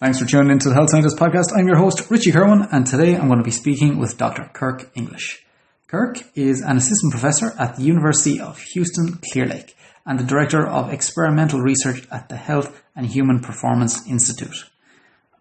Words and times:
Thanks 0.00 0.18
for 0.18 0.24
tuning 0.24 0.50
into 0.50 0.70
the 0.70 0.74
Health 0.74 0.88
Scientist 0.88 1.18
Podcast. 1.18 1.54
I'm 1.54 1.66
your 1.66 1.76
host, 1.76 2.10
Richie 2.10 2.32
Kerwin, 2.32 2.66
and 2.72 2.86
today 2.86 3.16
I'm 3.16 3.26
going 3.26 3.38
to 3.38 3.44
be 3.44 3.50
speaking 3.50 3.98
with 3.98 4.16
Dr. 4.16 4.48
Kirk 4.54 4.90
English. 4.94 5.44
Kirk 5.88 6.22
is 6.34 6.62
an 6.62 6.78
assistant 6.78 7.12
professor 7.12 7.52
at 7.58 7.76
the 7.76 7.82
University 7.82 8.40
of 8.40 8.58
Houston 8.72 9.18
Clear 9.30 9.44
Lake 9.44 9.76
and 10.06 10.18
the 10.18 10.24
director 10.24 10.66
of 10.66 10.90
experimental 10.90 11.60
research 11.60 12.08
at 12.10 12.30
the 12.30 12.38
Health 12.38 12.82
and 12.96 13.08
Human 13.08 13.40
Performance 13.40 14.08
Institute. 14.08 14.70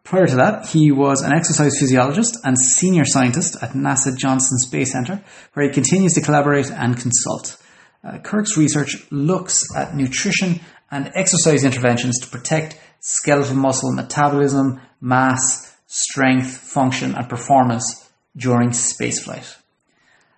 Prior 0.04 0.28
to 0.28 0.36
that, 0.36 0.66
he 0.66 0.92
was 0.92 1.22
an 1.22 1.32
exercise 1.32 1.80
physiologist 1.80 2.38
and 2.44 2.60
senior 2.60 3.06
scientist 3.06 3.56
at 3.64 3.72
NASA 3.72 4.18
Johnson 4.18 4.58
Space 4.58 4.92
Center, 4.92 5.24
where 5.54 5.66
he 5.66 5.74
continues 5.74 6.16
to 6.16 6.22
collaborate 6.22 6.70
and 6.70 7.00
consult. 7.00 7.56
Uh, 8.04 8.18
Kirk's 8.18 8.58
research 8.58 9.10
looks 9.10 9.74
at 9.74 9.96
nutrition 9.96 10.60
and 10.92 11.14
exercise 11.16 11.64
interventions 11.64 12.20
to 12.20 12.28
protect 12.28 12.78
skeletal 13.00 13.56
muscle 13.56 13.92
metabolism, 13.94 14.82
mass, 15.02 15.76
strength, 15.88 16.58
function, 16.58 17.16
and 17.16 17.28
performance 17.30 18.10
during 18.36 18.70
spaceflight. 18.70 19.56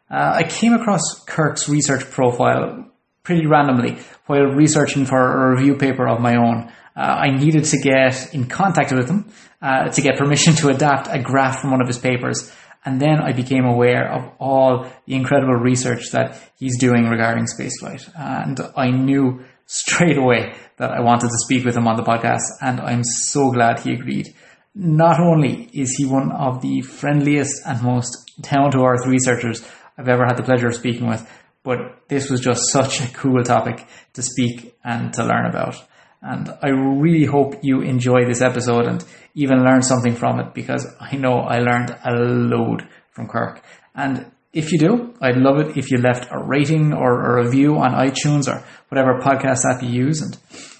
Uh, 0.10 0.34
I 0.36 0.44
came 0.44 0.74
across 0.74 1.24
Kirk's 1.26 1.70
research 1.70 2.10
profile 2.12 2.92
pretty 3.24 3.46
randomly 3.46 3.98
while 4.26 4.46
researching 4.46 5.06
for 5.06 5.18
a 5.18 5.56
review 5.56 5.76
paper 5.76 6.08
of 6.08 6.20
my 6.20 6.36
own. 6.36 6.72
Uh, 6.96 7.00
I 7.00 7.32
needed 7.32 7.66
to 7.66 7.78
get 7.78 8.34
in 8.34 8.48
contact 8.48 8.92
with 8.92 9.10
him 9.10 9.32
uh, 9.62 9.90
to 9.90 10.02
get 10.02 10.18
permission 10.18 10.56
to 10.56 10.70
adapt 10.70 11.08
a 11.10 11.20
graph 11.20 11.62
from 11.62 11.72
one 11.72 11.82
of 11.82 11.88
his 11.88 11.98
papers. 11.98 12.52
And 12.84 13.00
then 13.00 13.20
I 13.20 13.32
became 13.32 13.64
aware 13.64 14.12
of 14.12 14.32
all 14.40 14.88
the 15.06 15.16
incredible 15.16 15.54
research 15.54 16.12
that 16.12 16.38
he's 16.58 16.80
doing 16.80 17.06
regarding 17.06 17.46
spaceflight. 17.46 18.10
And 18.16 18.60
I 18.76 18.90
knew 18.90 19.46
straight 19.72 20.18
away 20.18 20.54
that 20.76 20.92
I 20.92 21.00
wanted 21.00 21.30
to 21.30 21.38
speak 21.46 21.64
with 21.64 21.78
him 21.78 21.88
on 21.88 21.96
the 21.96 22.04
podcast, 22.04 22.42
and 22.62 22.82
I'm 22.82 23.06
so 23.06 23.52
glad 23.52 23.80
he 23.80 23.94
agreed. 23.94 24.36
Not 24.76 25.22
only 25.22 25.70
is 25.72 25.96
he 25.96 26.06
one 26.06 26.30
of 26.34 26.62
the 26.62 26.82
friendliest 26.82 27.66
and 27.66 27.82
most 27.82 28.34
down 28.42 28.72
to 28.72 28.84
earth 28.84 29.08
researchers 29.08 29.66
I've 29.98 30.10
ever 30.10 30.26
had 30.26 30.36
the 30.36 30.44
pleasure 30.44 30.68
of 30.68 30.76
speaking 30.76 31.08
with, 31.08 31.26
but 31.64 31.78
this 32.10 32.30
was 32.30 32.42
just 32.42 32.70
such 32.70 33.00
a 33.00 33.14
cool 33.14 33.42
topic 33.44 33.88
to 34.14 34.22
speak 34.22 34.76
and 34.84 35.14
to 35.14 35.24
learn 35.24 35.46
about. 35.46 35.78
And 36.22 36.50
I 36.62 36.68
really 36.68 37.26
hope 37.26 37.64
you 37.64 37.80
enjoy 37.80 38.26
this 38.26 38.42
episode 38.42 38.88
and 38.88 39.06
even 39.36 39.64
learn 39.64 39.84
something 39.84 40.16
from 40.16 40.42
it 40.42 40.54
because 40.54 40.86
I 41.00 41.16
know 41.16 41.40
I 41.40 41.60
learned 41.60 41.96
a 42.04 42.12
load 42.12 42.90
from 43.12 43.30
Kirk. 43.30 43.64
And 43.96 44.32
if 44.54 44.72
you 44.72 44.80
do, 44.80 45.14
I'd 45.22 45.38
love 45.38 45.60
it 45.60 45.78
if 45.78 45.92
you 45.92 45.98
left 45.98 46.28
a 46.32 46.44
rating 46.44 46.94
or 46.94 47.40
a 47.40 47.44
review 47.44 47.78
on 47.78 47.94
iTunes 47.94 48.52
or 48.52 48.64
whatever 48.90 49.20
podcast 49.20 49.64
app 49.66 49.82
you 49.82 49.90
use. 49.90 50.22
And 50.22 50.38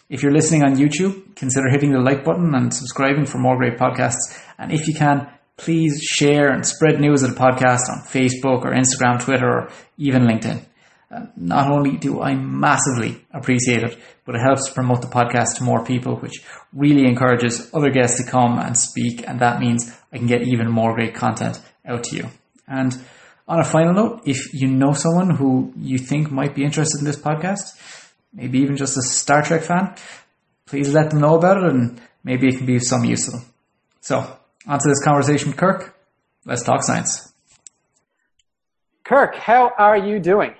if 0.10 0.22
you're 0.22 0.34
listening 0.34 0.64
on 0.64 0.76
YouTube, 0.76 1.36
consider 1.36 1.70
hitting 1.70 1.94
the 1.94 2.00
like 2.00 2.26
button 2.26 2.54
and 2.54 2.74
subscribing 2.74 3.26
for 3.26 3.38
more 3.38 3.58
great 3.58 3.78
podcasts. 3.78 4.38
And 4.58 4.74
if 4.74 4.88
you 4.88 4.94
can, 4.94 5.30
please 5.56 6.02
share 6.02 6.50
and 6.50 6.66
spread 6.66 7.00
news 7.00 7.24
of 7.24 7.34
the 7.34 7.40
podcast 7.40 7.90
on 7.90 8.04
Facebook 8.04 8.66
or 8.66 8.74
Instagram, 8.74 9.24
Twitter, 9.24 9.48
or 9.48 9.70
even 9.98 10.24
LinkedIn. 10.24 10.66
Not 11.36 11.70
only 11.70 11.98
do 11.98 12.22
I 12.22 12.36
massively 12.36 13.26
appreciate 13.34 13.84
it, 13.84 13.98
but 14.26 14.36
it 14.36 14.42
helps 14.42 14.70
promote 14.70 15.02
the 15.02 15.08
podcast 15.08 15.58
to 15.58 15.64
more 15.64 15.84
people, 15.84 16.16
which 16.18 16.44
really 16.74 17.06
encourages 17.06 17.70
other 17.74 17.90
guests 17.90 18.24
to 18.24 18.30
come 18.30 18.60
and 18.60 18.78
speak. 18.78 19.28
And 19.28 19.40
that 19.40 19.60
means 19.60 19.94
I 20.12 20.18
can 20.18 20.28
get 20.28 20.44
even 20.44 20.70
more 20.70 20.94
great 20.94 21.14
content 21.14 21.62
out 21.86 22.04
to 22.06 22.16
you. 22.16 22.30
And 22.68 22.98
on 23.52 23.60
a 23.60 23.66
final 23.66 23.94
note, 23.94 24.22
if 24.26 24.54
you 24.54 24.70
know 24.70 24.94
someone 24.94 25.30
who 25.30 25.74
you 25.76 25.98
think 25.98 26.32
might 26.32 26.56
be 26.56 26.64
interested 26.64 27.00
in 27.00 27.06
this 27.06 27.18
podcast, 27.18 27.76
maybe 28.34 28.60
even 28.60 28.78
just 28.78 28.98
a 28.98 29.02
Star 29.02 29.44
Trek 29.44 29.64
fan, 29.64 29.94
please 30.66 30.94
let 30.94 31.10
them 31.10 31.20
know 31.20 31.36
about 31.36 31.58
it 31.58 31.64
and 31.66 32.02
maybe 32.24 32.48
it 32.48 32.56
can 32.56 32.66
be 32.66 32.78
of 32.78 32.84
some 32.84 33.04
use 33.04 33.26
to 33.26 33.32
them. 33.32 33.46
So, 34.00 34.16
on 34.66 34.80
to 34.80 34.88
this 34.88 35.04
conversation 35.04 35.50
with 35.50 35.58
Kirk. 35.58 35.94
Let's 36.46 36.64
talk 36.64 36.82
science. 36.82 37.34
Kirk, 39.04 39.36
how 39.36 39.74
are 39.78 39.98
you 39.98 40.22
doing? 40.22 40.56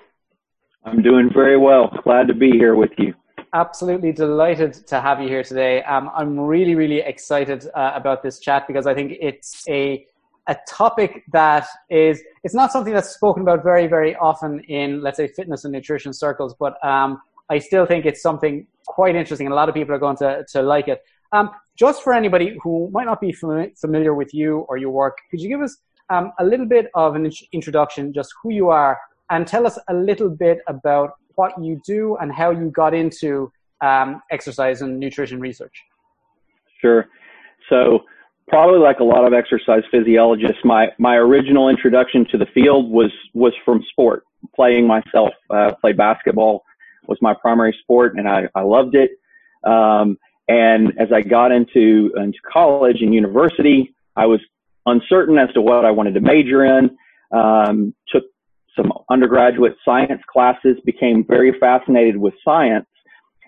I'm 0.84 1.00
doing 1.00 1.30
very 1.32 1.58
well. 1.58 1.98
Glad 2.04 2.26
to 2.28 2.34
be 2.34 2.50
here 2.50 2.74
with 2.74 2.90
you. 2.98 3.14
Absolutely 3.54 4.12
delighted 4.12 4.74
to 4.88 5.00
have 5.00 5.18
you 5.18 5.28
here 5.28 5.42
today. 5.42 5.82
Um, 5.84 6.10
I'm 6.14 6.38
really, 6.38 6.74
really 6.74 7.00
excited 7.00 7.66
uh, 7.74 7.92
about 7.94 8.22
this 8.22 8.38
chat 8.38 8.66
because 8.66 8.86
I 8.86 8.92
think 8.92 9.12
it's 9.18 9.64
a 9.66 10.06
a 10.48 10.56
topic 10.68 11.22
that 11.32 11.66
is 11.88 12.22
it's 12.42 12.54
not 12.54 12.72
something 12.72 12.92
that's 12.92 13.10
spoken 13.10 13.42
about 13.42 13.62
very 13.62 13.86
very 13.86 14.16
often 14.16 14.60
in 14.64 15.00
let's 15.00 15.16
say 15.16 15.28
fitness 15.28 15.64
and 15.64 15.72
nutrition 15.72 16.12
circles 16.12 16.54
but 16.58 16.84
um, 16.84 17.20
i 17.48 17.58
still 17.58 17.86
think 17.86 18.04
it's 18.04 18.22
something 18.22 18.66
quite 18.86 19.14
interesting 19.14 19.46
and 19.46 19.52
a 19.52 19.56
lot 19.56 19.68
of 19.68 19.74
people 19.74 19.94
are 19.94 19.98
going 19.98 20.16
to, 20.16 20.44
to 20.50 20.60
like 20.60 20.88
it. 20.88 21.02
Um, 21.30 21.50
just 21.76 22.02
for 22.02 22.12
anybody 22.12 22.58
who 22.62 22.90
might 22.92 23.06
not 23.06 23.20
be 23.20 23.32
familiar 23.32 24.14
with 24.14 24.34
you 24.34 24.58
or 24.68 24.76
your 24.76 24.90
work 24.90 25.16
could 25.30 25.40
you 25.40 25.48
give 25.48 25.62
us 25.62 25.78
um, 26.10 26.32
a 26.40 26.44
little 26.44 26.66
bit 26.66 26.88
of 26.94 27.14
an 27.14 27.30
introduction 27.52 28.12
just 28.12 28.34
who 28.42 28.52
you 28.52 28.68
are 28.68 28.98
and 29.30 29.46
tell 29.46 29.66
us 29.66 29.78
a 29.88 29.94
little 29.94 30.28
bit 30.28 30.58
about 30.66 31.12
what 31.36 31.52
you 31.62 31.80
do 31.86 32.16
and 32.20 32.32
how 32.32 32.50
you 32.50 32.70
got 32.70 32.92
into 32.92 33.50
um, 33.82 34.22
exercise 34.30 34.82
and 34.82 34.98
nutrition 34.98 35.40
research? 35.40 35.82
Sure. 36.80 37.08
So 37.68 38.00
probably 38.48 38.80
like 38.80 39.00
a 39.00 39.04
lot 39.04 39.26
of 39.26 39.32
exercise 39.32 39.82
physiologists, 39.90 40.58
my, 40.64 40.88
my 40.98 41.16
original 41.16 41.68
introduction 41.68 42.26
to 42.30 42.38
the 42.38 42.46
field 42.46 42.90
was, 42.90 43.12
was 43.34 43.52
from 43.64 43.82
sport, 43.90 44.24
playing 44.54 44.86
myself, 44.86 45.30
uh, 45.50 45.72
played 45.80 45.96
basketball 45.96 46.64
was 47.06 47.18
my 47.20 47.34
primary 47.34 47.76
sport 47.82 48.16
and 48.16 48.28
I, 48.28 48.48
I 48.54 48.62
loved 48.62 48.94
it. 48.94 49.10
Um, 49.64 50.18
and 50.48 50.92
as 50.98 51.08
I 51.12 51.20
got 51.20 51.52
into, 51.52 52.12
into 52.16 52.38
college 52.50 53.00
and 53.00 53.14
university, 53.14 53.94
I 54.16 54.26
was 54.26 54.40
uncertain 54.86 55.38
as 55.38 55.52
to 55.54 55.60
what 55.60 55.84
I 55.84 55.90
wanted 55.90 56.14
to 56.14 56.20
major 56.20 56.64
in. 56.64 56.96
Um, 57.32 57.94
took 58.08 58.24
some 58.76 58.92
undergraduate 59.10 59.76
science 59.84 60.22
classes, 60.30 60.76
became 60.84 61.24
very 61.26 61.58
fascinated 61.58 62.16
with 62.16 62.34
science. 62.44 62.86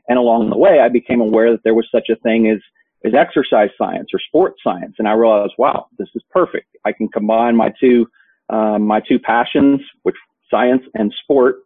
And 0.09 0.19
along 0.19 0.51
the 0.51 0.59
way, 0.59 0.81
I 0.81 0.89
became 0.89 1.21
aware 1.21 1.51
that 1.53 1.63
there 1.65 1.75
was 1.75 1.89
such 1.91 2.09
a 2.11 2.17
thing 2.17 2.49
as 2.49 2.59
is 3.05 3.15
exercise 3.15 3.69
science 3.77 4.09
or 4.13 4.19
sports 4.19 4.61
science. 4.65 4.97
And 4.99 5.07
I 5.07 5.13
realized, 5.13 5.53
wow, 5.59 5.87
this 5.99 6.09
is 6.15 6.23
perfect. 6.31 6.77
I 6.85 6.93
can 6.93 7.09
combine 7.09 7.55
my 7.55 7.73
two, 7.79 8.09
um, 8.49 8.87
my 8.87 9.01
two 9.01 9.19
passions, 9.19 9.81
which 10.03 10.17
science 10.51 10.83
and 10.95 11.15
sport, 11.23 11.59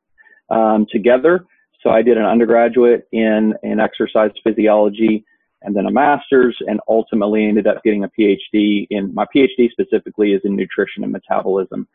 um, 0.51 0.87
together. 0.91 1.47
So 1.83 1.91
I 1.91 2.03
did 2.03 2.19
an 2.19 2.25
undergraduate 2.25 3.07
in, 3.13 3.55
in 3.63 3.79
exercise 3.79 4.33
physiology 4.43 5.25
and 5.63 5.77
then 5.77 5.87
a 5.87 5.91
master's 5.91 6.57
and 6.67 6.81
ultimately 6.89 7.47
ended 7.47 7.67
up 7.67 7.83
getting 7.85 8.05
a 8.05 8.09
PhD 8.09 8.87
in 8.91 9.15
my 9.15 9.27
PhD 9.35 9.71
specifically 9.71 10.33
is 10.33 10.41
in 10.45 10.57
nutrition 10.57 11.03
and 11.03 11.13
metabolism. 11.13 11.87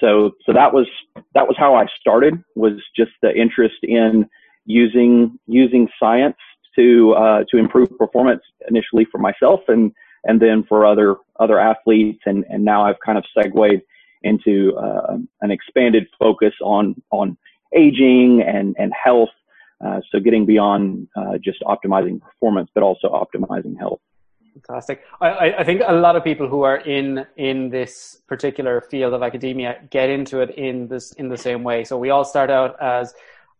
So, 0.00 0.32
so 0.44 0.52
that 0.52 0.72
was, 0.72 0.86
that 1.34 1.46
was 1.46 1.56
how 1.58 1.74
I 1.74 1.86
started 2.00 2.42
was 2.54 2.72
just 2.96 3.12
the 3.22 3.32
interest 3.34 3.76
in 3.82 4.28
using, 4.66 5.38
using 5.46 5.88
science 6.00 6.36
to 6.76 7.14
uh, 7.14 7.44
to 7.50 7.58
improve 7.58 7.96
performance 7.98 8.42
initially 8.68 9.06
for 9.10 9.18
myself 9.18 9.60
and 9.68 9.92
and 10.24 10.40
then 10.40 10.64
for 10.68 10.86
other 10.86 11.16
other 11.40 11.58
athletes 11.58 12.20
and 12.26 12.44
and 12.48 12.64
now 12.64 12.84
I've 12.84 13.00
kind 13.04 13.18
of 13.18 13.24
segued 13.36 13.82
into 14.22 14.74
uh, 14.76 15.18
an 15.42 15.50
expanded 15.50 16.06
focus 16.18 16.54
on 16.62 16.94
on 17.10 17.36
aging 17.76 18.42
and 18.42 18.74
and 18.78 18.92
health. 18.92 19.30
Uh, 19.84 20.00
so 20.10 20.18
getting 20.18 20.46
beyond 20.46 21.08
uh, 21.16 21.36
just 21.42 21.60
optimizing 21.62 22.20
performance, 22.20 22.70
but 22.74 22.82
also 22.82 23.08
optimizing 23.08 23.76
health. 23.78 24.00
Fantastic. 24.54 25.02
I, 25.20 25.52
I 25.58 25.64
think 25.64 25.82
a 25.84 25.92
lot 25.92 26.14
of 26.14 26.22
people 26.22 26.48
who 26.48 26.62
are 26.62 26.76
in 26.76 27.26
in 27.36 27.70
this 27.70 28.22
particular 28.28 28.80
field 28.82 29.12
of 29.12 29.22
academia 29.22 29.80
get 29.90 30.08
into 30.08 30.40
it 30.40 30.50
in 30.50 30.86
this 30.86 31.12
in 31.12 31.28
the 31.28 31.36
same 31.36 31.64
way. 31.64 31.82
So 31.82 31.98
we 31.98 32.10
all 32.10 32.24
start 32.24 32.50
out 32.50 32.80
as 32.80 33.14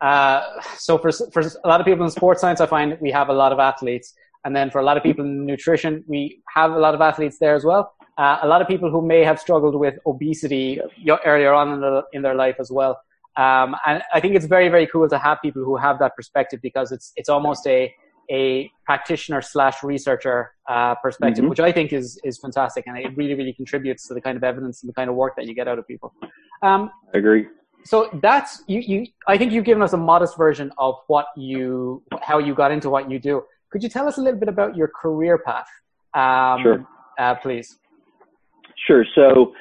uh, 0.04 0.60
so 0.76 0.98
for 0.98 1.10
for 1.32 1.40
a 1.40 1.68
lot 1.68 1.80
of 1.80 1.86
people 1.86 2.04
in 2.04 2.10
sports 2.10 2.42
science, 2.42 2.60
I 2.60 2.66
find 2.66 2.98
we 3.00 3.10
have 3.10 3.30
a 3.30 3.32
lot 3.32 3.52
of 3.52 3.58
athletes, 3.58 4.12
and 4.44 4.54
then 4.54 4.70
for 4.70 4.80
a 4.80 4.84
lot 4.84 4.98
of 4.98 5.02
people 5.02 5.24
in 5.24 5.46
nutrition, 5.46 6.04
we 6.06 6.42
have 6.54 6.72
a 6.72 6.78
lot 6.78 6.94
of 6.94 7.00
athletes 7.00 7.38
there 7.38 7.54
as 7.54 7.64
well. 7.64 7.94
Uh, 8.18 8.38
a 8.42 8.46
lot 8.46 8.60
of 8.60 8.68
people 8.68 8.90
who 8.90 9.00
may 9.00 9.24
have 9.24 9.40
struggled 9.40 9.74
with 9.74 9.94
obesity 10.06 10.78
earlier 11.24 11.52
on 11.54 11.72
in, 11.72 11.80
the, 11.80 12.02
in 12.12 12.22
their 12.22 12.34
life 12.34 12.56
as 12.60 12.70
well. 12.70 13.00
Um, 13.36 13.74
and 13.86 14.02
I 14.12 14.20
think 14.20 14.36
it's 14.36 14.44
very 14.44 14.68
very 14.68 14.86
cool 14.86 15.08
to 15.08 15.18
have 15.18 15.38
people 15.40 15.64
who 15.64 15.76
have 15.76 15.98
that 16.00 16.14
perspective 16.14 16.60
because 16.62 16.92
it's 16.92 17.12
it's 17.16 17.30
almost 17.30 17.66
a 17.66 17.92
a 18.30 18.70
practitioner 18.84 19.40
slash 19.40 19.82
researcher 19.82 20.52
uh, 20.68 20.94
perspective, 20.96 21.42
mm-hmm. 21.42 21.48
which 21.48 21.60
I 21.60 21.72
think 21.72 21.94
is 21.94 22.20
is 22.24 22.38
fantastic, 22.38 22.86
and 22.86 22.98
it 22.98 23.16
really 23.16 23.34
really 23.40 23.54
contributes 23.54 24.06
to 24.08 24.14
the 24.14 24.20
kind 24.20 24.36
of 24.36 24.44
evidence 24.44 24.82
and 24.82 24.90
the 24.90 24.94
kind 24.94 25.08
of 25.08 25.16
work 25.16 25.34
that 25.36 25.46
you 25.46 25.54
get 25.54 25.66
out 25.66 25.78
of 25.78 25.88
people. 25.88 26.12
Um, 26.62 26.90
I 27.14 27.18
agree 27.18 27.46
so 27.84 28.08
that's 28.22 28.62
you, 28.66 28.80
you 28.80 29.06
i 29.26 29.36
think 29.36 29.52
you've 29.52 29.64
given 29.64 29.82
us 29.82 29.92
a 29.92 29.96
modest 29.96 30.36
version 30.36 30.70
of 30.78 30.96
what 31.06 31.26
you 31.36 32.02
how 32.22 32.38
you 32.38 32.54
got 32.54 32.72
into 32.72 32.90
what 32.90 33.10
you 33.10 33.18
do. 33.18 33.42
Could 33.70 33.82
you 33.82 33.88
tell 33.88 34.06
us 34.06 34.18
a 34.18 34.20
little 34.20 34.38
bit 34.38 34.48
about 34.48 34.76
your 34.76 34.88
career 34.88 35.36
path? 35.36 35.66
Um, 36.14 36.62
sure. 36.62 36.86
uh, 37.18 37.34
please. 37.34 37.78
Sure. 38.86 39.04
So 39.16 39.52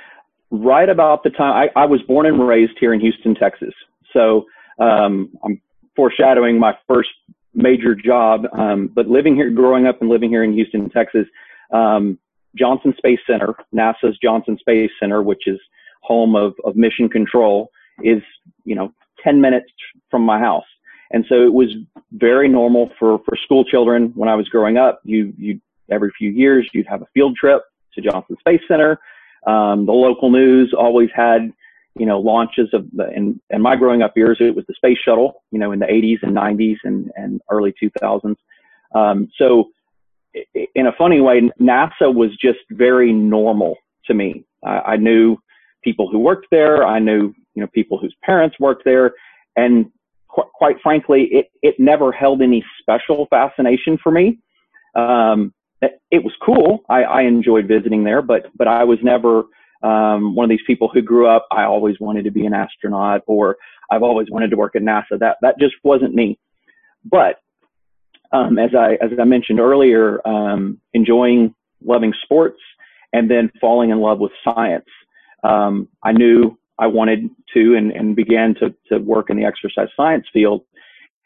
right 0.52 0.88
about 0.88 1.24
the 1.24 1.32
time 1.32 1.70
I, 1.76 1.82
I, 1.82 1.86
was 1.86 2.00
born 2.04 2.28
and 2.28 2.48
raised 2.48 2.74
here 2.80 2.94
in 2.94 3.00
houston 3.00 3.34
texas. 3.34 3.74
So 4.12 4.46
um, 4.80 5.30
i'm 5.44 5.62
foreshadowing 5.96 6.60
my 6.60 6.78
first 6.88 7.10
major 7.56 7.96
job 7.96 8.46
um, 8.54 8.90
but 8.94 9.08
living 9.08 9.36
here 9.36 9.50
growing 9.50 9.88
up 9.88 10.02
and 10.02 10.10
living 10.10 10.30
here 10.30 10.44
in 10.44 10.54
houston 10.54 10.90
texas 10.90 11.26
um, 11.72 12.20
Johnson 12.56 12.94
Space 12.98 13.20
Center, 13.26 13.56
NASA's 13.74 14.18
Johnson 14.22 14.58
Space 14.60 14.92
Center, 15.00 15.22
which 15.22 15.48
is 15.48 15.60
home 16.02 16.36
of, 16.36 16.54
of 16.66 16.76
mission 16.76 17.10
control, 17.10 17.70
is, 18.02 18.22
you 18.66 18.76
know, 18.76 18.94
10 19.24 19.42
minutes 19.42 19.70
from 20.10 20.24
my 20.24 20.40
house. 20.40 20.66
And 21.12 21.26
so 21.30 21.44
it 21.44 21.54
was 21.54 21.70
very 22.14 22.48
normal 22.48 22.90
for, 22.98 23.20
for 23.20 23.38
school 23.44 23.64
children 23.64 24.12
when 24.16 24.30
I 24.30 24.36
was 24.36 24.50
growing 24.50 24.78
up. 24.78 25.00
You, 25.04 25.34
you, 25.38 25.62
every 25.92 26.12
few 26.18 26.32
years, 26.32 26.68
you'd 26.74 26.88
have 26.88 27.02
a 27.02 27.08
field 27.14 27.36
trip 27.36 27.62
to 27.94 28.02
Johnson 28.02 28.36
Space 28.40 28.62
Center. 28.68 29.00
Um, 29.46 29.86
the 29.86 29.92
local 29.92 30.32
news 30.32 30.74
always 30.78 31.10
had, 31.14 31.52
you 32.00 32.06
know, 32.06 32.20
launches 32.20 32.70
of 32.74 32.88
the, 32.94 33.12
in, 33.12 33.40
in 33.52 33.62
my 33.62 33.76
growing 33.76 34.02
up 34.02 34.18
years, 34.18 34.38
it 34.40 34.56
was 34.56 34.66
the 34.68 34.74
space 34.74 34.98
shuttle, 35.06 35.44
you 35.52 35.60
know, 35.60 35.72
in 35.72 35.80
the 35.80 35.86
80s 35.86 36.24
and 36.24 36.36
90s 36.36 36.78
and, 36.84 37.12
and 37.16 37.42
early 37.52 37.74
2000s. 37.82 38.36
Um, 38.96 39.30
so 39.38 39.70
in 40.76 40.88
a 40.88 40.92
funny 40.98 41.22
way, 41.22 41.42
NASA 41.60 42.14
was 42.14 42.32
just 42.38 42.60
very 42.72 43.14
normal 43.14 43.76
to 44.06 44.14
me. 44.14 44.46
I, 44.64 44.80
I 44.80 44.96
knew 44.98 45.38
people 45.84 46.10
who 46.10 46.20
worked 46.20 46.48
there. 46.52 46.86
I 46.86 47.00
knew, 47.00 47.34
you 47.56 47.62
know, 47.62 47.68
people 47.74 47.98
whose 47.98 48.16
parents 48.24 48.60
worked 48.60 48.84
there. 48.86 49.14
And 49.56 49.92
qu- 50.30 50.50
quite 50.54 50.78
frankly, 50.82 51.28
it, 51.32 51.52
it 51.62 51.76
never 51.80 52.12
held 52.12 52.42
any 52.42 52.64
special 52.80 53.28
fascination 53.30 53.98
for 54.02 54.12
me. 54.12 54.40
Um, 54.96 55.54
it, 56.12 56.24
was 56.24 56.34
cool. 56.42 56.84
I, 56.90 57.04
I 57.04 57.22
enjoyed 57.24 57.68
visiting 57.68 58.04
there, 58.04 58.22
but, 58.22 58.46
but 58.56 58.68
I 58.68 58.84
was 58.84 59.00
never, 59.04 59.44
um, 59.82 60.34
one 60.34 60.46
of 60.46 60.50
these 60.50 60.66
people 60.66 60.90
who 60.94 61.02
grew 61.02 61.28
up, 61.28 61.46
I 61.52 61.64
always 61.64 62.00
wanted 62.00 62.24
to 62.24 62.32
be 62.32 62.46
an 62.46 62.54
astronaut 62.54 63.22
or 63.28 63.58
I've 63.92 64.04
always 64.04 64.30
wanted 64.30 64.50
to 64.52 64.56
work 64.56 64.76
at 64.76 64.82
NASA. 64.82 65.20
That, 65.20 65.38
that 65.42 65.60
just 65.60 65.76
wasn't 65.84 66.16
me. 66.16 66.40
But 67.04 67.40
um, 68.34 68.58
as 68.58 68.72
I 68.76 68.94
as 68.94 69.12
I 69.20 69.26
mentioned 69.26 69.60
earlier, 69.60 70.26
um, 70.28 70.80
enjoying 70.94 71.54
loving 71.86 72.14
sports 72.24 72.60
and 73.14 73.30
then 73.30 73.52
falling 73.62 73.92
in 73.92 74.00
love 74.00 74.20
with 74.20 74.32
science. 74.44 74.88
Um, 75.44 75.88
I 76.04 76.14
knew 76.14 76.58
I 76.80 76.88
wanted 76.88 77.30
to 77.54 77.76
and, 77.76 77.92
and 77.92 78.16
began 78.16 78.56
to, 78.56 78.74
to 78.90 79.00
work 79.00 79.30
in 79.30 79.38
the 79.38 79.46
exercise 79.46 79.90
science 79.96 80.26
field. 80.34 80.66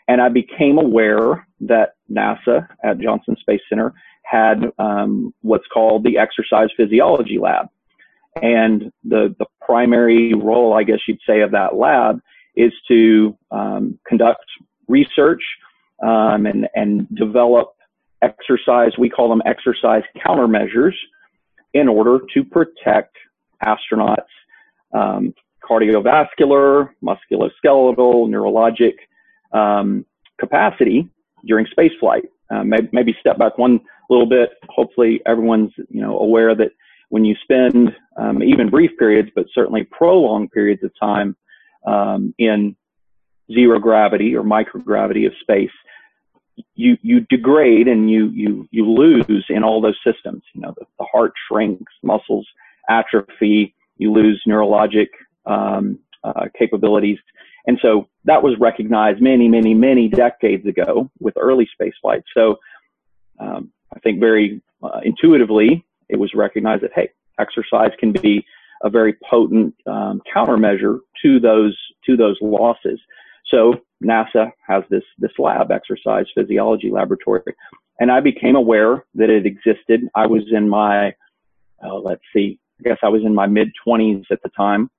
And 0.08 0.22
I 0.22 0.30
became 0.30 0.78
aware 0.78 1.48
that 1.62 1.96
NASA 2.12 2.68
at 2.84 3.00
Johnson 3.00 3.36
Space 3.40 3.62
Center 3.70 3.94
had 4.24 4.66
um, 4.78 5.34
what's 5.42 5.68
called 5.74 6.04
the 6.04 6.18
Exercise 6.18 6.70
Physiology 6.76 7.38
Lab. 7.40 7.68
And 8.42 8.92
the, 9.04 9.36
the 9.40 9.46
primary 9.62 10.34
role, 10.34 10.74
I 10.74 10.84
guess 10.84 11.00
you'd 11.08 11.20
say, 11.28 11.42
of 11.42 11.52
that 11.52 11.76
lab 11.76 12.22
is 12.56 12.74
to 12.88 13.38
um, 13.52 14.00
conduct 14.08 14.46
research 14.88 15.44
um, 16.04 16.46
and, 16.46 16.68
and 16.76 17.08
develop 17.16 17.74
exercise, 18.22 18.92
we 18.98 19.10
call 19.10 19.30
them 19.30 19.42
exercise 19.46 20.04
countermeasures, 20.26 20.94
in 21.74 21.88
order 21.88 22.20
to 22.34 22.44
protect 22.44 23.16
astronauts' 23.64 24.24
um, 24.98 25.34
cardiovascular, 25.64 26.90
musculoskeletal, 27.04 28.28
neurologic 28.30 28.96
um, 29.58 30.06
capacity 30.40 31.10
during 31.46 31.66
spaceflight. 31.78 32.24
Uh, 32.50 32.64
maybe, 32.64 32.90
maybe 32.92 33.16
step 33.20 33.38
back 33.38 33.58
one 33.58 33.80
little 34.10 34.26
bit. 34.26 34.52
Hopefully, 34.70 35.22
everyone's 35.26 35.72
you 35.90 36.02
know 36.02 36.18
aware 36.20 36.56
that 36.56 36.72
when 37.10 37.26
you 37.26 37.36
spend 37.44 37.96
um, 38.18 38.42
even 38.42 38.70
brief 38.70 38.92
periods, 38.98 39.30
but 39.36 39.46
certainly 39.54 39.84
prolonged 39.84 40.52
periods 40.52 40.84
of 40.84 40.92
time 41.00 41.36
um, 41.86 42.34
in 42.38 42.76
zero 43.54 43.80
gravity 43.80 44.36
or 44.36 44.44
microgravity 44.44 45.28
of 45.28 45.34
space, 45.42 45.72
you 46.76 46.98
you 47.02 47.22
degrade 47.30 47.88
and 47.88 48.10
you 48.10 48.30
you 48.30 48.68
you 48.72 48.90
lose 48.90 49.46
in 49.50 49.64
all 49.64 49.82
those 49.82 50.00
systems. 50.06 50.44
You 50.54 50.62
know, 50.62 50.74
the, 50.78 50.86
the 51.00 51.06
heart 51.12 51.34
shrinks, 51.50 51.92
muscles 52.02 52.48
atrophy, 52.90 53.76
you 53.98 54.12
lose 54.12 54.42
neurologic 54.48 55.08
um, 55.46 56.00
uh, 56.24 56.46
capabilities, 56.58 57.18
and 57.66 57.78
so 57.82 58.08
that 58.26 58.42
was 58.42 58.56
recognized 58.60 59.22
many 59.22 59.48
many 59.48 59.74
many 59.74 60.10
decades 60.10 60.66
ago 60.66 61.10
with 61.20 61.36
early 61.38 61.68
space 61.74 61.94
flight. 62.02 62.24
So 62.36 62.58
um, 63.40 63.72
I 63.96 64.00
think 64.00 64.20
very 64.20 64.62
uh, 64.84 65.02
intuitively 65.04 65.86
it 66.10 66.18
was 66.18 66.34
recognized 66.34 66.84
that 66.84 66.92
hey, 66.96 67.10
exercise 67.40 67.92
can 68.00 68.12
be 68.12 68.46
a 68.84 68.90
very 68.90 69.16
potent 69.30 69.74
um, 69.86 70.22
countermeasure 70.34 71.00
to 71.24 71.40
those 71.40 71.78
to 72.06 72.16
those 72.16 72.38
losses. 72.42 73.00
So 73.48 73.76
NASA 74.04 74.52
has 74.68 74.84
this 74.90 75.04
this 75.18 75.32
lab, 75.38 75.72
exercise 75.72 76.26
physiology 76.36 76.90
laboratory, 76.92 77.42
and 78.00 78.12
I 78.12 78.20
became 78.20 78.56
aware 78.56 79.06
that 79.16 79.30
it 79.30 79.46
existed. 79.46 80.02
I 80.16 80.28
was 80.28 80.44
in 80.52 80.70
my 80.70 81.14
uh, 81.84 81.96
let's 81.96 82.22
see, 82.34 82.60
I 82.80 82.90
guess 82.90 82.98
I 83.04 83.10
was 83.10 83.24
in 83.24 83.34
my 83.34 83.48
mid 83.48 83.70
20s 83.86 84.26
at 84.32 84.42
the 84.44 84.50
time, 84.50 84.90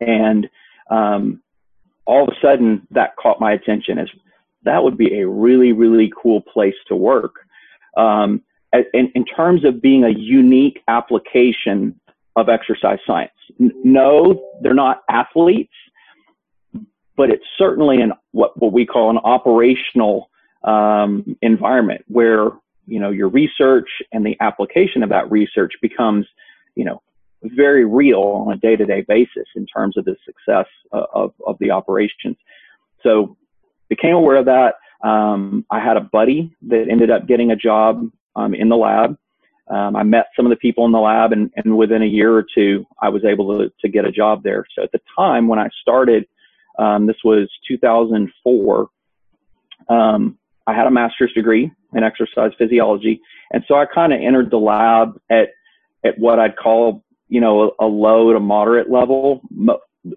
and 0.00 0.48
um, 0.90 1.42
all 2.06 2.22
of 2.22 2.28
a 2.28 2.40
sudden 2.40 2.86
that 2.90 3.16
caught 3.16 3.40
my 3.40 3.52
attention 3.52 3.98
as 3.98 4.08
that 4.62 4.82
would 4.82 4.96
be 4.96 5.20
a 5.20 5.28
really 5.28 5.72
really 5.72 6.12
cool 6.20 6.40
place 6.40 6.74
to 6.88 6.96
work. 6.96 7.34
Um, 7.96 8.42
in, 8.92 9.10
in 9.14 9.24
terms 9.24 9.64
of 9.64 9.80
being 9.80 10.04
a 10.04 10.10
unique 10.10 10.82
application 10.88 11.98
of 12.34 12.50
exercise 12.50 12.98
science. 13.06 13.32
No, 13.58 14.42
they're 14.60 14.74
not 14.74 15.02
athletes 15.08 15.72
but 17.16 17.30
it's 17.30 17.44
certainly 17.58 18.00
an 18.00 18.12
what 18.32 18.58
what 18.60 18.72
we 18.72 18.86
call 18.86 19.10
an 19.10 19.18
operational 19.18 20.30
um, 20.64 21.36
environment 21.42 22.04
where 22.08 22.50
you 22.86 23.00
know 23.00 23.10
your 23.10 23.28
research 23.28 23.88
and 24.12 24.24
the 24.24 24.36
application 24.40 25.02
of 25.02 25.08
that 25.08 25.30
research 25.30 25.72
becomes 25.80 26.26
you 26.76 26.84
know 26.84 27.02
very 27.42 27.84
real 27.84 28.44
on 28.46 28.52
a 28.52 28.56
day-to-day 28.56 29.04
basis 29.06 29.46
in 29.54 29.66
terms 29.66 29.96
of 29.96 30.04
the 30.04 30.16
success 30.24 30.66
of, 30.92 31.32
of 31.46 31.56
the 31.60 31.70
operations. 31.70 32.36
So 33.02 33.36
became 33.88 34.14
aware 34.14 34.36
of 34.36 34.46
that. 34.46 34.74
Um, 35.06 35.64
I 35.70 35.78
had 35.78 35.96
a 35.96 36.00
buddy 36.00 36.56
that 36.68 36.86
ended 36.90 37.10
up 37.10 37.28
getting 37.28 37.52
a 37.52 37.56
job 37.56 38.10
um, 38.34 38.54
in 38.54 38.68
the 38.68 38.76
lab. 38.76 39.16
Um, 39.68 39.94
I 39.94 40.02
met 40.02 40.28
some 40.34 40.46
of 40.46 40.50
the 40.50 40.56
people 40.56 40.86
in 40.86 40.92
the 40.92 40.98
lab, 40.98 41.32
and, 41.32 41.50
and 41.56 41.76
within 41.76 42.02
a 42.02 42.06
year 42.06 42.34
or 42.34 42.44
two, 42.54 42.86
I 43.02 43.10
was 43.10 43.24
able 43.24 43.58
to, 43.58 43.70
to 43.80 43.88
get 43.88 44.06
a 44.06 44.10
job 44.10 44.42
there. 44.42 44.64
So 44.74 44.82
at 44.82 44.92
the 44.92 45.00
time 45.16 45.46
when 45.46 45.58
I 45.58 45.68
started 45.82 46.26
um, 46.78 47.06
this 47.06 47.16
was 47.24 47.48
2004. 47.68 48.88
Um, 49.88 50.38
I 50.66 50.74
had 50.74 50.86
a 50.86 50.90
master's 50.90 51.32
degree 51.32 51.70
in 51.94 52.02
exercise 52.02 52.52
physiology, 52.58 53.20
and 53.52 53.64
so 53.68 53.76
I 53.76 53.86
kind 53.86 54.12
of 54.12 54.20
entered 54.20 54.50
the 54.50 54.58
lab 54.58 55.18
at 55.30 55.50
at 56.04 56.18
what 56.18 56.38
I'd 56.38 56.56
call 56.56 57.04
you 57.28 57.40
know 57.40 57.74
a, 57.80 57.86
a 57.86 57.88
low 57.88 58.32
to 58.32 58.40
moderate 58.40 58.90
level. 58.90 59.40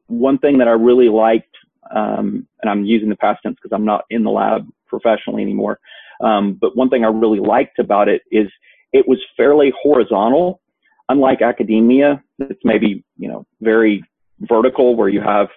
One 0.07 0.37
thing 0.37 0.59
that 0.59 0.67
I 0.67 0.71
really 0.71 1.09
liked, 1.09 1.55
um, 1.95 2.47
and 2.61 2.69
I'm 2.69 2.85
using 2.85 3.09
the 3.09 3.15
past 3.15 3.39
tense 3.43 3.57
because 3.61 3.75
I'm 3.75 3.85
not 3.85 4.05
in 4.09 4.23
the 4.23 4.29
lab 4.29 4.67
professionally 4.87 5.41
anymore. 5.41 5.79
Um, 6.23 6.57
but 6.59 6.75
one 6.75 6.89
thing 6.89 7.03
I 7.03 7.07
really 7.07 7.39
liked 7.39 7.79
about 7.79 8.07
it 8.07 8.21
is 8.31 8.47
it 8.93 9.07
was 9.07 9.19
fairly 9.37 9.73
horizontal, 9.81 10.61
unlike 11.07 11.41
academia. 11.41 12.23
It's 12.39 12.61
maybe 12.63 13.03
you 13.17 13.27
know 13.27 13.45
very 13.61 14.03
vertical 14.41 14.95
where 14.95 15.09
you 15.09 15.21
have 15.21 15.47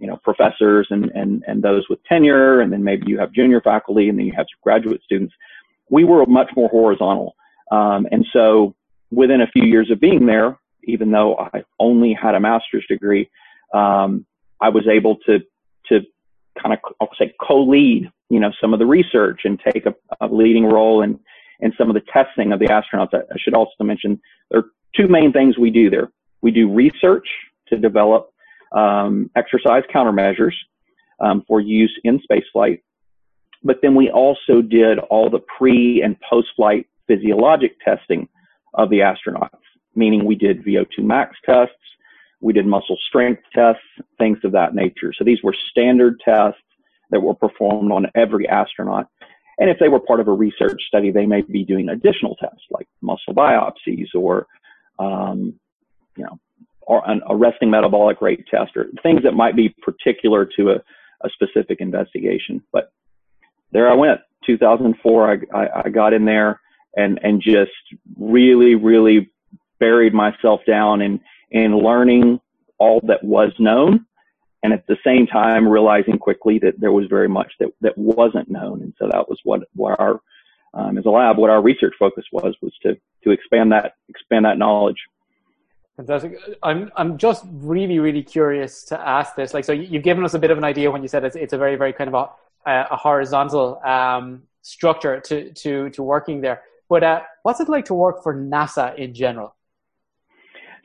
you 0.00 0.06
know, 0.06 0.16
professors 0.24 0.88
and, 0.90 1.10
and, 1.14 1.44
and 1.46 1.62
those 1.62 1.86
with 1.88 2.02
tenure, 2.04 2.60
and 2.60 2.72
then 2.72 2.82
maybe 2.82 3.04
you 3.06 3.18
have 3.18 3.32
junior 3.32 3.60
faculty, 3.60 4.08
and 4.08 4.18
then 4.18 4.26
you 4.26 4.32
have 4.34 4.46
graduate 4.62 5.02
students. 5.04 5.34
We 5.90 6.04
were 6.04 6.24
much 6.26 6.50
more 6.56 6.70
horizontal. 6.70 7.36
Um, 7.70 8.06
and 8.10 8.26
so 8.32 8.74
within 9.10 9.40
a 9.40 9.46
few 9.46 9.64
years 9.64 9.90
of 9.90 10.00
being 10.00 10.26
there, 10.26 10.58
even 10.84 11.10
though 11.10 11.36
I 11.36 11.62
only 11.78 12.12
had 12.12 12.34
a 12.34 12.40
master's 12.40 12.86
degree, 12.86 13.28
um, 13.74 14.26
I 14.60 14.68
was 14.68 14.86
able 14.88 15.16
to, 15.26 15.40
to 15.88 16.00
kind 16.60 16.72
of, 16.72 16.78
I'll 17.00 17.10
say 17.18 17.34
co-lead, 17.40 18.10
you 18.28 18.40
know, 18.40 18.52
some 18.60 18.72
of 18.72 18.78
the 18.78 18.86
research 18.86 19.42
and 19.44 19.60
take 19.72 19.86
a, 19.86 19.94
a 20.20 20.26
leading 20.26 20.64
role 20.64 21.02
in, 21.02 21.18
in 21.60 21.72
some 21.76 21.88
of 21.88 21.94
the 21.94 22.02
testing 22.12 22.52
of 22.52 22.60
the 22.60 22.66
astronauts. 22.66 23.14
I, 23.14 23.18
I 23.18 23.36
should 23.38 23.54
also 23.54 23.84
mention 23.84 24.20
there 24.50 24.60
are 24.60 24.66
two 24.96 25.08
main 25.08 25.32
things 25.32 25.58
we 25.58 25.70
do 25.70 25.90
there. 25.90 26.10
We 26.42 26.50
do 26.50 26.72
research 26.72 27.28
to 27.68 27.76
develop 27.76 28.30
um, 28.72 29.30
exercise 29.36 29.82
countermeasures 29.94 30.54
um, 31.20 31.44
for 31.46 31.60
use 31.60 31.92
in 32.04 32.20
spaceflight. 32.20 32.80
But 33.62 33.78
then 33.82 33.94
we 33.94 34.10
also 34.10 34.62
did 34.62 34.98
all 34.98 35.28
the 35.28 35.40
pre 35.58 36.02
and 36.02 36.16
post 36.28 36.48
flight 36.56 36.86
physiologic 37.06 37.78
testing 37.84 38.28
of 38.74 38.90
the 38.90 38.98
astronauts, 38.98 39.50
meaning 39.94 40.24
we 40.24 40.34
did 40.34 40.64
VO2 40.64 41.00
max 41.00 41.36
tests, 41.44 41.74
we 42.40 42.52
did 42.52 42.66
muscle 42.66 42.96
strength 43.08 43.42
tests, 43.54 43.82
things 44.18 44.38
of 44.44 44.52
that 44.52 44.74
nature. 44.74 45.12
So 45.16 45.24
these 45.24 45.42
were 45.42 45.54
standard 45.70 46.20
tests 46.24 46.60
that 47.10 47.20
were 47.20 47.34
performed 47.34 47.92
on 47.92 48.06
every 48.14 48.48
astronaut. 48.48 49.08
And 49.58 49.68
if 49.68 49.78
they 49.78 49.88
were 49.88 50.00
part 50.00 50.20
of 50.20 50.28
a 50.28 50.32
research 50.32 50.80
study, 50.88 51.10
they 51.10 51.26
may 51.26 51.42
be 51.42 51.64
doing 51.64 51.90
additional 51.90 52.36
tests 52.36 52.64
like 52.70 52.88
muscle 53.02 53.34
biopsies 53.34 54.06
or, 54.14 54.46
um, 54.98 55.54
you 56.16 56.24
know, 56.24 56.38
or 56.80 57.08
an, 57.08 57.20
a 57.28 57.36
resting 57.36 57.70
metabolic 57.70 58.22
rate 58.22 58.44
test 58.50 58.76
or 58.76 58.86
things 59.02 59.22
that 59.22 59.32
might 59.32 59.54
be 59.54 59.74
particular 59.82 60.48
to 60.56 60.70
a, 60.70 60.74
a 61.24 61.30
specific 61.30 61.80
investigation. 61.80 62.62
But 62.72 62.90
there 63.70 63.90
I 63.90 63.94
went. 63.94 64.20
2004, 64.46 65.30
I, 65.54 65.58
I, 65.58 65.82
I 65.84 65.88
got 65.90 66.14
in 66.14 66.24
there 66.24 66.60
and 66.96 67.18
and 67.22 67.40
just 67.40 67.70
really 68.18 68.74
really 68.74 69.30
buried 69.78 70.14
myself 70.14 70.60
down 70.66 71.00
in 71.02 71.20
in 71.50 71.76
learning 71.76 72.40
all 72.78 73.00
that 73.04 73.22
was 73.22 73.52
known 73.58 74.06
and 74.62 74.72
at 74.72 74.86
the 74.86 74.96
same 75.04 75.26
time 75.26 75.66
realizing 75.66 76.18
quickly 76.18 76.58
that 76.58 76.78
there 76.78 76.92
was 76.92 77.06
very 77.08 77.28
much 77.28 77.52
that, 77.60 77.70
that 77.80 77.96
wasn't 77.96 78.50
known. 78.50 78.82
And 78.82 78.92
so 78.98 79.08
that 79.10 79.28
was 79.28 79.38
what, 79.44 79.62
what 79.74 79.98
our, 79.98 80.20
um, 80.74 80.98
as 80.98 81.06
a 81.06 81.10
lab, 81.10 81.38
what 81.38 81.50
our 81.50 81.62
research 81.62 81.94
focus 81.98 82.24
was, 82.30 82.54
was 82.60 82.72
to, 82.82 82.96
to 83.24 83.30
expand 83.30 83.72
that, 83.72 83.94
expand 84.08 84.44
that 84.44 84.58
knowledge. 84.58 84.98
Fantastic. 85.96 86.38
I'm, 86.62 86.90
I'm 86.96 87.16
just 87.16 87.44
really, 87.50 87.98
really 87.98 88.22
curious 88.22 88.84
to 88.84 89.00
ask 89.00 89.34
this. 89.34 89.54
Like, 89.54 89.64
so 89.64 89.72
you've 89.72 90.02
given 90.02 90.24
us 90.24 90.34
a 90.34 90.38
bit 90.38 90.50
of 90.50 90.58
an 90.58 90.64
idea 90.64 90.90
when 90.90 91.02
you 91.02 91.08
said 91.08 91.24
it's, 91.24 91.36
it's 91.36 91.52
a 91.52 91.58
very, 91.58 91.76
very 91.76 91.92
kind 91.92 92.14
of 92.14 92.28
a, 92.66 92.86
a 92.90 92.96
horizontal, 92.96 93.80
um, 93.84 94.42
structure 94.62 95.20
to, 95.20 95.50
to, 95.52 95.88
to 95.90 96.02
working 96.02 96.42
there. 96.42 96.62
But, 96.90 97.02
uh, 97.02 97.20
what's 97.44 97.60
it 97.60 97.70
like 97.70 97.86
to 97.86 97.94
work 97.94 98.22
for 98.22 98.34
NASA 98.34 98.94
in 98.98 99.14
general? 99.14 99.56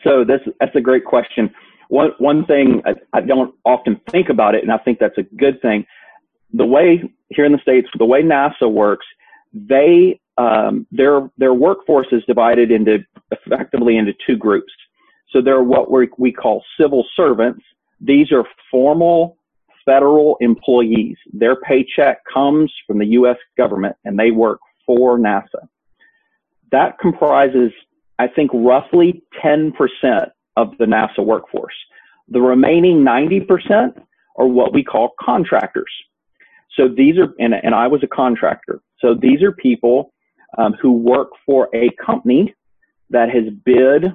So 0.06 0.24
that's, 0.24 0.44
that's 0.60 0.76
a 0.76 0.82
great 0.82 1.04
question 1.04 1.54
one 1.90 2.12
one 2.18 2.46
thing 2.46 2.82
I, 2.86 2.94
I 3.14 3.22
don't 3.22 3.54
often 3.66 4.00
think 4.12 4.30
about 4.30 4.56
it, 4.56 4.64
and 4.64 4.72
I 4.72 4.78
think 4.78 5.00
that's 5.00 5.18
a 5.18 5.24
good 5.24 5.62
thing. 5.62 5.86
The 6.54 6.66
way 6.66 7.04
here 7.30 7.46
in 7.46 7.52
the 7.52 7.60
states, 7.60 7.88
the 7.98 8.06
way 8.06 8.22
NASA 8.22 8.72
works, 8.72 9.06
they 9.54 10.20
um, 10.38 10.88
their 10.92 11.30
their 11.38 11.54
workforce 11.54 12.08
is 12.12 12.24
divided 12.28 12.72
into 12.72 13.00
effectively 13.32 13.98
into 13.98 14.14
two 14.26 14.38
groups. 14.38 14.72
So 15.32 15.42
there 15.42 15.56
are 15.56 15.64
what 15.64 15.92
we 15.92 16.10
we 16.18 16.32
call 16.32 16.64
civil 16.80 17.06
servants. 17.16 17.64
These 18.00 18.32
are 18.32 18.44
formal 18.72 19.38
federal 19.86 20.38
employees. 20.42 21.16
Their 21.32 21.56
paycheck 21.58 22.20
comes 22.34 22.74
from 22.88 22.98
the 22.98 23.06
U.S. 23.08 23.38
government, 23.58 23.96
and 24.04 24.18
they 24.18 24.32
work 24.32 24.60
for 24.86 25.20
NASA. 25.20 25.68
That 26.76 27.00
comprises, 27.00 27.72
I 28.20 28.28
think, 28.28 28.52
roughly 28.54 29.24
10% 29.42 29.72
of 30.58 30.78
the 30.78 30.84
NASA 30.84 31.26
workforce. 31.26 31.74
The 32.28 32.42
remaining 32.42 32.98
90% 32.98 33.98
are 34.36 34.48
what 34.48 34.74
we 34.74 34.84
call 34.84 35.12
contractors. 35.18 35.94
So 36.76 36.90
these 36.90 37.18
are, 37.18 37.34
and, 37.40 37.54
and 37.54 37.74
I 37.74 37.88
was 37.88 38.04
a 38.04 38.08
contractor. 38.08 38.82
So 39.00 39.14
these 39.14 39.42
are 39.42 39.54
people 39.54 40.12
um, 40.58 40.74
who 40.82 40.92
work 40.92 41.30
for 41.46 41.70
a 41.74 41.92
company 42.06 42.54
that 43.10 43.30
has 43.30 43.46
bid 43.64 44.12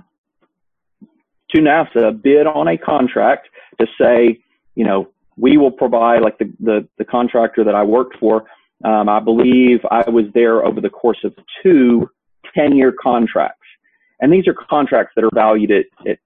to 1.53 1.59
NASA, 1.63 2.21
bid 2.21 2.47
on 2.47 2.69
a 2.69 2.77
contract 2.77 3.49
to 3.81 3.87
say, 3.99 4.39
you 4.75 4.85
know, 4.85 5.09
we 5.39 5.57
will 5.57 5.73
provide 5.73 6.21
like 6.21 6.37
the, 6.37 6.53
the, 6.61 6.87
the 6.99 7.07
contractor 7.07 7.65
that 7.65 7.75
I 7.75 7.85
worked 7.85 8.19
for. 8.19 8.45
Um, 8.85 9.09
I 9.09 9.21
believe 9.21 9.81
I 9.91 10.11
was 10.11 10.27
there 10.35 10.63
over 10.67 10.83
the 10.83 10.91
course 10.91 11.25
of 11.25 11.35
two 11.63 12.11
10 12.55 12.77
year 12.77 12.93
contracts. 12.93 13.57
And 14.21 14.33
these 14.33 14.47
are 14.47 14.55
contracts 14.55 15.13
that 15.17 15.25
are 15.25 15.31
valued 15.35 15.71
at, 15.71 15.87
at 16.09 16.19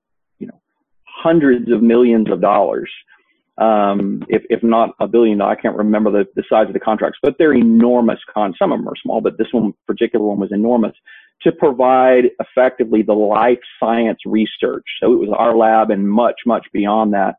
hundreds 1.06 1.70
of 1.70 1.82
millions 1.82 2.30
of 2.30 2.40
dollars, 2.40 2.90
um, 3.58 4.22
if, 4.28 4.42
if 4.50 4.62
not 4.62 4.90
a 5.00 5.06
billion. 5.06 5.40
I 5.40 5.54
can't 5.54 5.76
remember 5.76 6.10
the, 6.10 6.24
the 6.34 6.44
size 6.48 6.66
of 6.66 6.74
the 6.74 6.80
contracts, 6.80 7.18
but 7.22 7.36
they're 7.38 7.54
enormous. 7.54 8.18
Con- 8.32 8.54
some 8.58 8.72
of 8.72 8.78
them 8.78 8.88
are 8.88 8.96
small, 9.02 9.20
but 9.20 9.38
this 9.38 9.46
one 9.52 9.72
particular 9.86 10.24
one 10.24 10.40
was 10.40 10.52
enormous 10.52 10.94
to 11.42 11.52
provide 11.52 12.30
effectively 12.40 13.02
the 13.02 13.12
life 13.12 13.58
science 13.80 14.18
research. 14.26 14.84
So 15.00 15.12
it 15.12 15.18
was 15.18 15.30
our 15.36 15.56
lab 15.56 15.90
and 15.90 16.08
much, 16.08 16.40
much 16.46 16.66
beyond 16.72 17.14
that. 17.14 17.36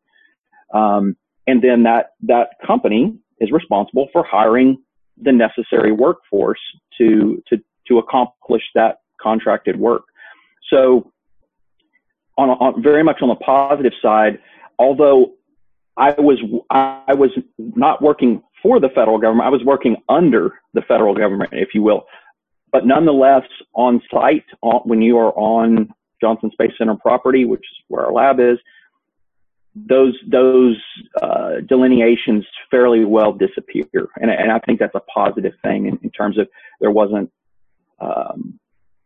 Um, 0.74 1.16
and 1.48 1.62
then 1.62 1.84
that 1.84 2.14
that 2.24 2.50
company 2.66 3.18
is 3.40 3.52
responsible 3.52 4.08
for 4.12 4.24
hiring 4.24 4.78
the 5.22 5.32
necessary 5.32 5.92
workforce 5.92 6.60
to 6.98 7.42
to 7.48 7.58
to 7.88 8.00
accomplish 8.00 8.64
that 8.76 8.98
contracted 9.22 9.78
work. 9.80 10.04
So 10.70 11.12
on, 12.38 12.50
on 12.50 12.84
very 12.84 13.04
much 13.04 13.18
on 13.22 13.30
the 13.30 13.36
positive 13.36 13.94
side, 14.02 14.40
although 14.80 15.34
I 15.98 16.12
was 16.18 16.40
I 16.70 17.14
was 17.14 17.32
not 17.58 18.02
working 18.02 18.44
for 18.62 18.80
the 18.80 18.90
federal 18.90 19.18
government, 19.18 19.48
I 19.48 19.52
was 19.52 19.64
working 19.64 19.98
under 20.10 20.60
the 20.74 20.82
federal 20.82 21.16
government, 21.16 21.52
if 21.54 21.70
you 21.74 21.84
will. 21.84 22.06
But 22.72 22.86
nonetheless, 22.86 23.44
on 23.74 24.02
site, 24.12 24.44
on, 24.62 24.82
when 24.84 25.02
you 25.02 25.18
are 25.18 25.32
on 25.38 25.94
Johnson 26.20 26.52
Space 26.52 26.72
Center 26.78 26.96
property, 26.96 27.46
which 27.46 27.62
is 27.62 27.78
where 27.88 28.06
our 28.06 28.12
lab 28.12 28.40
is, 28.40 28.58
those 29.76 30.18
those 30.30 30.78
uh, 31.22 31.62
delineations 31.68 32.46
fairly 32.72 33.06
well 33.06 33.32
disappear, 33.32 34.08
and, 34.18 34.32
and 34.32 34.52
I 34.52 34.60
think 34.60 34.80
that's 34.80 34.96
a 34.96 35.02
positive 35.02 35.54
thing 35.64 35.86
in, 35.86 36.00
in 36.02 36.10
terms 36.12 36.38
of 36.38 36.48
there 36.82 36.92
wasn't 36.92 37.32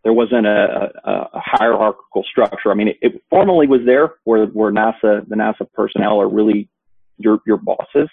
there 0.03 0.13
wasn't 0.13 0.47
a, 0.47 0.91
a, 1.03 1.11
a 1.33 1.41
hierarchical 1.43 2.23
structure. 2.23 2.71
I 2.71 2.73
mean, 2.73 2.89
it, 2.89 2.97
it, 3.01 3.21
formally 3.29 3.67
was 3.67 3.81
there 3.85 4.15
where, 4.23 4.45
where 4.47 4.71
NASA, 4.71 5.27
the 5.27 5.35
NASA 5.35 5.71
personnel 5.73 6.21
are 6.21 6.29
really 6.29 6.69
your, 7.17 7.39
your 7.45 7.57
bosses. 7.57 8.09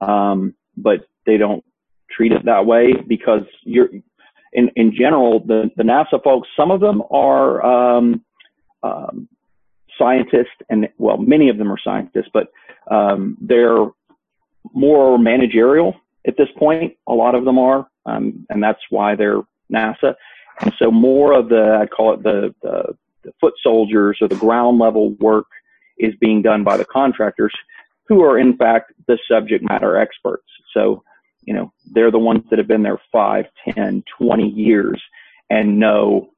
Um, 0.00 0.54
but 0.76 1.06
they 1.26 1.36
don't 1.36 1.64
treat 2.10 2.32
it 2.32 2.44
that 2.44 2.66
way 2.66 2.92
because 3.06 3.42
you're, 3.62 3.88
in, 4.52 4.70
in 4.74 4.92
general, 4.94 5.40
the, 5.40 5.70
the 5.76 5.84
NASA 5.84 6.22
folks, 6.22 6.48
some 6.56 6.70
of 6.70 6.80
them 6.80 7.02
are, 7.10 7.64
um, 7.64 8.24
um, 8.82 9.28
scientists 9.98 10.58
and 10.68 10.88
well, 10.98 11.18
many 11.18 11.48
of 11.48 11.58
them 11.58 11.70
are 11.70 11.78
scientists, 11.82 12.30
but, 12.32 12.48
um, 12.90 13.36
they're 13.40 13.86
more 14.74 15.18
managerial 15.18 15.94
at 16.26 16.36
this 16.36 16.48
point. 16.58 16.94
A 17.06 17.12
lot 17.12 17.36
of 17.36 17.44
them 17.44 17.58
are, 17.58 17.86
um, 18.06 18.44
and 18.50 18.62
that's 18.62 18.80
why 18.90 19.14
they're 19.14 19.42
NASA. 19.72 20.14
And 20.60 20.72
so 20.78 20.90
more 20.90 21.32
of 21.32 21.48
the, 21.48 21.78
I 21.80 21.86
call 21.86 22.14
it 22.14 22.22
the, 22.22 22.54
the, 22.62 22.96
the 23.24 23.32
foot 23.40 23.54
soldiers 23.62 24.18
or 24.20 24.28
the 24.28 24.36
ground 24.36 24.78
level 24.78 25.10
work 25.14 25.46
is 25.98 26.14
being 26.20 26.42
done 26.42 26.64
by 26.64 26.76
the 26.76 26.84
contractors 26.84 27.54
who 28.08 28.22
are 28.22 28.38
in 28.38 28.56
fact 28.56 28.92
the 29.06 29.18
subject 29.30 29.64
matter 29.68 29.96
experts. 29.96 30.46
So, 30.74 31.02
you 31.44 31.54
know, 31.54 31.72
they're 31.92 32.10
the 32.10 32.18
ones 32.18 32.44
that 32.50 32.58
have 32.58 32.68
been 32.68 32.82
there 32.82 33.00
five, 33.10 33.46
ten, 33.68 34.04
twenty 34.18 34.48
years 34.48 35.00
and 35.50 35.78
know 35.78 36.30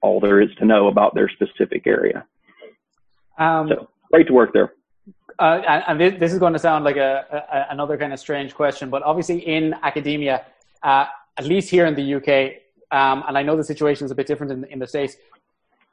all 0.00 0.20
there 0.20 0.40
is 0.40 0.54
to 0.56 0.64
know 0.64 0.88
about 0.88 1.14
their 1.14 1.28
specific 1.28 1.86
area. 1.86 2.24
Um, 3.38 3.68
so 3.68 3.88
great 4.12 4.26
to 4.28 4.32
work 4.32 4.52
there. 4.52 4.74
Uh, 5.38 5.82
and 5.86 6.00
this 6.00 6.32
is 6.32 6.38
going 6.38 6.52
to 6.52 6.58
sound 6.58 6.84
like 6.84 6.96
a, 6.96 7.24
a, 7.30 7.72
another 7.72 7.96
kind 7.96 8.12
of 8.12 8.18
strange 8.18 8.54
question, 8.54 8.90
but 8.90 9.02
obviously 9.02 9.38
in 9.38 9.74
academia, 9.82 10.44
uh, 10.82 11.06
at 11.38 11.44
least 11.46 11.70
here 11.70 11.86
in 11.86 11.94
the 11.94 12.14
UK, 12.14 12.62
um, 12.90 13.24
and 13.28 13.38
I 13.38 13.42
know 13.42 13.56
the 13.56 13.64
situation 13.64 14.04
is 14.04 14.10
a 14.10 14.14
bit 14.14 14.26
different 14.26 14.52
in, 14.52 14.64
in 14.64 14.78
the 14.78 14.86
States, 14.86 15.16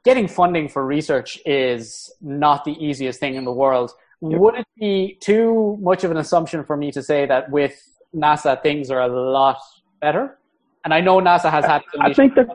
getting 0.04 0.28
funding 0.28 0.68
for 0.68 0.84
research 0.86 1.38
is 1.44 2.12
not 2.20 2.64
the 2.64 2.72
easiest 2.84 3.20
thing 3.20 3.34
in 3.34 3.44
the 3.44 3.52
world. 3.52 3.92
Yep. 4.22 4.40
Would 4.40 4.54
it 4.54 4.66
be 4.78 5.18
too 5.20 5.78
much 5.80 6.04
of 6.04 6.10
an 6.10 6.16
assumption 6.16 6.64
for 6.64 6.76
me 6.76 6.90
to 6.92 7.02
say 7.02 7.26
that 7.26 7.50
with 7.50 7.76
NASA 8.14 8.62
things 8.62 8.90
are 8.90 9.02
a 9.02 9.08
lot 9.08 9.58
better? 10.00 10.38
And 10.84 10.94
I 10.94 11.00
know 11.00 11.20
NASA 11.20 11.50
has 11.50 11.64
had. 11.64 11.82
I 12.00 12.12
think 12.14 12.34
that. 12.36 12.46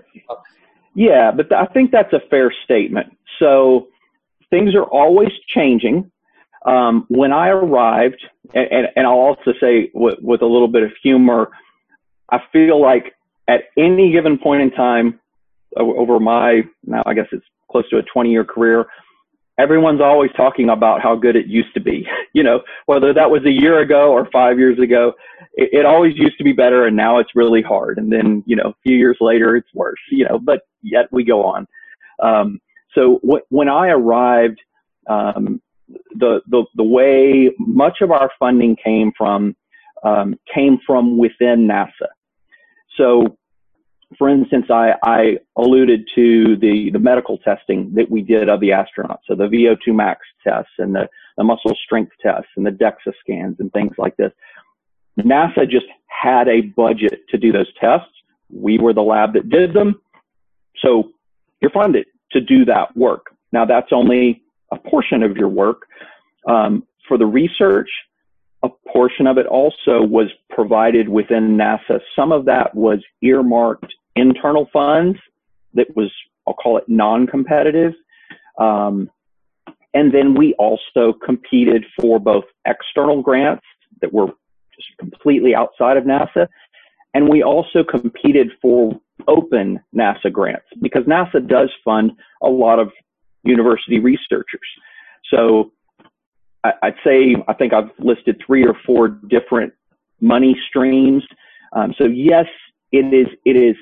Yeah, 0.96 1.32
but 1.32 1.52
I 1.54 1.66
think 1.66 1.92
that's 1.92 2.14
a 2.14 2.22
fair 2.30 2.54
statement. 2.64 3.16
So 3.40 3.88
things 4.50 4.74
are 4.76 4.84
always 4.84 5.32
changing. 5.48 6.12
Um, 6.66 7.06
when 7.10 7.34
I 7.34 7.50
arrived, 7.50 8.24
and, 8.54 8.68
and, 8.72 8.88
and 8.96 9.08
I'll 9.08 9.14
also 9.14 9.54
say 9.60 9.90
with, 9.94 10.20
with, 10.22 10.42
a 10.42 10.46
little 10.46 10.68
bit 10.68 10.84
of 10.84 10.92
humor, 11.02 11.50
I 12.32 12.40
feel 12.52 12.82
like 12.82 13.14
at 13.48 13.64
any 13.78 14.12
given 14.12 14.38
point 14.38 14.62
in 14.62 14.72
time 14.72 15.20
over 15.78 16.20
my 16.20 16.62
now 16.86 17.04
I 17.06 17.14
guess 17.14 17.28
it's 17.32 17.46
close 17.70 17.90
to 17.90 17.98
a 17.98 18.04
20 18.04 18.30
year 18.32 18.44
career, 18.44 18.86
everyone's 19.58 20.02
always 20.02 20.32
talking 20.36 20.70
about 20.70 21.02
how 21.02 21.16
good 21.16 21.36
it 21.36 21.48
used 21.48 21.74
to 21.74 21.80
be. 21.80 22.06
you 22.34 22.44
know, 22.44 22.62
whether 22.86 23.14
that 23.14 23.30
was 23.30 23.44
a 23.46 23.52
year 23.52 23.80
ago 23.80 24.12
or 24.12 24.28
five 24.32 24.60
years 24.60 24.80
ago, 24.80 25.14
it, 25.54 25.70
it, 25.72 25.86
always 25.86 26.16
used 26.16 26.38
to 26.38 26.44
be 26.44 26.54
better 26.54 26.86
and 26.86 26.96
now 26.96 27.20
it's 27.20 27.36
really 27.36 27.62
hard. 27.62 27.98
And 27.98 28.12
then, 28.12 28.44
you 28.46 28.56
know, 28.56 28.70
a 28.70 28.76
few 28.84 28.98
years 28.98 29.18
later 29.22 29.56
it's 29.56 29.74
worse, 29.74 30.00
you 30.12 30.26
know, 30.26 30.40
but 30.40 30.62
yet 30.82 31.08
we 31.12 31.24
go 31.24 31.44
on. 31.44 31.68
Um, 32.22 32.60
so 32.94 33.20
w- 33.24 33.44
when 33.50 33.70
I 33.70 33.88
arrived, 33.88 34.60
um, 35.10 35.62
the, 36.16 36.42
the, 36.48 36.66
the 36.76 36.84
way 36.84 37.52
much 37.60 37.98
of 38.02 38.12
our 38.12 38.32
funding 38.40 38.76
came 38.82 39.12
from, 39.18 39.56
um, 40.04 40.36
came 40.54 40.80
from 40.86 41.18
within 41.18 41.68
NASA. 41.68 42.08
So, 42.98 43.38
for 44.18 44.30
instance, 44.30 44.66
I, 44.70 44.94
I 45.04 45.38
alluded 45.56 46.08
to 46.16 46.58
the, 46.58 46.90
the 46.92 47.00
medical 47.00 47.38
testing 47.38 47.94
that 47.96 48.10
we 48.10 48.22
did 48.22 48.50
of 48.50 48.60
the 48.60 48.70
astronauts. 48.70 49.20
So 49.28 49.36
the 49.36 49.48
VO2 49.48 49.96
max 49.96 50.22
tests 50.44 50.72
and 50.78 50.94
the, 50.94 51.08
the 51.38 51.44
muscle 51.44 51.76
strength 51.86 52.12
tests 52.22 52.50
and 52.58 52.66
the 52.66 52.72
DEXA 52.72 53.14
scans 53.22 53.58
and 53.60 53.72
things 53.72 53.94
like 53.98 54.18
this. 54.18 54.32
NASA 55.20 55.70
just 55.70 55.86
had 56.08 56.48
a 56.48 56.62
budget 56.62 57.22
to 57.30 57.38
do 57.38 57.52
those 57.52 57.72
tests. 57.80 58.12
We 58.50 58.78
were 58.78 58.94
the 58.94 59.02
lab 59.02 59.34
that 59.34 59.50
did 59.50 59.74
them. 59.74 60.02
So 60.84 61.12
you're 61.62 61.72
funded 61.72 62.08
to 62.32 62.42
do 62.42 62.66
that 62.66 62.96
work. 62.98 63.28
Now 63.52 63.66
that's 63.66 63.92
only 63.92 64.42
a 64.72 64.78
portion 64.78 65.24
of 65.24 65.38
your 65.38 65.50
work. 65.50 65.84
Um, 66.48 66.88
for 67.08 67.18
the 67.18 67.26
research, 67.26 67.90
a 68.64 68.70
portion 68.92 69.28
of 69.28 69.38
it 69.38 69.46
also 69.48 70.02
was 70.02 70.28
provided 70.50 71.10
within 71.10 71.58
NASA. 71.58 72.00
Some 72.16 72.32
of 72.32 72.46
that 72.46 72.76
was 72.76 73.00
earmarked 73.22 73.94
internal 74.16 74.70
funds 74.72 75.18
that 75.74 75.88
was, 75.96 76.12
I'll 76.48 76.54
call 76.54 76.78
it 76.78 76.84
non-competitive. 76.88 77.94
Um, 78.58 79.10
and 79.94 80.14
then 80.14 80.36
we 80.36 80.54
also 80.54 81.14
competed 81.26 81.86
for 82.00 82.20
both 82.20 82.46
external 82.66 83.22
grants 83.22 83.64
that 84.02 84.14
were 84.14 84.28
just 84.76 84.88
completely 85.00 85.56
outside 85.56 85.98
of 85.98 86.04
NASA. 86.04 86.48
And 87.14 87.28
we 87.28 87.44
also 87.44 87.84
competed 87.84 88.52
for 88.62 89.00
open 89.28 89.80
NASA 89.96 90.32
grants 90.32 90.66
because 90.82 91.04
NASA 91.06 91.46
does 91.46 91.70
fund 91.84 92.12
a 92.42 92.50
lot 92.50 92.80
of 92.80 92.92
university 93.44 94.00
researchers. 94.00 94.62
So 95.34 95.72
I'd 96.64 96.96
say 97.04 97.36
I 97.48 97.54
think 97.54 97.74
I've 97.74 97.90
listed 98.00 98.42
three 98.46 98.66
or 98.66 98.76
four 98.86 99.08
different 99.08 99.74
money 100.20 100.56
streams. 100.70 101.24
Um, 101.74 101.94
so 101.98 102.06
yes, 102.06 102.46
it 102.92 103.14
is. 103.14 103.28
It 103.46 103.56
is. 103.56 103.76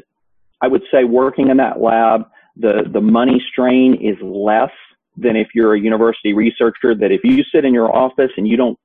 I 0.61 0.67
would 0.67 0.83
say 0.91 1.03
working 1.03 1.49
in 1.49 1.57
that 1.57 1.81
lab, 1.81 2.23
the 2.55 2.83
the 2.91 3.01
money 3.01 3.43
strain 3.51 3.95
is 3.95 4.17
less 4.21 4.71
than 5.17 5.35
if 5.35 5.49
you're 5.53 5.73
a 5.73 5.79
university 5.79 6.33
researcher. 6.33 6.95
That 6.95 7.11
if 7.11 7.21
you 7.23 7.43
sit 7.53 7.65
in 7.65 7.73
your 7.73 7.93
office 7.93 8.31
and 8.37 8.47
you 8.47 8.55
don't, 8.55 8.79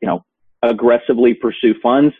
you 0.00 0.08
know, 0.08 0.24
aggressively 0.62 1.34
pursue 1.34 1.74
funds, 1.82 2.14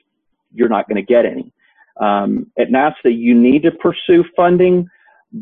you're 0.53 0.69
not 0.69 0.89
going 0.89 0.97
to 0.97 1.03
get 1.03 1.25
any. 1.25 1.53
Um, 1.99 2.53
at 2.59 2.69
NASA, 2.69 3.07
you 3.07 3.35
need 3.35 3.63
to 3.63 3.71
pursue 3.73 4.25
funding, 4.37 4.89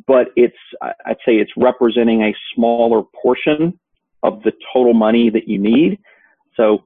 but 0.06 0.28
it's 0.36 0.56
I'd 0.80 1.18
say 1.26 1.36
it's 1.36 1.52
representing 1.56 2.22
a 2.22 2.34
smaller 2.54 3.02
portion 3.20 3.78
of 4.24 4.42
the 4.42 4.52
total 4.72 4.94
money 4.94 5.30
that 5.30 5.46
you 5.46 5.58
need. 5.58 5.98
So 6.56 6.84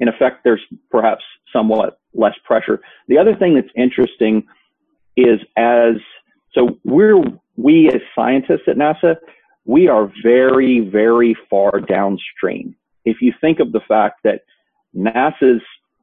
in 0.00 0.08
effect, 0.08 0.44
there's 0.44 0.62
perhaps 0.90 1.24
somewhat 1.52 1.98
less 2.14 2.34
pressure. 2.44 2.80
The 3.08 3.18
other 3.18 3.34
thing 3.34 3.54
that's 3.54 3.68
interesting 3.76 4.46
is 5.16 5.40
as 5.56 5.96
so 6.54 6.78
we're 6.84 7.22
we 7.56 7.88
as 7.88 8.00
scientists 8.14 8.66
at 8.66 8.76
NASA, 8.76 9.16
we 9.64 9.88
are 9.88 10.10
very, 10.22 10.80
very 10.80 11.36
far 11.50 11.80
downstream. 11.80 12.74
If 13.04 13.18
you 13.20 13.32
think 13.40 13.60
of 13.60 13.72
the 13.72 13.80
fact 13.80 14.20
that 14.24 14.42
NASA's, 14.94 15.62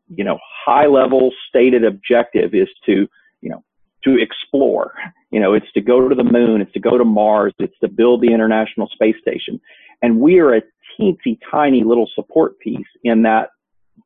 you 0.09 0.23
know, 0.23 0.37
high 0.65 0.85
level 0.85 1.31
stated 1.49 1.83
objective 1.83 2.53
is 2.53 2.67
to, 2.85 3.07
you 3.41 3.49
know, 3.49 3.63
to 4.03 4.17
explore. 4.21 4.93
You 5.31 5.39
know, 5.39 5.53
it's 5.53 5.71
to 5.73 5.81
go 5.81 6.07
to 6.07 6.15
the 6.15 6.23
moon, 6.23 6.61
it's 6.61 6.73
to 6.73 6.79
go 6.79 6.97
to 6.97 7.05
Mars, 7.05 7.53
it's 7.59 7.77
to 7.79 7.87
build 7.87 8.21
the 8.21 8.33
International 8.33 8.87
Space 8.87 9.15
Station. 9.21 9.59
And 10.03 10.19
we 10.19 10.39
are 10.39 10.53
a 10.53 10.61
teensy 10.99 11.39
tiny 11.49 11.83
little 11.83 12.09
support 12.13 12.59
piece 12.59 12.85
in 13.03 13.23
that 13.23 13.49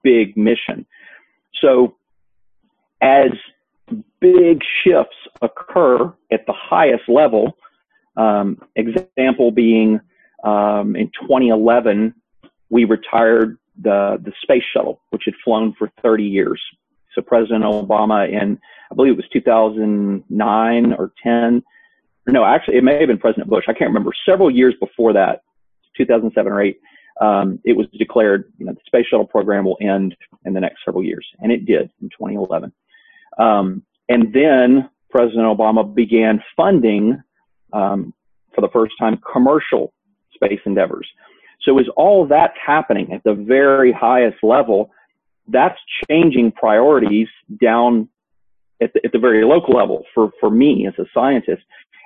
big 0.03 0.37
mission. 0.37 0.85
So 1.59 1.95
as 3.01 3.31
big 4.21 4.61
shifts 4.83 5.17
occur 5.41 6.13
at 6.31 6.45
the 6.45 6.53
highest 6.53 7.09
level, 7.09 7.57
um, 8.15 8.61
example 8.75 9.51
being 9.51 9.99
um, 10.43 10.95
in 10.95 11.07
2011, 11.19 12.13
we 12.69 12.85
retired 12.85 13.57
the, 13.81 14.21
the 14.23 14.31
space 14.41 14.63
shuttle, 14.73 15.01
which 15.09 15.23
had 15.25 15.33
flown 15.43 15.73
for 15.77 15.91
30 16.03 16.23
years. 16.23 16.61
So 17.15 17.21
President 17.21 17.63
Obama 17.63 18.29
in, 18.29 18.59
I 18.91 18.95
believe 18.95 19.13
it 19.13 19.17
was 19.17 19.29
2009 19.33 20.93
or 20.93 21.11
10, 21.23 21.63
no, 22.27 22.43
actually 22.43 22.77
it 22.77 22.83
may 22.83 22.99
have 22.99 23.07
been 23.07 23.17
President 23.17 23.49
Bush. 23.49 23.65
I 23.67 23.73
can't 23.73 23.89
remember. 23.89 24.11
Several 24.25 24.51
years 24.51 24.75
before 24.79 25.13
that, 25.13 25.43
2007 25.97 26.51
or 26.51 26.61
8, 26.61 26.79
um, 27.19 27.59
it 27.65 27.75
was 27.75 27.87
declared, 27.97 28.51
you 28.57 28.65
know, 28.65 28.73
the 28.73 28.79
space 28.85 29.07
shuttle 29.07 29.25
program 29.25 29.65
will 29.65 29.77
end 29.81 30.15
in 30.45 30.53
the 30.53 30.59
next 30.59 30.79
several 30.85 31.03
years, 31.03 31.25
and 31.39 31.51
it 31.51 31.65
did 31.65 31.89
in 32.01 32.09
2011. 32.09 32.71
Um, 33.39 33.83
and 34.09 34.33
then 34.33 34.89
President 35.09 35.45
Obama 35.45 35.93
began 35.93 36.43
funding, 36.55 37.21
um, 37.73 38.13
for 38.53 38.61
the 38.61 38.69
first 38.69 38.93
time, 38.99 39.19
commercial 39.31 39.93
space 40.33 40.59
endeavors. 40.65 41.07
So 41.61 41.79
as 41.79 41.87
all 41.95 42.25
that's 42.27 42.57
happening 42.63 43.11
at 43.13 43.23
the 43.23 43.33
very 43.33 43.91
highest 43.91 44.37
level, 44.43 44.91
that's 45.47 45.77
changing 46.09 46.51
priorities 46.51 47.27
down 47.61 48.09
at 48.81 48.93
the, 48.93 49.01
at 49.05 49.11
the 49.11 49.19
very 49.19 49.43
local 49.43 49.75
level 49.75 50.05
for, 50.13 50.31
for 50.39 50.49
me 50.49 50.87
as 50.87 50.93
a 50.99 51.05
scientist, 51.13 51.63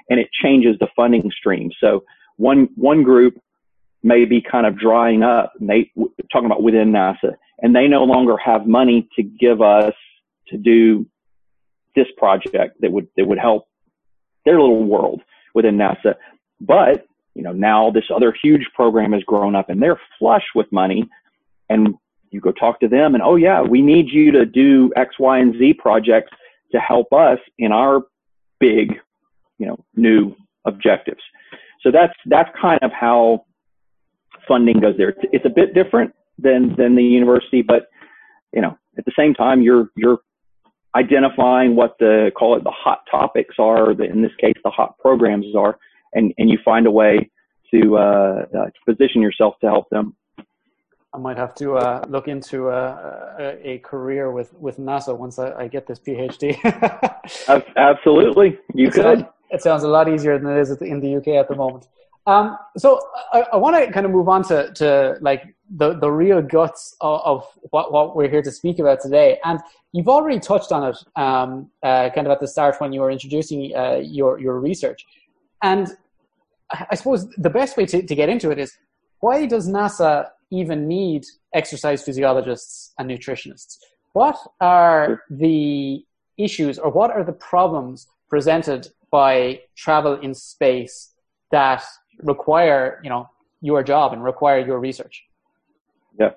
and 0.09 0.19
it 0.19 0.29
changes 0.31 0.77
the 0.79 0.87
funding 0.95 1.29
stream. 1.31 1.71
So 1.79 2.03
one 2.37 2.69
one 2.75 3.03
group 3.03 3.39
may 4.03 4.25
be 4.25 4.41
kind 4.41 4.65
of 4.65 4.77
drying 4.77 5.23
up. 5.23 5.53
They 5.59 5.91
talking 6.31 6.45
about 6.45 6.63
within 6.63 6.91
NASA, 6.91 7.35
and 7.59 7.75
they 7.75 7.87
no 7.87 8.03
longer 8.03 8.37
have 8.37 8.67
money 8.67 9.07
to 9.15 9.23
give 9.23 9.61
us 9.61 9.93
to 10.47 10.57
do 10.57 11.05
this 11.95 12.07
project 12.17 12.79
that 12.81 12.91
would 12.91 13.07
that 13.17 13.27
would 13.27 13.39
help 13.39 13.67
their 14.45 14.59
little 14.59 14.83
world 14.83 15.21
within 15.53 15.77
NASA. 15.77 16.15
But 16.59 17.05
you 17.35 17.43
know 17.43 17.53
now 17.53 17.91
this 17.91 18.05
other 18.13 18.35
huge 18.41 18.67
program 18.73 19.13
has 19.13 19.23
grown 19.23 19.55
up, 19.55 19.69
and 19.69 19.81
they're 19.81 19.99
flush 20.17 20.45
with 20.55 20.71
money, 20.71 21.09
and 21.69 21.95
you 22.31 22.39
go 22.39 22.51
talk 22.51 22.79
to 22.79 22.87
them, 22.87 23.13
and 23.13 23.23
oh 23.23 23.35
yeah, 23.35 23.61
we 23.61 23.81
need 23.81 24.09
you 24.09 24.31
to 24.31 24.45
do 24.45 24.91
X, 24.95 25.19
Y, 25.19 25.39
and 25.39 25.53
Z 25.57 25.73
projects 25.75 26.31
to 26.71 26.79
help 26.79 27.11
us 27.13 27.39
in 27.59 27.71
our 27.71 28.03
big, 28.59 28.99
you 29.57 29.67
know, 29.67 29.77
new 29.95 30.35
objectives. 30.65 31.21
So 31.81 31.91
that's 31.91 32.13
that's 32.25 32.49
kind 32.59 32.79
of 32.81 32.91
how 32.91 33.45
funding 34.51 34.81
goes 34.81 34.95
there. 34.97 35.13
It's 35.31 35.45
a 35.45 35.49
bit 35.49 35.73
different 35.73 36.13
than 36.37 36.75
than 36.77 36.95
the 36.95 37.03
university, 37.03 37.61
but 37.61 37.83
you 38.51 38.61
know, 38.61 38.77
at 38.97 39.05
the 39.05 39.13
same 39.17 39.33
time, 39.33 39.61
you're 39.61 39.89
you're 39.95 40.19
identifying 40.95 41.75
what 41.77 41.95
the 41.99 42.31
call 42.37 42.57
it 42.57 42.63
the 42.65 42.75
hot 42.83 42.99
topics 43.09 43.55
are. 43.59 43.93
The, 43.93 44.03
in 44.03 44.21
this 44.21 44.35
case, 44.41 44.57
the 44.65 44.69
hot 44.69 44.97
programs 44.99 45.45
are, 45.55 45.77
and 46.13 46.33
and 46.37 46.49
you 46.49 46.57
find 46.65 46.85
a 46.85 46.91
way 46.91 47.29
to, 47.73 47.97
uh, 47.97 48.01
uh, 48.01 48.65
to 48.65 48.79
position 48.85 49.21
yourself 49.21 49.55
to 49.61 49.67
help 49.67 49.89
them. 49.89 50.13
I 51.13 51.17
might 51.17 51.37
have 51.37 51.55
to 51.55 51.75
uh, 51.75 52.05
look 52.09 52.27
into 52.27 52.69
uh, 52.69 53.35
a, 53.39 53.71
a, 53.71 53.77
career 53.79 54.31
with, 54.31 54.53
with 54.53 54.77
NASA 54.77 55.17
once 55.17 55.39
I, 55.39 55.51
I 55.53 55.67
get 55.67 55.85
this 55.87 55.99
PhD. 55.99 56.57
Absolutely, 57.75 58.57
you 58.73 58.87
it 58.87 58.93
could. 58.93 59.03
Sounds, 59.03 59.23
it 59.49 59.61
sounds 59.61 59.83
a 59.83 59.89
lot 59.89 60.07
easier 60.07 60.37
than 60.37 60.57
it 60.57 60.61
is 60.61 60.71
in 60.81 60.99
the 61.01 61.15
UK 61.17 61.29
at 61.39 61.49
the 61.49 61.55
moment. 61.55 61.87
Um, 62.27 62.57
so 62.77 63.01
I, 63.33 63.41
I 63.53 63.57
want 63.57 63.75
to 63.83 63.91
kind 63.91 64.05
of 64.05 64.11
move 64.11 64.29
on 64.29 64.43
to, 64.43 64.71
to 64.73 65.17
like 65.21 65.55
the, 65.69 65.97
the 65.97 66.11
real 66.11 66.41
guts 66.41 66.95
of, 67.01 67.21
of, 67.21 67.47
what, 67.71 67.91
what 67.91 68.15
we're 68.15 68.29
here 68.29 68.43
to 68.43 68.51
speak 68.51 68.79
about 68.79 69.01
today. 69.01 69.39
And 69.43 69.59
you've 69.91 70.07
already 70.07 70.39
touched 70.39 70.71
on 70.71 70.89
it 70.89 70.97
um, 71.15 71.71
uh, 71.81 72.09
kind 72.13 72.27
of 72.27 72.31
at 72.31 72.39
the 72.39 72.47
start 72.47 72.75
when 72.79 72.93
you 72.93 73.01
were 73.01 73.11
introducing 73.11 73.75
uh, 73.75 74.01
your, 74.03 74.39
your 74.39 74.59
research. 74.59 75.05
And 75.63 75.87
I 76.71 76.95
suppose 76.95 77.29
the 77.31 77.49
best 77.49 77.75
way 77.75 77.85
to, 77.87 78.01
to 78.01 78.15
get 78.15 78.29
into 78.29 78.51
it 78.51 78.59
is 78.59 78.77
why 79.19 79.45
does 79.45 79.67
NASA 79.67 80.29
even 80.51 80.87
need 80.87 81.25
exercise 81.53 82.03
physiologists 82.03 82.93
and 82.97 83.09
nutritionists? 83.09 83.77
What 84.13 84.37
are 84.59 85.23
the 85.29 86.03
issues 86.37 86.77
or 86.77 86.91
what 86.91 87.11
are 87.11 87.23
the 87.23 87.33
problems 87.33 88.07
presented 88.29 88.87
by 89.11 89.61
travel 89.75 90.19
in 90.19 90.33
space 90.33 91.13
that 91.51 91.83
require 92.19 92.99
you 93.03 93.09
know 93.09 93.29
your 93.61 93.83
job 93.83 94.13
and 94.13 94.23
require 94.23 94.65
your 94.65 94.79
research. 94.79 95.23
Yeah. 96.19 96.31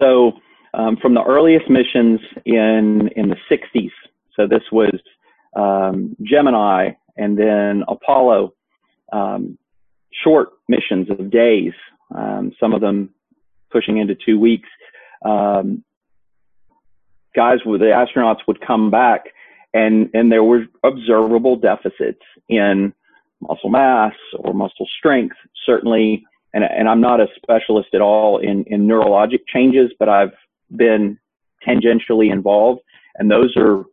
So 0.00 0.32
um, 0.72 0.96
from 0.96 1.14
the 1.14 1.22
earliest 1.22 1.68
missions 1.68 2.20
in 2.44 3.10
in 3.16 3.28
the 3.28 3.36
60s, 3.50 3.90
so 4.36 4.46
this 4.46 4.62
was 4.72 4.94
um, 5.56 6.16
Gemini 6.22 6.92
and 7.16 7.38
then 7.38 7.84
Apollo, 7.88 8.54
um, 9.12 9.58
short 10.24 10.50
missions 10.68 11.08
of 11.10 11.30
days, 11.30 11.72
um, 12.14 12.52
some 12.58 12.72
of 12.72 12.80
them 12.80 13.10
pushing 13.70 13.98
into 13.98 14.14
two 14.14 14.38
weeks. 14.38 14.68
Um, 15.24 15.84
guys, 17.34 17.58
with 17.64 17.80
the 17.80 17.86
astronauts 17.86 18.40
would 18.46 18.60
come 18.60 18.90
back, 18.90 19.26
and 19.72 20.10
and 20.14 20.30
there 20.30 20.44
were 20.44 20.64
observable 20.84 21.56
deficits 21.56 22.22
in 22.48 22.92
muscle 23.48 23.70
mass 23.70 24.14
or 24.38 24.54
muscle 24.54 24.86
strength. 24.98 25.36
Certainly, 25.64 26.24
and, 26.52 26.64
and 26.64 26.88
I'm 26.88 27.00
not 27.00 27.20
a 27.20 27.26
specialist 27.36 27.88
at 27.94 28.00
all 28.00 28.38
in, 28.38 28.64
in 28.64 28.86
neurologic 28.86 29.40
changes, 29.46 29.90
but 29.98 30.08
I've 30.08 30.32
been 30.74 31.18
tangentially 31.66 32.32
involved, 32.32 32.80
and 33.16 33.30
those 33.30 33.54
are 33.56 33.84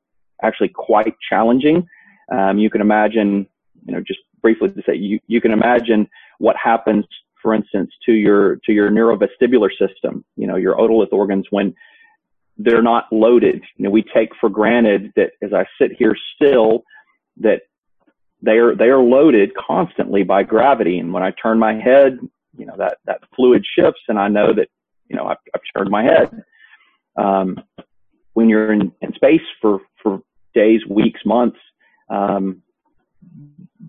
actually 0.43 0.69
quite 0.69 1.15
challenging. 1.27 1.87
Um, 2.31 2.57
you 2.57 2.69
can 2.69 2.81
imagine, 2.81 3.47
you 3.85 3.93
know, 3.93 4.01
just 4.01 4.19
briefly 4.41 4.69
to 4.69 4.81
say, 4.85 4.95
you, 4.95 5.19
you 5.27 5.41
can 5.41 5.51
imagine 5.51 6.07
what 6.39 6.55
happens, 6.55 7.05
for 7.41 7.53
instance, 7.53 7.91
to 8.05 8.13
your 8.13 8.57
to 8.65 8.71
your 8.71 8.89
neurovestibular 8.89 9.69
system, 9.77 10.23
you 10.35 10.47
know, 10.47 10.55
your 10.55 10.75
otolith 10.75 11.11
organs 11.11 11.47
when 11.49 11.73
they're 12.57 12.81
not 12.83 13.05
loaded. 13.11 13.63
You 13.77 13.85
know, 13.85 13.89
we 13.89 14.03
take 14.03 14.29
for 14.39 14.49
granted 14.49 15.11
that 15.15 15.31
as 15.41 15.53
I 15.53 15.65
sit 15.79 15.91
here 15.97 16.15
still, 16.35 16.83
that 17.37 17.61
they 18.41 18.57
are 18.57 18.75
they 18.75 18.89
are 18.89 19.01
loaded 19.01 19.51
constantly 19.55 20.23
by 20.23 20.43
gravity. 20.43 20.99
And 20.99 21.13
when 21.13 21.23
I 21.23 21.31
turn 21.31 21.59
my 21.59 21.73
head, 21.73 22.19
you 22.57 22.65
know 22.65 22.75
that 22.77 22.97
that 23.05 23.21
fluid 23.35 23.63
shifts, 23.77 24.01
and 24.07 24.19
I 24.19 24.27
know 24.27 24.53
that 24.53 24.69
you 25.09 25.15
know 25.15 25.27
I've, 25.27 25.37
I've 25.53 25.61
turned 25.75 25.89
my 25.89 26.03
head. 26.03 26.43
Um, 27.17 27.59
when 28.33 28.49
you're 28.49 28.71
in, 28.71 28.91
in 29.01 29.13
space 29.13 29.41
for 29.61 29.79
for 30.01 30.21
days, 30.53 30.81
weeks, 30.89 31.21
months, 31.25 31.59
um, 32.09 32.61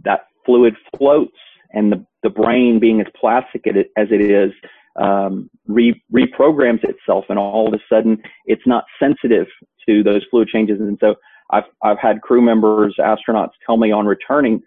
that 0.05 0.27
fluid 0.45 0.75
floats 0.97 1.37
and 1.73 1.93
the, 1.93 2.05
the 2.23 2.31
brain 2.31 2.79
being 2.79 3.01
as 3.01 3.07
plastic 3.19 3.67
as 3.67 4.09
it 4.11 4.21
is 4.21 4.53
um, 4.97 5.49
re- 5.67 6.03
reprograms 6.13 6.85
itself 6.85 7.25
and 7.29 7.39
all 7.39 7.67
of 7.67 7.75
a 7.75 7.83
sudden 7.89 8.21
it's 8.47 8.67
not 8.67 8.85
sensitive 9.01 9.47
to 9.89 10.03
those 10.03 10.23
fluid 10.31 10.49
changes 10.49 10.81
and 10.81 10.99
so 11.01 11.15
I've 11.53 11.65
I've 11.83 11.99
had 11.99 12.23
crew 12.23 12.43
members 12.43 12.97
astronauts 12.99 13.53
tell 13.65 13.77
me 13.77 13.93
on 13.93 14.07
returning 14.07 14.63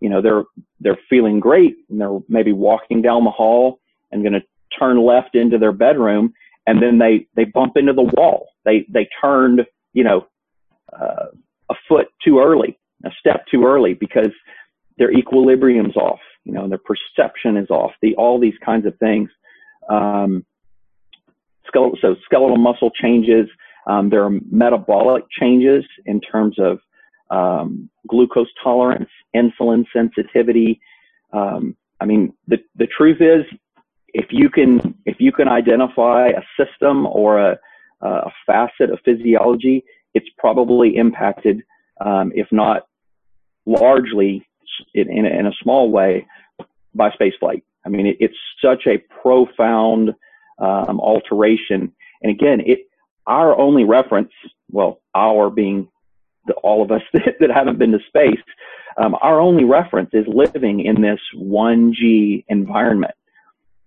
you 0.00 0.08
know 0.08 0.22
they're 0.22 0.44
they're 0.80 0.98
feeling 1.10 1.40
great 1.40 1.76
and 1.90 2.00
they're 2.00 2.18
maybe 2.28 2.52
walking 2.52 3.02
down 3.02 3.24
the 3.24 3.30
hall 3.30 3.80
and 4.10 4.22
going 4.22 4.32
to 4.32 4.42
turn 4.78 5.04
left 5.04 5.34
into 5.34 5.58
their 5.58 5.72
bedroom 5.72 6.32
and 6.66 6.82
then 6.82 6.98
they 6.98 7.26
they 7.34 7.44
bump 7.44 7.76
into 7.76 7.92
the 7.92 8.02
wall. 8.02 8.48
They 8.64 8.86
they 8.88 9.08
turned 9.20 9.66
you 9.92 10.04
know 10.04 10.26
uh, 10.92 11.26
a 11.70 11.74
foot 11.88 12.08
too 12.24 12.40
early 12.40 12.78
a 13.04 13.10
step 13.18 13.46
too 13.50 13.64
early 13.64 13.94
because 13.94 14.32
their 14.98 15.12
equilibrium's 15.12 15.96
off 15.96 16.20
you 16.44 16.52
know 16.52 16.68
their 16.68 16.78
perception 16.78 17.56
is 17.56 17.70
off 17.70 17.92
the 18.02 18.14
all 18.16 18.38
these 18.38 18.58
kinds 18.64 18.86
of 18.86 18.96
things. 18.98 19.30
Um, 19.90 20.44
so 22.00 22.16
skeletal 22.24 22.56
muscle 22.56 22.90
changes 22.90 23.48
um, 23.88 24.10
there 24.10 24.22
are 24.22 24.30
metabolic 24.50 25.24
changes 25.30 25.84
in 26.04 26.20
terms 26.20 26.56
of 26.58 26.78
um, 27.30 27.90
glucose 28.06 28.48
tolerance, 28.62 29.08
insulin 29.34 29.84
sensitivity. 29.92 30.80
Um, 31.32 31.76
I 32.00 32.04
mean, 32.04 32.34
the 32.46 32.58
the 32.76 32.86
truth 32.86 33.20
is, 33.20 33.44
if 34.08 34.26
you 34.30 34.50
can 34.50 34.94
if 35.06 35.16
you 35.18 35.32
can 35.32 35.48
identify 35.48 36.28
a 36.28 36.42
system 36.62 37.06
or 37.06 37.38
a, 37.38 37.58
a 38.02 38.30
facet 38.46 38.90
of 38.90 38.98
physiology, 39.04 39.84
it's 40.14 40.28
probably 40.38 40.96
impacted, 40.96 41.62
um, 42.04 42.30
if 42.34 42.46
not 42.52 42.86
largely, 43.66 44.46
in, 44.94 45.10
in, 45.10 45.26
in, 45.26 45.46
a 45.46 45.52
small 45.62 45.90
way, 45.90 46.26
by 46.94 47.10
spaceflight. 47.10 47.62
I 47.84 47.88
mean, 47.88 48.06
it, 48.06 48.16
it's 48.20 48.36
such 48.64 48.86
a 48.86 48.98
profound 49.22 50.14
um, 50.58 51.00
alteration, 51.00 51.92
and 52.22 52.30
again, 52.30 52.60
it 52.64 52.87
our 53.28 53.56
only 53.56 53.84
reference, 53.84 54.32
well, 54.70 55.00
our 55.14 55.50
being 55.50 55.88
the, 56.46 56.54
all 56.54 56.82
of 56.82 56.90
us 56.90 57.02
that, 57.12 57.36
that, 57.40 57.50
haven't 57.50 57.78
been 57.78 57.92
to 57.92 57.98
space, 58.08 58.42
um, 58.96 59.14
our 59.20 59.38
only 59.38 59.64
reference 59.64 60.10
is 60.12 60.26
living 60.26 60.80
in 60.80 61.00
this 61.00 61.20
1G 61.36 62.44
environment. 62.48 63.14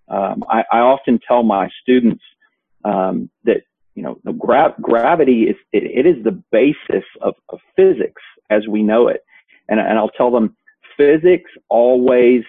Um, 0.08 0.44
I, 0.50 0.64
I, 0.72 0.80
often 0.80 1.20
tell 1.26 1.44
my 1.44 1.70
students 1.82 2.24
um, 2.84 3.30
that 3.46 3.62
you 3.96 4.04
know 4.04 4.20
gra- 4.38 4.76
gravity 4.82 5.44
is 5.44 5.56
it, 5.72 5.84
it 5.84 6.06
is 6.06 6.22
the 6.24 6.42
basis 6.52 7.06
of, 7.22 7.36
of 7.50 7.60
physics 7.78 8.22
as 8.50 8.68
we 8.68 8.84
know 8.84 9.08
it, 9.08 9.24
and, 9.70 9.80
and 9.80 9.98
I'll 9.98 10.10
tell 10.10 10.30
them 10.30 10.56
physics 10.98 11.50
always 11.70 12.44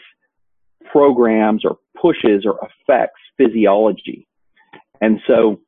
programs 0.91 1.65
or 1.65 1.79
pushes 2.01 2.45
or 2.45 2.59
affects 2.59 3.21
physiology, 3.39 4.27
and 5.01 5.21
so 5.29 5.61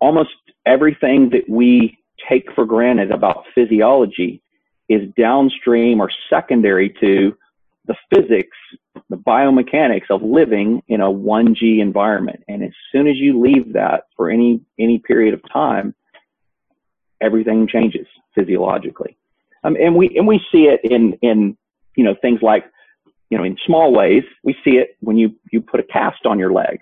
almost 0.00 0.30
everything 0.66 1.30
that 1.30 1.48
we 1.48 1.98
take 2.28 2.52
for 2.54 2.64
granted 2.64 3.10
about 3.10 3.44
physiology 3.54 4.42
is 4.88 5.08
downstream 5.16 6.00
or 6.00 6.10
secondary 6.30 6.94
to 7.00 7.36
the 7.86 7.94
physics, 8.12 8.56
the 9.10 9.16
biomechanics 9.16 10.10
of 10.10 10.22
living 10.22 10.82
in 10.88 11.00
a 11.00 11.06
1G 11.06 11.80
environment. 11.80 12.42
And 12.48 12.62
as 12.62 12.70
soon 12.92 13.08
as 13.08 13.16
you 13.16 13.40
leave 13.40 13.72
that 13.72 14.04
for 14.16 14.30
any, 14.30 14.60
any 14.78 14.98
period 14.98 15.34
of 15.34 15.40
time, 15.52 15.94
everything 17.20 17.66
changes 17.66 18.06
physiologically. 18.34 19.16
Um, 19.64 19.76
and 19.80 19.96
we, 19.96 20.16
and 20.16 20.26
we 20.26 20.40
see 20.50 20.64
it 20.64 20.80
in, 20.84 21.14
in, 21.22 21.56
you 21.96 22.04
know, 22.04 22.14
things 22.20 22.40
like, 22.42 22.64
you 23.30 23.38
know, 23.38 23.44
in 23.44 23.56
small 23.66 23.92
ways, 23.92 24.24
we 24.44 24.54
see 24.64 24.76
it 24.76 24.96
when 25.00 25.16
you, 25.16 25.34
you 25.50 25.60
put 25.60 25.80
a 25.80 25.84
cast 25.84 26.26
on 26.26 26.38
your 26.38 26.52
leg. 26.52 26.80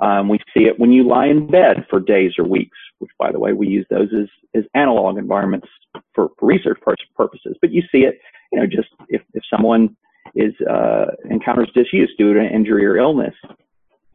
Um, 0.00 0.28
we 0.28 0.38
see 0.54 0.64
it 0.64 0.78
when 0.78 0.92
you 0.92 1.06
lie 1.06 1.26
in 1.26 1.48
bed 1.50 1.86
for 1.90 1.98
days 1.98 2.32
or 2.38 2.44
weeks, 2.44 2.78
which, 2.98 3.10
by 3.18 3.32
the 3.32 3.38
way, 3.38 3.52
we 3.52 3.66
use 3.66 3.86
those 3.90 4.08
as, 4.12 4.28
as 4.54 4.64
analog 4.74 5.18
environments 5.18 5.66
for, 6.14 6.28
for 6.38 6.46
research 6.46 6.78
purposes. 7.16 7.56
But 7.60 7.72
you 7.72 7.82
see 7.90 7.98
it, 7.98 8.20
you 8.52 8.60
know, 8.60 8.66
just 8.66 8.88
if, 9.08 9.22
if 9.34 9.42
someone 9.52 9.96
is 10.34 10.52
uh, 10.70 11.06
encounters 11.30 11.70
disuse 11.74 12.12
due 12.16 12.34
to 12.34 12.40
an 12.40 12.46
injury 12.46 12.86
or 12.86 12.96
illness, 12.96 13.34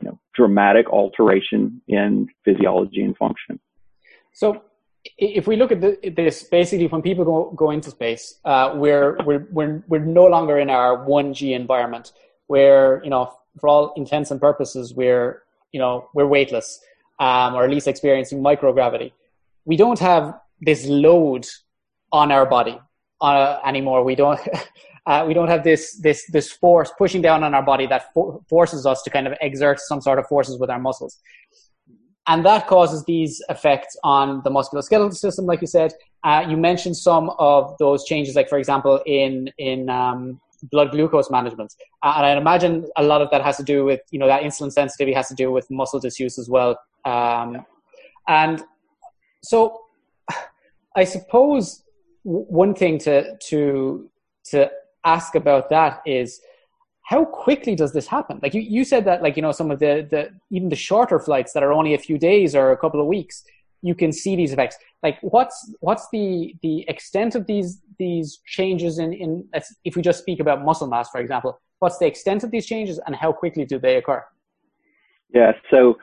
you 0.01 0.09
know, 0.09 0.19
dramatic 0.33 0.89
alteration 0.89 1.81
in 1.87 2.27
physiology 2.45 3.01
and 3.03 3.17
function. 3.17 3.59
So, 4.31 4.63
if 5.17 5.47
we 5.47 5.57
look 5.57 5.73
at 5.73 5.81
the, 5.81 5.97
this, 6.15 6.43
basically, 6.43 6.87
when 6.87 7.01
people 7.01 7.25
go, 7.25 7.51
go 7.57 7.71
into 7.71 7.91
space, 7.91 8.39
uh, 8.45 8.71
we're, 8.75 9.17
we're, 9.25 9.47
we're, 9.51 9.83
we're 9.89 9.99
no 9.99 10.25
longer 10.25 10.57
in 10.57 10.69
our 10.69 11.05
1G 11.05 11.53
environment 11.53 12.13
where, 12.47 13.03
you 13.03 13.09
know, 13.09 13.33
for 13.59 13.67
all 13.67 13.93
intents 13.97 14.31
and 14.31 14.39
purposes, 14.39 14.93
we're 14.93 15.42
you 15.73 15.79
know 15.79 16.07
we're 16.13 16.27
weightless 16.27 16.79
um, 17.19 17.55
or 17.55 17.63
at 17.63 17.69
least 17.69 17.87
experiencing 17.87 18.41
microgravity. 18.41 19.11
We 19.65 19.77
don't 19.77 19.99
have 19.99 20.33
this 20.61 20.85
load 20.85 21.45
on 22.11 22.31
our 22.31 22.45
body 22.45 22.79
uh, 23.21 23.59
anymore. 23.65 24.03
We 24.03 24.15
don't 24.15 24.39
uh, 25.05 25.23
we 25.27 25.33
don't 25.33 25.47
have 25.47 25.63
this 25.63 25.99
this 26.01 26.25
this 26.31 26.51
force 26.51 26.91
pushing 26.97 27.21
down 27.21 27.43
on 27.43 27.53
our 27.53 27.63
body 27.63 27.87
that 27.87 28.13
for- 28.13 28.41
forces 28.49 28.85
us 28.85 29.01
to 29.03 29.09
kind 29.09 29.27
of 29.27 29.33
exert 29.41 29.79
some 29.79 30.01
sort 30.01 30.19
of 30.19 30.27
forces 30.27 30.59
with 30.59 30.69
our 30.69 30.79
muscles. 30.79 31.19
And 32.25 32.45
that 32.45 32.67
causes 32.67 33.03
these 33.03 33.41
effects 33.49 33.97
on 34.01 34.41
the 34.45 34.49
musculoskeletal 34.49 35.13
system 35.13 35.45
like 35.45 35.59
you 35.59 35.67
said. 35.67 35.93
Uh, 36.23 36.45
you 36.47 36.55
mentioned 36.55 36.95
some 36.95 37.31
of 37.37 37.75
those 37.79 38.05
changes 38.05 38.35
like 38.35 38.47
for 38.47 38.57
example 38.57 39.01
in 39.05 39.49
in 39.57 39.89
um, 39.89 40.39
blood 40.71 40.91
glucose 40.91 41.29
management. 41.29 41.73
And 42.03 42.25
I 42.25 42.31
imagine 42.31 42.87
a 42.97 43.03
lot 43.03 43.21
of 43.21 43.29
that 43.31 43.43
has 43.43 43.57
to 43.57 43.63
do 43.63 43.85
with, 43.85 44.01
you 44.11 44.19
know, 44.19 44.27
that 44.27 44.43
insulin 44.43 44.71
sensitivity 44.71 45.13
has 45.13 45.27
to 45.27 45.35
do 45.35 45.51
with 45.51 45.69
muscle 45.69 45.99
disuse 45.99 46.37
as 46.37 46.49
well. 46.49 46.79
Um, 47.05 47.65
and 48.27 48.63
so 49.43 49.81
I 50.95 51.03
suppose 51.03 51.83
one 52.23 52.73
thing 52.73 52.97
to, 52.99 53.37
to, 53.37 54.09
to 54.45 54.69
ask 55.05 55.35
about 55.35 55.69
that 55.69 56.01
is 56.05 56.39
how 57.03 57.25
quickly 57.25 57.75
does 57.75 57.91
this 57.91 58.07
happen? 58.07 58.39
Like 58.41 58.53
you, 58.53 58.61
you 58.61 58.85
said 58.85 59.05
that, 59.05 59.21
like, 59.21 59.35
you 59.35 59.41
know, 59.41 59.51
some 59.51 59.71
of 59.71 59.79
the, 59.79 60.07
the, 60.09 60.29
even 60.51 60.69
the 60.69 60.75
shorter 60.75 61.19
flights 61.19 61.51
that 61.53 61.61
are 61.61 61.73
only 61.73 61.93
a 61.93 61.97
few 61.97 62.17
days 62.17 62.55
or 62.55 62.71
a 62.71 62.77
couple 62.77 63.01
of 63.01 63.07
weeks, 63.07 63.43
you 63.81 63.93
can 63.93 64.13
see 64.13 64.37
these 64.37 64.53
effects. 64.53 64.77
Like, 65.03 65.19
what's 65.21 65.73
what's 65.81 66.07
the 66.11 66.55
the 66.63 66.85
extent 66.87 67.35
of 67.35 67.45
these 67.45 67.81
these 67.99 68.39
changes 68.45 68.99
in 68.99 69.11
in 69.13 69.45
if 69.83 69.95
we 69.95 70.01
just 70.01 70.19
speak 70.19 70.39
about 70.39 70.63
muscle 70.63 70.87
mass, 70.87 71.09
for 71.09 71.19
example? 71.19 71.59
What's 71.79 71.97
the 71.97 72.07
extent 72.07 72.43
of 72.45 72.51
these 72.51 72.65
changes, 72.65 72.99
and 73.05 73.15
how 73.15 73.33
quickly 73.33 73.65
do 73.65 73.77
they 73.77 73.97
occur? 73.97 74.23
Yeah, 75.33 75.51
so 75.69 75.97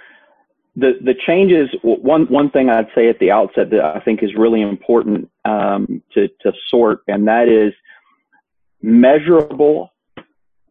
the 0.76 0.98
the 1.02 1.14
changes. 1.26 1.70
One 1.82 2.26
one 2.26 2.50
thing 2.50 2.68
I'd 2.68 2.88
say 2.94 3.08
at 3.08 3.18
the 3.18 3.30
outset 3.30 3.70
that 3.70 3.82
I 3.82 4.00
think 4.00 4.22
is 4.22 4.34
really 4.36 4.60
important 4.60 5.30
um, 5.46 6.02
to 6.12 6.28
to 6.42 6.52
sort, 6.68 7.00
and 7.08 7.26
that 7.26 7.48
is 7.48 7.72
measurable 8.82 9.90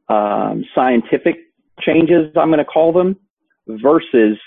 um, 0.07 0.63
scientific 0.75 1.37
changes. 1.81 2.31
I'm 2.35 2.49
going 2.49 2.59
to 2.59 2.65
call 2.65 2.93
them 2.93 3.17
versus 3.67 4.37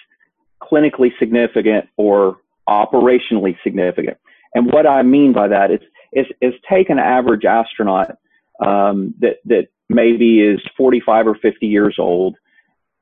clinically 0.62 1.10
significant 1.18 1.88
or 1.96 2.36
operationally 2.68 3.56
significant. 3.62 4.18
And 4.54 4.66
what 4.72 4.86
I 4.86 5.02
mean 5.02 5.32
by 5.32 5.48
that 5.48 5.70
is, 5.70 5.80
is, 6.12 6.26
is 6.40 6.54
take 6.68 6.90
an 6.90 6.98
average 6.98 7.44
astronaut 7.44 8.16
um, 8.64 9.14
that, 9.20 9.36
that 9.46 9.68
maybe 9.88 10.40
is 10.40 10.60
45 10.76 11.26
or 11.26 11.34
50 11.34 11.66
years 11.66 11.96
old, 11.98 12.36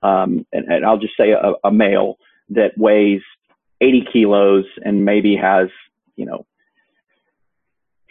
um, 0.03 0.47
and, 0.53 0.67
and, 0.67 0.85
I'll 0.85 0.99
just 0.99 1.17
say 1.17 1.33
a, 1.33 1.53
a, 1.63 1.71
male 1.71 2.17
that 2.49 2.77
weighs 2.79 3.21
80 3.83 4.07
kilos 4.11 4.65
and 4.83 5.05
maybe 5.05 5.37
has, 5.37 5.69
you 6.17 6.25
know, 6.25 6.47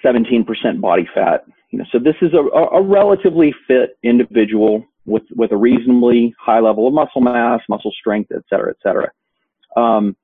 17% 0.06 0.46
body 0.82 1.10
fat. 1.14 1.46
You 1.72 1.80
know, 1.80 1.86
so 1.92 1.98
this 1.98 2.16
is 2.22 2.32
a, 2.34 2.38
a 2.38 2.82
relatively 2.82 3.56
fit 3.68 3.98
individual 4.04 4.86
with, 5.06 5.24
with 5.36 5.52
a 5.52 5.58
reasonably 5.58 6.36
high 6.40 6.60
level 6.60 6.88
of 6.88 6.94
muscle 6.94 7.22
mass, 7.22 7.62
muscle 7.68 7.92
strength, 7.92 8.32
et 8.32 8.44
cetera, 8.50 8.70
et 8.70 8.78
cetera. 8.84 9.12
Um, 9.76 10.16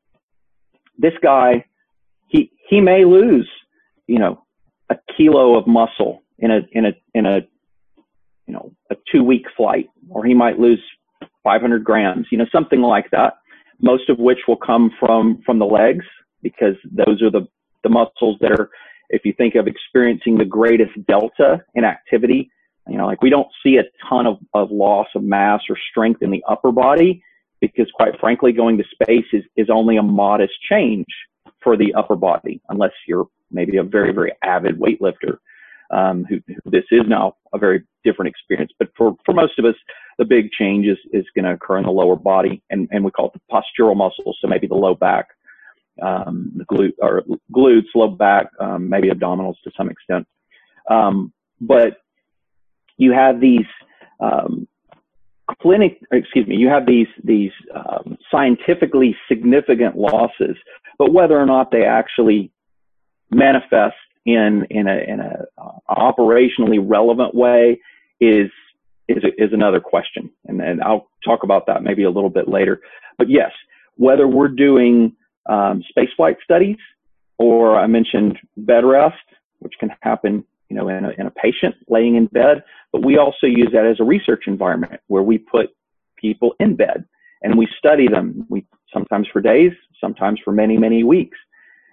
this 0.98 1.14
guy, 1.22 1.66
he 2.28 2.52
he 2.70 2.82
may 2.82 3.06
lose, 3.06 3.50
you 4.08 4.20
know, 4.20 4.44
a 4.90 4.96
kilo 5.16 5.58
of 5.58 5.68
muscle 5.68 6.24
in 6.40 6.52
a 6.52 6.60
in 6.72 6.86
a 6.86 6.92
in 7.14 7.26
a 7.26 7.40
you 8.48 8.54
know 8.54 8.72
a 8.92 8.96
two 9.12 9.24
week 9.24 9.46
flight, 9.56 9.90
or 10.10 10.26
he 10.26 10.34
might 10.34 10.60
lose 10.60 10.82
500 11.44 11.84
grams, 11.84 12.28
you 12.32 12.38
know, 12.38 12.46
something 12.52 12.82
like 12.82 13.10
that. 13.12 13.38
Most 13.82 14.10
of 14.10 14.20
which 14.20 14.40
will 14.48 14.58
come 14.58 14.92
from 15.00 15.42
from 15.46 15.60
the 15.60 15.66
legs 15.66 16.06
because 16.42 16.76
those 16.92 17.22
are 17.22 17.32
the 17.32 17.48
the 17.84 17.90
muscles 17.90 18.38
that 18.42 18.52
are, 18.52 18.70
if 19.10 19.24
you 19.26 19.34
think 19.34 19.56
of 19.56 19.68
experiencing 19.68 20.38
the 20.38 20.46
greatest 20.46 20.92
delta 21.08 21.64
in 21.76 21.84
activity, 21.84 22.50
you 22.88 22.98
know, 22.98 23.06
like 23.06 23.22
we 23.22 23.30
don't 23.30 23.48
see 23.64 23.78
a 23.78 23.84
ton 24.10 24.26
of, 24.26 24.38
of 24.54 24.72
loss 24.72 25.08
of 25.16 25.24
mass 25.24 25.62
or 25.70 25.78
strength 25.92 26.24
in 26.24 26.32
the 26.32 26.44
upper 26.48 26.72
body 26.72 27.22
because 27.68 27.92
quite 27.94 28.20
frankly, 28.20 28.52
going 28.52 28.78
to 28.78 28.84
space 28.92 29.26
is, 29.34 29.44
is 29.56 29.70
only 29.70 29.98
a 29.98 30.04
modest 30.04 30.54
change 30.70 31.06
for 31.64 31.78
the 31.78 31.94
upper 31.94 32.16
body, 32.16 32.62
unless 32.70 32.92
you're 33.08 33.28
maybe 33.52 33.78
a 33.78 33.84
very, 33.84 34.14
very 34.14 34.32
avid 34.44 34.80
weightlifter, 34.80 35.38
um, 35.92 36.26
who, 36.26 36.40
who, 36.48 36.70
this 36.70 36.84
is 36.92 37.04
now 37.08 37.36
a 37.54 37.58
very 37.58 37.84
different 38.04 38.30
experience. 38.30 38.72
But 38.78 38.90
for, 38.98 39.16
for 39.26 39.34
most 39.34 39.58
of 39.60 39.66
us, 39.66 39.76
the 40.18 40.26
big 40.26 40.52
change 40.52 40.86
is, 40.86 40.98
is 41.12 41.26
going 41.36 41.46
to 41.46 41.54
occur 41.54 41.78
in 41.78 41.84
the 41.84 41.92
lower 41.92 42.16
body, 42.16 42.62
and, 42.70 42.88
and 42.92 43.04
we 43.04 43.12
call 43.12 43.28
it 43.28 43.34
the 43.34 43.42
postural 43.52 43.96
muscles, 43.96 44.38
so 44.40 44.48
maybe 44.48 44.68
the 44.68 44.76
low 44.76 44.96
back, 44.96 45.28
um, 46.02 46.52
the 46.56 46.66
glute 46.66 46.94
or 47.00 47.24
glutes, 47.54 47.88
low 47.96 48.10
back, 48.10 48.48
um, 48.60 48.90
maybe 48.90 49.10
abdominals 49.10 49.56
to 49.64 49.72
some 49.78 49.90
extent. 49.90 50.28
Um, 50.90 51.34
but 51.62 51.98
you 52.98 53.12
have 53.12 53.40
these 53.40 53.66
um, 54.20 54.68
clinic, 55.62 56.00
excuse 56.12 56.48
me, 56.48 56.56
you 56.56 56.68
have 56.70 56.86
these 56.86 57.08
these 57.24 57.52
um, 57.76 58.18
scientifically 58.32 59.16
significant 59.28 59.96
losses, 59.96 60.56
but 60.98 61.14
whether 61.14 61.40
or 61.40 61.46
not 61.46 61.72
they 61.72 61.84
actually 61.84 62.52
manifest 63.32 63.96
in 64.26 64.66
in 64.70 64.88
a 64.88 64.98
in 65.08 65.20
a 65.20 65.46
uh, 65.58 65.72
operationally 65.90 66.80
relevant 66.82 67.36
way 67.36 67.80
is 68.20 68.50
is 69.08 69.24
is 69.38 69.54
another 69.54 69.80
question, 69.80 70.30
and 70.46 70.62
and 70.62 70.82
I'll 70.82 71.08
talk 71.24 71.44
about 71.44 71.68
that 71.68 71.84
maybe 71.84 72.04
a 72.04 72.10
little 72.10 72.30
bit 72.30 72.48
later. 72.48 72.82
But 73.18 73.30
yes, 73.30 73.52
whether 73.98 74.28
we're 74.28 74.48
doing 74.48 75.16
um, 75.46 75.84
spaceflight 75.96 76.38
studies, 76.44 76.78
or 77.38 77.78
I 77.78 77.88
mentioned 77.88 78.40
bed 78.58 78.84
rest, 78.84 79.16
which 79.60 79.74
can 79.80 79.92
happen, 80.02 80.44
you 80.76 80.82
know, 80.82 80.90
in 80.90 81.06
a, 81.06 81.10
in 81.12 81.26
a 81.26 81.32
patient 81.32 81.74
laying 81.88 82.16
in 82.16 82.26
bed, 82.26 82.62
but 82.92 83.06
we 83.06 83.18
also 83.18 83.48
use 83.48 83.70
that 83.72 83.86
as 83.86 84.02
a 84.02 84.04
research 84.04 84.44
environment 84.46 85.00
where 85.08 85.24
we 85.24 85.38
put 85.38 85.70
people 86.18 86.54
in 86.60 86.76
bed 86.76 87.06
and 87.42 87.58
we 87.58 87.66
study 87.78 88.10
them. 88.10 88.46
We 88.50 88.66
sometimes 88.94 89.28
for 89.32 89.42
days, 89.42 89.72
sometimes 90.02 90.42
for 90.44 90.52
many, 90.52 90.78
many 90.78 91.06
weeks. 91.06 91.38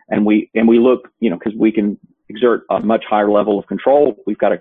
And 0.08 0.26
we, 0.26 0.50
and 0.56 0.66
we 0.66 0.80
look, 0.80 1.12
you 1.20 1.30
know, 1.30 1.38
cause 1.38 1.52
we 1.56 1.70
can 1.70 1.96
exert 2.28 2.64
a 2.70 2.80
much 2.80 3.04
higher 3.08 3.30
level 3.30 3.56
of 3.56 3.68
control. 3.68 4.16
We've 4.26 4.38
got 4.38 4.48
to 4.48 4.60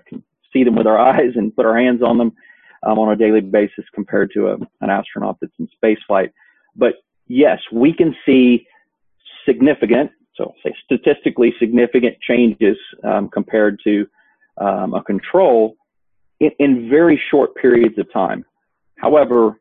see 0.52 0.62
them 0.62 0.76
with 0.76 0.86
our 0.86 0.98
eyes 1.10 1.32
and 1.34 1.54
put 1.54 1.66
our 1.66 1.76
hands 1.76 2.00
on 2.00 2.18
them 2.18 2.32
um, 2.84 3.00
on 3.00 3.12
a 3.12 3.16
daily 3.16 3.40
basis 3.40 3.84
compared 3.92 4.30
to 4.34 4.50
a, 4.50 4.54
an 4.82 4.90
astronaut 4.90 5.38
that's 5.40 5.52
in 5.58 5.66
space 5.74 5.98
flight. 6.06 6.32
But 6.76 6.94
yes, 7.26 7.58
we 7.72 7.92
can 7.92 8.14
see 8.24 8.68
significant, 9.44 10.12
so 10.36 10.54
say 10.64 10.74
statistically 10.84 11.54
significant 11.58 12.16
changes 12.20 12.76
um, 13.04 13.28
compared 13.28 13.78
to 13.84 14.06
um, 14.58 14.94
a 14.94 15.02
control 15.02 15.76
in, 16.40 16.50
in, 16.58 16.88
very 16.88 17.20
short 17.30 17.54
periods 17.54 17.98
of 17.98 18.10
time. 18.12 18.44
However, 18.98 19.60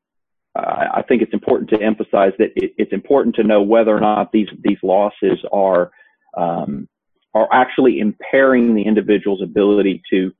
uh, 0.55 0.85
I 0.93 1.03
think 1.07 1.21
it's 1.21 1.33
important 1.33 1.69
to 1.71 1.81
emphasize 1.81 2.33
that 2.39 2.51
it, 2.55 2.73
it's 2.77 2.91
important 2.91 3.35
to 3.35 3.43
know 3.43 3.61
whether 3.61 3.95
or 3.95 4.01
not 4.01 4.31
these 4.31 4.49
these 4.63 4.77
losses 4.83 5.39
are 5.53 5.91
um, 6.37 6.87
are 7.33 7.47
actually 7.51 7.99
impairing 7.99 8.75
the 8.75 8.83
individual's 8.83 9.41
ability 9.41 10.01
to 10.11 10.31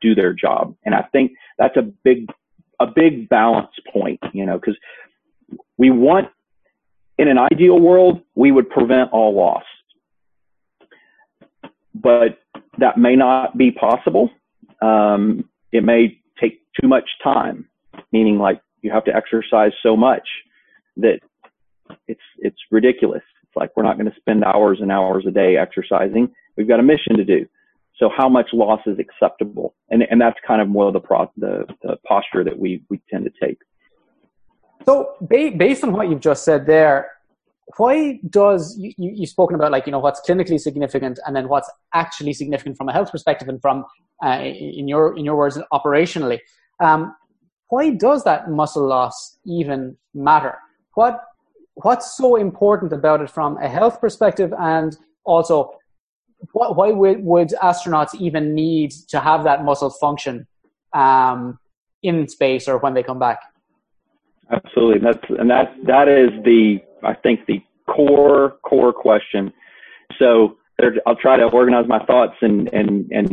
do 0.00 0.14
their 0.14 0.32
job. 0.32 0.74
And 0.84 0.94
I 0.94 1.02
think 1.12 1.32
that's 1.58 1.76
a 1.76 1.82
big 1.82 2.28
a 2.80 2.86
big 2.86 3.28
balance 3.28 3.70
point, 3.92 4.20
you 4.32 4.44
know, 4.44 4.58
because 4.58 4.76
we 5.78 5.90
want 5.90 6.28
in 7.18 7.28
an 7.28 7.38
ideal 7.38 7.78
world, 7.78 8.20
we 8.34 8.50
would 8.50 8.68
prevent 8.68 9.12
all 9.12 9.34
loss. 9.34 9.62
But 11.94 12.38
that 12.78 12.98
may 12.98 13.16
not 13.16 13.56
be 13.56 13.70
possible. 13.70 14.30
Um, 14.80 15.48
it 15.72 15.84
may 15.84 16.18
take 16.40 16.60
too 16.80 16.88
much 16.88 17.08
time, 17.22 17.68
meaning 18.12 18.38
like 18.38 18.60
you 18.82 18.90
have 18.90 19.04
to 19.04 19.14
exercise 19.14 19.72
so 19.82 19.96
much 19.96 20.26
that 20.96 21.20
it's 22.08 22.20
it's 22.38 22.58
ridiculous. 22.70 23.22
It's 23.42 23.56
like 23.56 23.76
we're 23.76 23.82
not 23.82 23.98
going 23.98 24.10
to 24.10 24.16
spend 24.18 24.44
hours 24.44 24.78
and 24.80 24.90
hours 24.90 25.24
a 25.26 25.30
day 25.30 25.56
exercising. 25.56 26.32
We've 26.56 26.68
got 26.68 26.80
a 26.80 26.82
mission 26.82 27.16
to 27.16 27.24
do. 27.24 27.46
So 27.98 28.10
how 28.14 28.28
much 28.28 28.48
loss 28.52 28.80
is 28.86 28.98
acceptable? 28.98 29.74
And 29.90 30.02
and 30.10 30.20
that's 30.20 30.38
kind 30.46 30.60
of 30.60 30.68
more 30.68 30.90
the 30.92 31.00
pro, 31.00 31.30
the, 31.36 31.66
the 31.82 31.96
posture 32.06 32.44
that 32.44 32.58
we 32.58 32.82
we 32.88 33.00
tend 33.10 33.24
to 33.24 33.46
take. 33.46 33.58
So 34.84 35.14
based 35.28 35.84
on 35.84 35.92
what 35.92 36.08
you've 36.08 36.20
just 36.20 36.44
said 36.44 36.66
there, 36.66 37.12
why 37.76 38.20
does 38.28 38.76
you, 38.78 38.92
you 38.96 39.12
you've 39.14 39.30
spoken 39.30 39.54
about 39.54 39.72
like 39.72 39.86
you 39.86 39.92
know 39.92 39.98
what's 39.98 40.20
clinically 40.28 40.60
significant 40.60 41.18
and 41.26 41.34
then 41.34 41.48
what's 41.48 41.70
actually 41.94 42.32
significant 42.32 42.76
from 42.76 42.88
a 42.88 42.92
health 42.92 43.10
perspective 43.10 43.48
and 43.48 43.60
from 43.60 43.84
uh, 44.24 44.40
in 44.42 44.88
your 44.88 45.16
in 45.16 45.24
your 45.24 45.36
words 45.36 45.58
operationally. 45.72 46.40
Um, 46.80 47.14
why 47.68 47.90
does 47.90 48.24
that 48.24 48.50
muscle 48.50 48.86
loss 48.86 49.38
even 49.46 49.96
matter? 50.14 50.58
What 50.94 51.22
what's 51.74 52.16
so 52.16 52.36
important 52.36 52.92
about 52.92 53.20
it 53.20 53.30
from 53.30 53.56
a 53.58 53.68
health 53.68 54.00
perspective 54.00 54.52
and 54.58 54.96
also 55.24 55.72
what, 56.52 56.76
why 56.76 56.90
would, 56.90 57.24
would 57.24 57.48
astronauts 57.62 58.14
even 58.14 58.54
need 58.54 58.90
to 59.08 59.20
have 59.20 59.44
that 59.44 59.64
muscle 59.64 59.90
function 59.90 60.46
um, 60.92 61.58
in 62.02 62.28
space 62.28 62.66
or 62.66 62.78
when 62.78 62.94
they 62.94 63.02
come 63.02 63.18
back? 63.18 63.40
Absolutely, 64.50 64.98
that's 64.98 65.24
and 65.38 65.48
that 65.50 65.72
that 65.86 66.08
is 66.08 66.30
the 66.44 66.78
I 67.02 67.14
think 67.14 67.46
the 67.46 67.62
core 67.86 68.56
core 68.62 68.92
question. 68.92 69.52
So 70.18 70.58
there, 70.78 70.94
I'll 71.06 71.16
try 71.16 71.36
to 71.36 71.44
organize 71.44 71.86
my 71.88 72.04
thoughts 72.04 72.34
and 72.40 72.72
and 72.72 73.10
and 73.10 73.32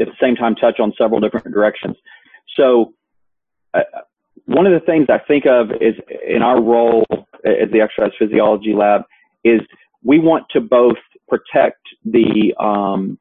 at 0.00 0.06
the 0.06 0.16
same 0.20 0.36
time 0.36 0.54
touch 0.54 0.80
on 0.80 0.92
several 0.98 1.20
different 1.20 1.52
directions. 1.52 1.96
So 2.56 2.94
uh, 3.74 3.80
one 4.46 4.66
of 4.66 4.72
the 4.72 4.84
things 4.84 5.06
I 5.08 5.18
think 5.18 5.46
of 5.46 5.70
is 5.80 5.94
in 6.26 6.42
our 6.42 6.60
role 6.60 7.04
at 7.44 7.70
the 7.72 7.80
exercise 7.80 8.12
physiology 8.18 8.74
lab 8.74 9.02
is 9.44 9.60
we 10.02 10.18
want 10.18 10.46
to 10.50 10.60
both 10.60 10.96
protect 11.28 11.80
the 12.04 12.54
um, 12.58 13.18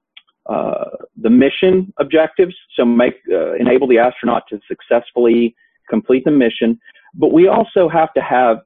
uh, 0.49 0.85
the 1.21 1.29
mission 1.29 1.93
objectives, 1.99 2.55
so 2.75 2.83
make 2.83 3.13
uh, 3.31 3.53
enable 3.53 3.87
the 3.87 3.99
astronaut 3.99 4.43
to 4.49 4.59
successfully 4.67 5.55
complete 5.89 6.25
the 6.25 6.31
mission, 6.31 6.79
but 7.13 7.31
we 7.31 7.47
also 7.47 7.87
have 7.87 8.11
to 8.13 8.21
have 8.21 8.57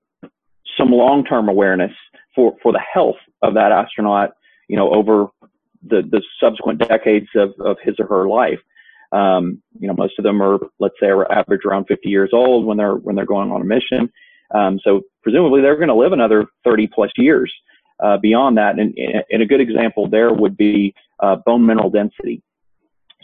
some 0.78 0.92
long-term 0.92 1.50
awareness 1.50 1.92
for, 2.34 2.56
for 2.62 2.72
the 2.72 2.82
health 2.94 3.16
of 3.42 3.54
that 3.54 3.72
astronaut, 3.72 4.32
you 4.68 4.76
know, 4.76 4.94
over 4.94 5.28
the, 5.84 6.02
the 6.02 6.22
subsequent 6.40 6.80
decades 6.80 7.28
of, 7.36 7.54
of 7.60 7.78
his 7.84 7.96
or 8.00 8.08
her 8.08 8.28
life. 8.28 8.60
Um, 9.12 9.62
you 9.80 9.88
know, 9.88 9.94
most 9.94 10.18
of 10.18 10.24
them 10.24 10.42
are, 10.42 10.60
let's 10.80 10.96
say, 11.00 11.08
are 11.08 11.32
average 11.32 11.62
around 11.66 11.86
50 11.86 12.10
years 12.10 12.32
old 12.34 12.66
when 12.66 12.78
they're 12.78 12.96
when 12.96 13.16
they're 13.16 13.26
going 13.26 13.52
on 13.52 13.62
a 13.62 13.66
mission. 13.66 14.12
Um, 14.54 14.80
so 14.84 15.02
presumably 15.24 15.62
they're 15.62 15.78
going 15.78 15.88
to 15.88 15.96
live 15.96 16.12
another 16.12 16.46
30 16.64 16.88
plus 16.88 17.12
years 17.16 17.52
uh, 18.04 18.18
beyond 18.18 18.58
that. 18.58 18.78
And, 18.78 18.98
and, 19.32 19.42
a 19.42 19.46
good 19.46 19.62
example 19.62 20.08
there 20.08 20.34
would 20.34 20.58
be 20.58 20.94
uh, 21.20 21.38
bone 21.38 21.66
mineral 21.66 21.90
density. 21.90 22.42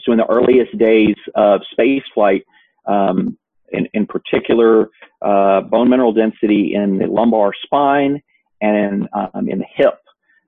So 0.00 0.12
in 0.12 0.18
the 0.18 0.26
earliest 0.26 0.76
days 0.78 1.16
of 1.34 1.60
space 1.70 2.02
flight, 2.14 2.44
um, 2.86 3.36
in, 3.72 3.88
in 3.94 4.06
particular, 4.06 4.88
uh, 5.22 5.60
bone 5.62 5.88
mineral 5.88 6.12
density 6.12 6.74
in 6.74 6.98
the 6.98 7.06
lumbar 7.06 7.52
spine 7.62 8.22
and 8.60 9.08
um, 9.12 9.48
in 9.48 9.58
the 9.58 9.66
hip, 9.74 9.98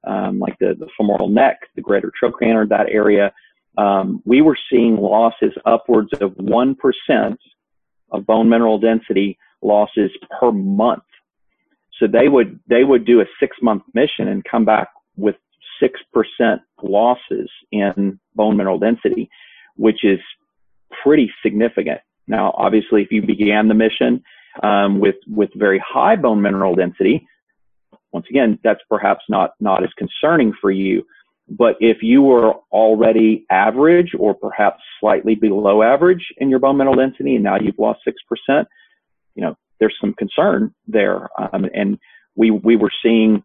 um, 0.07 0.39
like 0.39 0.57
the, 0.61 0.75
the, 0.79 0.87
femoral 0.97 1.29
neck, 1.29 1.61
the 1.75 1.83
greater 1.83 2.13
trochanter, 2.19 2.67
that 2.69 2.89
area. 2.91 3.33
Um, 3.77 4.23
we 4.25 4.41
were 4.41 4.57
seeing 4.71 4.97
losses 4.97 5.53
upwards 5.67 6.11
of 6.21 6.33
1% 6.33 6.77
of 8.13 8.27
bone 8.27 8.49
mineral 8.49 8.79
density 8.79 9.37
losses 9.63 10.11
per 10.39 10.53
month. 10.53 11.03
So 11.99 12.07
they 12.07 12.29
would, 12.29 12.61
they 12.69 12.85
would 12.85 13.05
do 13.05 13.21
a 13.21 13.25
six 13.41 13.57
month 13.63 13.83
mission 13.95 14.29
and 14.29 14.45
come 14.45 14.65
back 14.65 14.89
with 15.17 15.37
6% 15.83 16.59
losses 16.83 17.51
in 17.73 18.19
bone 18.35 18.57
mineral 18.57 18.79
density, 18.79 19.29
which 19.77 20.05
is 20.05 20.21
pretty 21.03 21.31
significant. 21.43 22.01
Now, 22.27 22.55
obviously, 22.57 23.03
if 23.03 23.11
you 23.11 23.23
began 23.23 23.69
the 23.69 23.75
mission 23.75 24.23
um, 24.63 25.01
with 25.01 25.17
with 25.27 25.51
very 25.55 25.83
high 25.87 26.17
bone 26.17 26.41
mineral 26.41 26.75
density, 26.75 27.27
once 28.13 28.27
again, 28.31 28.59
that's 28.63 28.81
perhaps 28.89 29.25
not 29.29 29.51
not 29.61 29.83
as 29.83 29.91
concerning 29.97 30.53
for 30.61 30.71
you. 30.71 31.05
But 31.49 31.77
if 31.81 31.99
you 32.03 32.23
were 32.23 32.55
already 32.73 33.45
average 33.51 34.13
or 34.19 34.35
perhaps 34.35 34.83
slightly 34.99 35.35
below 35.35 35.83
average 35.83 36.33
in 36.39 36.49
your 36.49 36.59
bone 36.59 36.79
mineral 36.79 36.97
density, 36.97 37.35
and 37.35 37.45
now 37.45 37.57
you've 37.61 37.79
lost 37.79 38.01
six 38.05 38.17
percent, 38.29 38.67
you 39.35 39.43
know 39.43 39.57
there's 39.81 39.97
some 40.01 40.15
concern 40.15 40.75
there. 40.87 41.29
Um, 41.39 41.67
and 41.75 41.99
we 42.37 42.51
we 42.51 42.77
were 42.77 42.91
seeing 43.03 43.43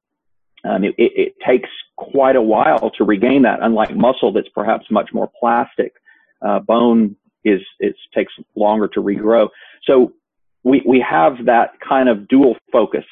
um, 0.64 0.84
it, 0.84 0.94
it, 0.98 1.34
takes 1.46 1.70
quite 1.98 2.36
a 2.36 2.42
while 2.42 2.92
to 2.98 3.04
regain 3.04 3.44
that, 3.44 3.60
unlike 3.62 3.96
muscle 3.96 4.34
that's 4.34 4.50
perhaps 4.50 4.86
much 4.92 5.10
more 5.14 5.30
plastic. 5.40 5.94
Uh, 6.42 6.60
bone 6.60 7.16
is 7.44 7.62
it 7.80 7.96
takes 8.14 8.34
longer 8.56 8.88
to 8.90 9.02
regrow. 9.02 9.50
So 9.84 10.14
we 10.64 10.82
we 10.86 11.04
have 11.08 11.46
that 11.46 11.72
kind 11.88 12.10
of 12.10 12.28
dual 12.28 12.56
focus. 12.72 13.06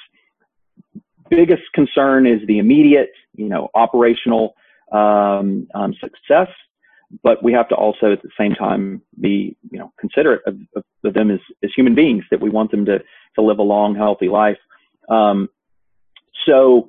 Biggest 1.30 1.64
concern 1.74 2.26
is 2.26 2.40
the 2.48 2.60
immediate, 2.60 3.12
you 3.34 3.50
know, 3.50 3.70
operational 3.76 4.56
um, 4.92 5.68
um, 5.76 5.94
success, 6.00 6.48
but 7.24 7.44
we 7.44 7.52
have 7.54 7.68
to 7.70 7.76
also 7.76 8.14
at 8.14 8.22
the 8.22 8.30
same 8.40 8.54
time 8.54 9.02
be, 9.20 9.56
you 9.70 9.80
know, 9.80 9.92
considerate 10.00 10.42
of, 10.46 10.58
of, 11.04 11.14
them 11.14 11.32
as, 11.32 11.40
as 11.64 11.70
human 11.76 11.96
beings 11.96 12.24
that 12.32 12.40
we 12.40 12.50
want 12.50 12.72
them 12.72 12.86
to 12.86 13.00
to 13.36 13.42
live 13.42 13.60
a 13.60 13.64
long, 13.64 13.96
healthy 13.96 14.30
life. 14.30 14.58
Um, 15.10 15.50
so 16.46 16.88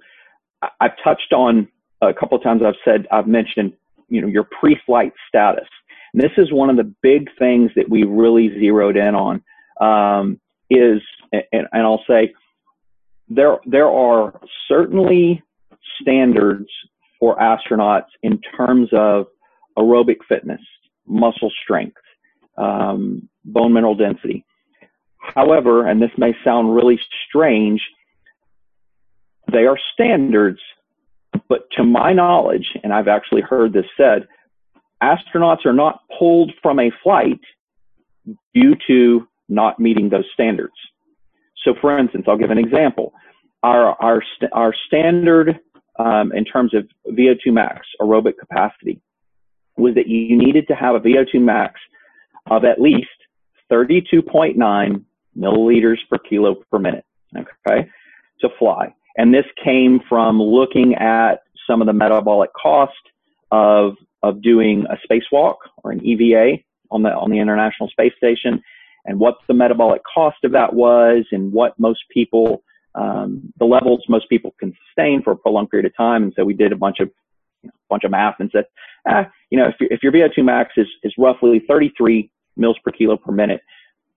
I've 0.81 0.97
touched 1.03 1.33
on 1.33 1.69
a 2.01 2.13
couple 2.15 2.37
of 2.37 2.43
times 2.43 2.63
I've 2.65 2.75
said 2.85 3.07
I've 3.11 3.27
mentioned 3.27 3.73
you 4.09 4.21
know 4.21 4.29
your 4.29 4.45
pre-flight 4.45 5.13
status. 5.29 5.69
And 6.13 6.23
this 6.23 6.33
is 6.37 6.53
one 6.53 6.71
of 6.71 6.77
the 6.77 6.95
big 7.03 7.29
things 7.39 7.71
that 7.77 7.89
we 7.89 8.05
really 8.05 8.49
zeroed 8.59 8.97
in 8.97 9.15
on. 9.15 9.43
Um, 9.81 10.41
is 10.71 11.01
and, 11.33 11.67
and 11.73 11.83
I'll 11.83 12.05
say 12.09 12.35
there 13.29 13.59
there 13.67 13.89
are 13.89 14.41
certainly 14.67 15.43
standards 16.01 16.69
for 17.19 17.37
astronauts 17.37 18.09
in 18.23 18.41
terms 18.57 18.89
of 18.93 19.27
aerobic 19.79 20.19
fitness, 20.29 20.61
muscle 21.07 21.51
strength, 21.63 21.97
um, 22.57 23.29
bone 23.45 23.73
mineral 23.73 23.95
density. 23.95 24.45
However, 25.35 25.87
and 25.87 26.01
this 26.01 26.11
may 26.17 26.35
sound 26.45 26.75
really 26.75 26.99
strange, 27.29 27.83
they 29.51 29.67
are 29.67 29.79
standards, 29.93 30.61
but 31.49 31.71
to 31.73 31.85
my 31.85 32.13
knowledge, 32.13 32.67
and 32.83 32.93
I've 32.93 33.09
actually 33.09 33.43
heard 33.43 33.73
this 33.73 33.87
said, 33.97 34.27
astronauts 35.03 35.65
are 35.65 35.73
not 35.73 36.01
pulled 36.19 36.53
from 36.63 36.79
a 36.79 36.91
flight 37.03 37.41
due 38.55 38.75
to 38.87 39.27
not 39.49 39.79
meeting 39.81 40.09
those 40.09 40.27
standards. 40.35 40.75
So, 41.65 41.75
for 41.81 41.99
instance, 41.99 42.27
I'll 42.29 42.39
give 42.39 42.51
an 42.51 42.59
example. 42.59 43.13
Our 43.63 44.01
our 44.03 44.23
st- 44.37 44.53
our 44.53 44.75
standard 44.87 45.59
um, 45.99 46.33
in 46.33 46.45
terms 46.45 46.75
of 46.75 46.89
VO2 47.09 47.53
max 47.53 47.87
aerobic 48.01 48.39
capacity 48.39 49.01
was 49.77 49.95
that 49.95 50.07
you 50.07 50.37
needed 50.37 50.69
to 50.69 50.75
have 50.75 50.95
a 50.95 51.01
VO2 51.01 51.41
max 51.41 51.81
of 52.51 52.65
at 52.65 52.81
least 52.81 53.09
32.9 53.71 55.05
milliliters 55.37 55.99
per 56.09 56.19
kilo 56.19 56.57
per 56.71 56.79
minute. 56.79 57.05
Okay, 57.37 57.89
to 58.41 58.49
fly, 58.59 58.95
and 59.17 59.35
this 59.35 59.45
came 59.63 60.01
from 60.09 60.41
looking 60.41 60.95
at 60.95 61.43
some 61.69 61.81
of 61.81 61.87
the 61.87 61.93
metabolic 61.93 62.51
cost 62.55 62.93
of 63.51 63.97
of 64.23 64.43
doing 64.43 64.87
a 64.91 64.97
spacewalk 65.07 65.57
or 65.85 65.93
an 65.93 66.05
EVA 66.05 66.59
on 66.91 67.03
the 67.03 67.11
on 67.11 67.31
the 67.31 67.39
International 67.39 67.89
Space 67.89 68.13
Station, 68.17 68.63
and 69.05 69.19
what 69.19 69.37
the 69.47 69.55
metabolic 69.55 70.03
cost 70.13 70.39
of 70.45 70.53
that 70.53 70.75
was, 70.75 71.25
and 71.33 71.53
what 71.53 71.79
most 71.79 72.01
people 72.11 72.63
um, 72.95 73.53
the 73.59 73.65
levels 73.65 74.05
most 74.09 74.29
people 74.29 74.55
can 74.59 74.75
sustain 74.87 75.23
for 75.23 75.33
a 75.33 75.37
prolonged 75.37 75.71
period 75.71 75.87
of 75.87 75.97
time. 75.97 76.25
And 76.25 76.33
so 76.37 76.45
we 76.45 76.55
did 76.55 76.73
a 76.73 76.77
bunch 76.77 77.01
of 77.01 77.11
you 77.63 77.69
know, 77.69 77.73
bunch 77.89 78.05
of 78.05 78.11
math 78.11 78.37
and 78.41 78.51
said, 78.53 78.65
ah, 79.07 79.29
you 79.51 79.59
know, 79.59 79.69
if, 79.69 79.75
if 79.81 80.03
your 80.03 80.13
VO2 80.13 80.45
max 80.45 80.73
is, 80.77 80.89
is 81.03 81.13
roughly 81.19 81.63
33 81.69 82.31
mils 82.57 82.79
per 82.85 82.91
kilo 82.91 83.17
per 83.17 83.33
minute, 83.33 83.61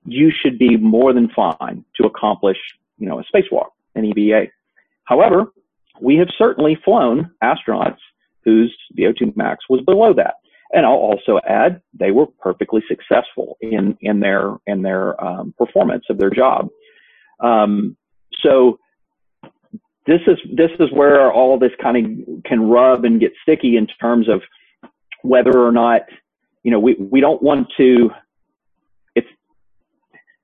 you 0.06 0.32
should 0.32 0.58
be 0.58 0.78
more 0.78 1.14
than 1.14 1.30
fine 1.30 1.86
to 1.96 2.08
accomplish, 2.08 2.58
you 2.98 3.08
know, 3.08 3.20
a 3.20 3.24
spacewalk, 3.24 3.70
an 3.96 4.06
EVA. 4.06 4.48
However, 5.04 5.52
we 6.02 6.16
have 6.18 6.30
certainly 6.38 6.76
flown 6.84 7.32
astronauts 7.44 8.00
whose 8.44 8.76
VO2 8.98 9.36
max 9.36 9.66
was 9.70 9.82
below 9.82 10.14
that. 10.14 10.36
And 10.74 10.86
I'll 10.86 10.94
also 10.94 11.40
add 11.48 11.82
they 11.94 12.12
were 12.12 12.28
perfectly 12.28 12.82
successful 12.88 13.58
in 13.62 13.98
in 14.02 14.22
their 14.22 14.56
in 14.68 14.82
their 14.82 15.22
um, 15.24 15.54
performance 15.58 16.06
of 16.10 16.18
their 16.18 16.30
job. 16.30 16.70
Um, 17.42 17.98
so 18.42 18.80
this 20.08 20.22
is 20.28 20.38
this 20.56 20.72
is 20.80 20.90
where 20.92 21.32
all 21.32 21.60
this 21.60 21.72
kind 21.82 21.98
of 21.98 22.44
can 22.44 22.70
rub 22.70 23.06
and 23.06 23.20
get 23.20 23.34
sticky 23.42 23.78
in 23.78 23.88
terms 23.88 24.30
of 24.30 24.42
whether 25.24 25.60
or 25.60 25.72
not 25.72 26.02
you 26.64 26.72
know 26.72 26.80
we 26.80 26.96
we 26.96 27.20
don't 27.20 27.42
want 27.42 27.68
to. 27.78 28.10
It's 29.16 29.28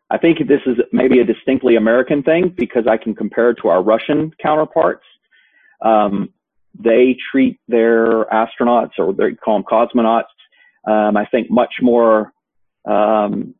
I 0.10 0.18
think 0.18 0.40
this 0.48 0.62
is 0.66 0.78
maybe 0.92 1.20
a 1.20 1.24
distinctly 1.24 1.76
American 1.76 2.22
thing 2.22 2.54
because 2.56 2.86
I 2.88 2.98
can 2.98 3.16
compare 3.16 3.52
it 3.52 3.58
to 3.62 3.70
our 3.70 3.82
Russian 3.82 4.32
counterparts. 4.42 5.06
Um, 5.82 6.34
they 6.80 7.18
treat 7.32 7.60
their 7.68 8.26
astronauts, 8.26 8.92
or 8.98 9.14
they 9.14 9.34
call 9.34 9.58
them 9.58 9.64
cosmonauts, 9.64 10.24
um, 10.88 11.18
I 11.18 11.26
think 11.26 11.50
much 11.50 11.76
more, 11.82 12.32
um, 12.86 13.56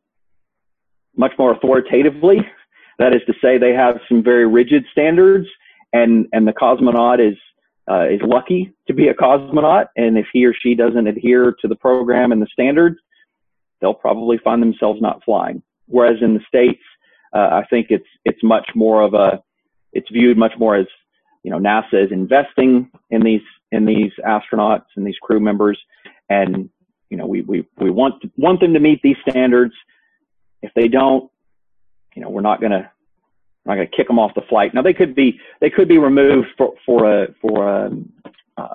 much 1.16 1.32
more 1.38 1.52
authoritatively. 1.52 2.38
That 2.98 3.14
is 3.14 3.22
to 3.26 3.34
say, 3.42 3.58
they 3.58 3.72
have 3.72 3.96
some 4.08 4.22
very 4.22 4.46
rigid 4.46 4.84
standards, 4.90 5.46
and 5.92 6.26
and 6.32 6.46
the 6.46 6.52
cosmonaut 6.52 7.20
is 7.20 7.36
uh, 7.90 8.06
is 8.08 8.20
lucky 8.22 8.72
to 8.86 8.94
be 8.94 9.08
a 9.08 9.14
cosmonaut. 9.14 9.86
And 9.96 10.18
if 10.18 10.26
he 10.32 10.44
or 10.44 10.54
she 10.54 10.74
doesn't 10.74 11.06
adhere 11.06 11.54
to 11.60 11.68
the 11.68 11.76
program 11.76 12.32
and 12.32 12.42
the 12.42 12.48
standards, 12.52 12.96
they'll 13.80 13.94
probably 13.94 14.38
find 14.38 14.62
themselves 14.62 15.00
not 15.00 15.22
flying. 15.24 15.62
Whereas 15.86 16.16
in 16.20 16.34
the 16.34 16.40
states, 16.46 16.82
uh, 17.32 17.60
I 17.62 17.64
think 17.70 17.86
it's 17.90 18.08
it's 18.24 18.42
much 18.42 18.68
more 18.74 19.02
of 19.02 19.14
a 19.14 19.42
it's 19.92 20.10
viewed 20.10 20.36
much 20.36 20.52
more 20.58 20.76
as 20.76 20.86
you 21.48 21.58
know 21.58 21.58
NASA 21.58 22.04
is 22.04 22.12
investing 22.12 22.90
in 23.08 23.22
these 23.22 23.40
in 23.72 23.86
these 23.86 24.12
astronauts 24.22 24.84
and 24.96 25.06
these 25.06 25.16
crew 25.22 25.40
members, 25.40 25.78
and 26.28 26.68
you 27.08 27.16
know 27.16 27.24
we 27.24 27.40
we 27.40 27.66
we 27.80 27.90
want 27.90 28.22
want 28.36 28.60
them 28.60 28.74
to 28.74 28.80
meet 28.80 29.00
these 29.00 29.16
standards. 29.26 29.72
If 30.60 30.72
they 30.76 30.88
don't, 30.88 31.30
you 32.14 32.20
know 32.20 32.28
we're 32.28 32.42
not 32.42 32.60
gonna 32.60 32.92
we're 33.64 33.74
not 33.74 33.76
gonna 33.76 33.96
kick 33.96 34.08
them 34.08 34.18
off 34.18 34.34
the 34.34 34.42
flight. 34.42 34.74
Now 34.74 34.82
they 34.82 34.92
could 34.92 35.14
be 35.14 35.40
they 35.62 35.70
could 35.70 35.88
be 35.88 35.96
removed 35.96 36.48
for 36.58 36.74
for 36.84 37.10
a 37.10 37.28
for 37.40 37.66
a 37.66 37.90
uh, 38.58 38.74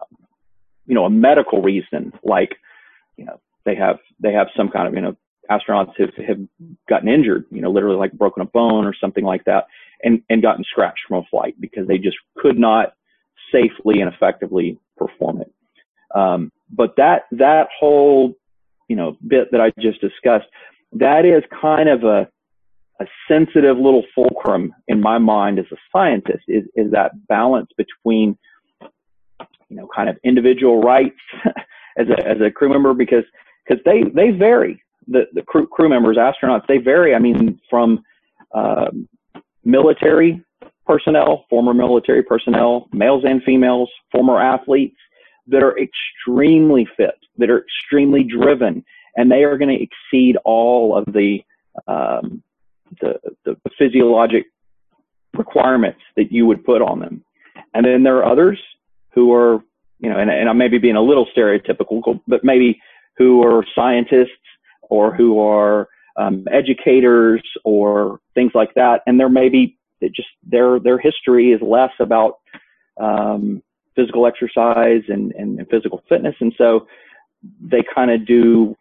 you 0.88 0.96
know 0.96 1.06
a 1.06 1.12
medical 1.12 1.62
reason, 1.62 2.12
like 2.24 2.56
you 3.18 3.26
know 3.26 3.40
they 3.66 3.76
have 3.76 4.00
they 4.20 4.34
have 4.34 4.48
some 4.58 4.70
kind 4.70 4.88
of 4.88 4.96
you 4.96 5.02
know 5.02 5.16
astronauts 5.52 5.94
have, 6.00 6.16
have 6.26 6.40
gotten 6.90 7.08
injured, 7.08 7.46
you 7.52 7.62
know, 7.62 7.70
literally 7.70 7.98
like 7.98 8.14
broken 8.14 8.42
a 8.42 8.46
bone 8.46 8.86
or 8.86 8.96
something 8.96 9.26
like 9.26 9.44
that, 9.44 9.68
and, 10.04 10.22
and 10.30 10.42
gotten 10.42 10.64
scratched 10.64 11.02
from 11.08 11.18
a 11.18 11.28
flight 11.30 11.56
because 11.60 11.88
they 11.88 11.98
just 11.98 12.18
could 12.38 12.58
not 12.58 12.94
safely 13.52 14.02
and 14.02 14.14
effectively 14.14 14.80
perform 14.98 15.42
it. 15.42 15.52
Um, 16.16 16.52
but 16.72 16.96
that 16.98 17.24
that 17.32 17.68
whole 17.78 18.34
you 18.88 18.96
know 18.96 19.18
bit 19.28 19.52
that 19.52 19.62
I 19.62 19.72
just 19.80 20.02
discussed, 20.02 20.46
that 20.94 21.26
is 21.26 21.44
kind 21.60 21.90
of 21.90 22.04
a 22.04 22.28
a 23.00 23.06
sensitive 23.28 23.78
little 23.78 24.04
fulcrum 24.14 24.74
in 24.88 25.02
my 25.02 25.18
mind 25.18 25.60
as 25.60 25.66
a 25.72 25.78
scientist 25.92 26.44
is 26.48 26.64
is 26.76 26.92
that 26.92 27.12
balance 27.28 27.70
between 27.78 28.38
you 29.70 29.78
know 29.78 29.88
kind 29.96 30.10
of 30.10 30.18
individual 30.24 30.82
rights 30.82 31.20
as 31.98 32.08
a 32.10 32.28
as 32.28 32.42
a 32.42 32.52
crew 32.52 32.70
member 32.70 32.94
because 32.94 33.24
because 33.66 33.84
they 33.86 34.04
they 34.04 34.30
vary 34.30 34.84
the, 35.08 35.28
the 35.34 35.42
crew, 35.42 35.68
crew 35.68 35.90
members, 35.90 36.18
astronauts, 36.18 36.68
they 36.68 36.78
vary. 36.78 37.16
I 37.16 37.20
mean, 37.20 37.60
from 37.70 38.04
um, 38.54 39.08
military 39.64 40.44
personnel, 40.86 41.46
former 41.50 41.74
military 41.74 42.24
personnel, 42.24 42.88
males 42.92 43.24
and 43.26 43.42
females, 43.44 43.90
former 44.12 44.42
athletes 44.42 44.98
that 45.48 45.64
are 45.64 45.78
extremely 45.80 46.88
fit, 46.98 47.16
that 47.38 47.50
are 47.50 47.60
extremely 47.60 48.24
driven, 48.24 48.84
and 49.16 49.32
they 49.32 49.44
are 49.44 49.58
going 49.58 49.76
to 49.76 49.84
exceed 49.84 50.38
all 50.46 50.96
of 50.96 51.06
the, 51.14 51.44
um, 51.88 52.42
the, 53.02 53.20
the 53.46 53.56
physiologic 53.78 54.46
requirements 55.34 56.00
that 56.16 56.32
you 56.32 56.46
would 56.46 56.64
put 56.64 56.82
on 56.82 57.00
them. 57.00 57.24
And 57.74 57.86
then 57.86 58.04
there 58.04 58.18
are 58.18 58.26
others 58.26 58.60
who 59.14 59.34
are, 59.34 59.64
you 60.00 60.10
know, 60.10 60.18
and, 60.18 60.30
and 60.30 60.50
I 60.50 60.54
may 60.54 60.68
be 60.68 60.78
being 60.78 60.96
a 60.96 61.02
little 61.02 61.28
stereotypical, 61.36 62.22
but 62.28 62.44
maybe 62.44 62.80
who 63.18 63.44
are 63.44 63.66
scientists 63.76 64.30
or 64.84 65.16
who 65.16 65.40
are 65.40 65.88
um, 66.16 66.46
educators 66.52 67.42
or 67.64 68.20
things 68.34 68.52
like 68.54 68.74
that, 68.76 69.02
and 69.08 69.20
there 69.20 69.30
may 69.30 69.50
be 69.50 69.78
just 70.16 70.30
their 70.44 70.80
their 70.80 70.98
history 70.98 71.52
is 71.52 71.62
less 71.62 71.92
about 72.00 72.40
um, 73.00 73.64
physical 73.96 74.28
exercise 74.28 75.02
and, 75.08 75.32
and, 75.34 75.66
physical 75.70 76.04
fitness, 76.10 76.36
and 76.40 76.54
so 76.58 76.88
they 77.62 77.84
kind 77.94 78.12
of 78.12 78.26
do. 78.26 78.76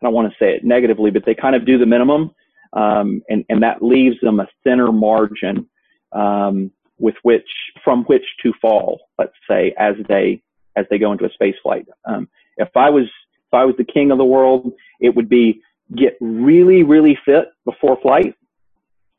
I 0.00 0.06
don't 0.06 0.14
want 0.14 0.30
to 0.30 0.36
say 0.38 0.54
it 0.54 0.64
negatively, 0.64 1.10
but 1.10 1.24
they 1.24 1.34
kind 1.34 1.56
of 1.56 1.64
do 1.64 1.78
the 1.78 1.86
minimum, 1.86 2.34
um, 2.72 3.22
and 3.28 3.44
and 3.48 3.62
that 3.62 3.82
leaves 3.82 4.16
them 4.20 4.40
a 4.40 4.48
thinner 4.62 4.92
margin 4.92 5.68
um, 6.12 6.70
with 6.98 7.14
which 7.22 7.48
from 7.82 8.04
which 8.04 8.24
to 8.42 8.52
fall. 8.60 9.00
Let's 9.18 9.32
say 9.48 9.74
as 9.78 9.94
they 10.08 10.42
as 10.76 10.86
they 10.90 10.98
go 10.98 11.12
into 11.12 11.24
a 11.24 11.32
space 11.32 11.54
flight. 11.62 11.86
Um, 12.04 12.28
if 12.56 12.68
I 12.76 12.90
was 12.90 13.04
if 13.04 13.54
I 13.54 13.64
was 13.64 13.76
the 13.76 13.84
king 13.84 14.10
of 14.10 14.18
the 14.18 14.24
world, 14.24 14.72
it 15.00 15.14
would 15.14 15.28
be 15.28 15.62
get 15.96 16.16
really, 16.20 16.82
really 16.82 17.18
fit 17.24 17.46
before 17.64 17.98
flight. 18.00 18.34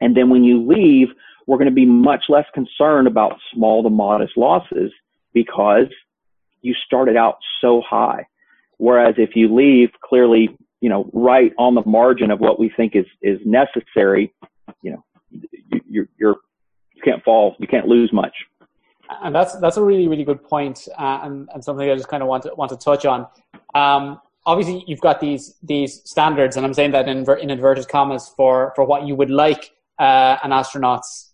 And 0.02 0.16
then 0.16 0.30
when 0.30 0.44
you 0.44 0.66
leave, 0.66 1.10
we're 1.48 1.58
going 1.58 1.70
to 1.70 1.74
be 1.74 1.86
much 1.86 2.26
less 2.30 2.46
concerned 2.54 3.08
about 3.08 3.40
small 3.54 3.84
to 3.84 3.90
modest 3.90 4.36
losses 4.36 4.92
because 5.34 5.88
you 6.62 6.74
started 6.86 7.16
out 7.16 7.38
so 7.62 7.82
high. 7.88 8.26
Whereas 8.78 9.16
if 9.18 9.36
you 9.36 9.54
leave 9.54 9.90
clearly, 10.04 10.50
you 10.82 10.90
know, 10.90 11.10
right 11.14 11.54
on 11.58 11.76
the 11.76 11.84
margin 11.86 12.32
of 12.32 12.40
what 12.40 12.60
we 12.60 12.70
think 12.76 12.96
is, 12.96 13.06
is 13.22 13.40
necessary, 13.46 14.34
you 14.82 14.92
know, 14.92 15.06
you, 15.30 15.82
you're, 15.88 16.10
you're, 16.18 16.36
you 16.94 17.02
can't 17.04 17.24
fall, 17.24 17.56
you 17.60 17.68
can't 17.68 17.88
lose 17.88 18.12
much. 18.12 18.36
And 19.22 19.36
that's 19.36 19.56
that's 19.60 19.78
a 19.78 19.84
really 19.84 20.08
really 20.08 20.24
good 20.24 20.44
point, 20.44 20.88
uh, 20.98 21.20
and 21.22 21.48
and 21.54 21.64
something 21.64 21.88
I 21.88 21.94
just 21.94 22.08
kind 22.08 22.24
of 22.24 22.28
want 22.28 22.42
to 22.44 22.56
want 22.56 22.72
to 22.72 22.78
touch 22.78 23.06
on. 23.06 23.28
Um, 23.76 24.20
obviously 24.46 24.84
you've 24.88 25.02
got 25.02 25.20
these 25.20 25.56
these 25.64 26.02
standards, 26.10 26.58
and 26.58 26.66
I'm 26.66 26.74
saying 26.74 26.92
that 26.92 27.08
in, 27.08 27.30
in 27.40 27.50
inverted 27.50 27.88
commas 27.88 28.32
for 28.36 28.74
for 28.76 28.86
what 28.86 29.08
you 29.08 29.16
would 29.16 29.30
like 29.30 29.72
uh, 30.00 30.38
an 30.44 30.52
astronaut's 30.52 31.34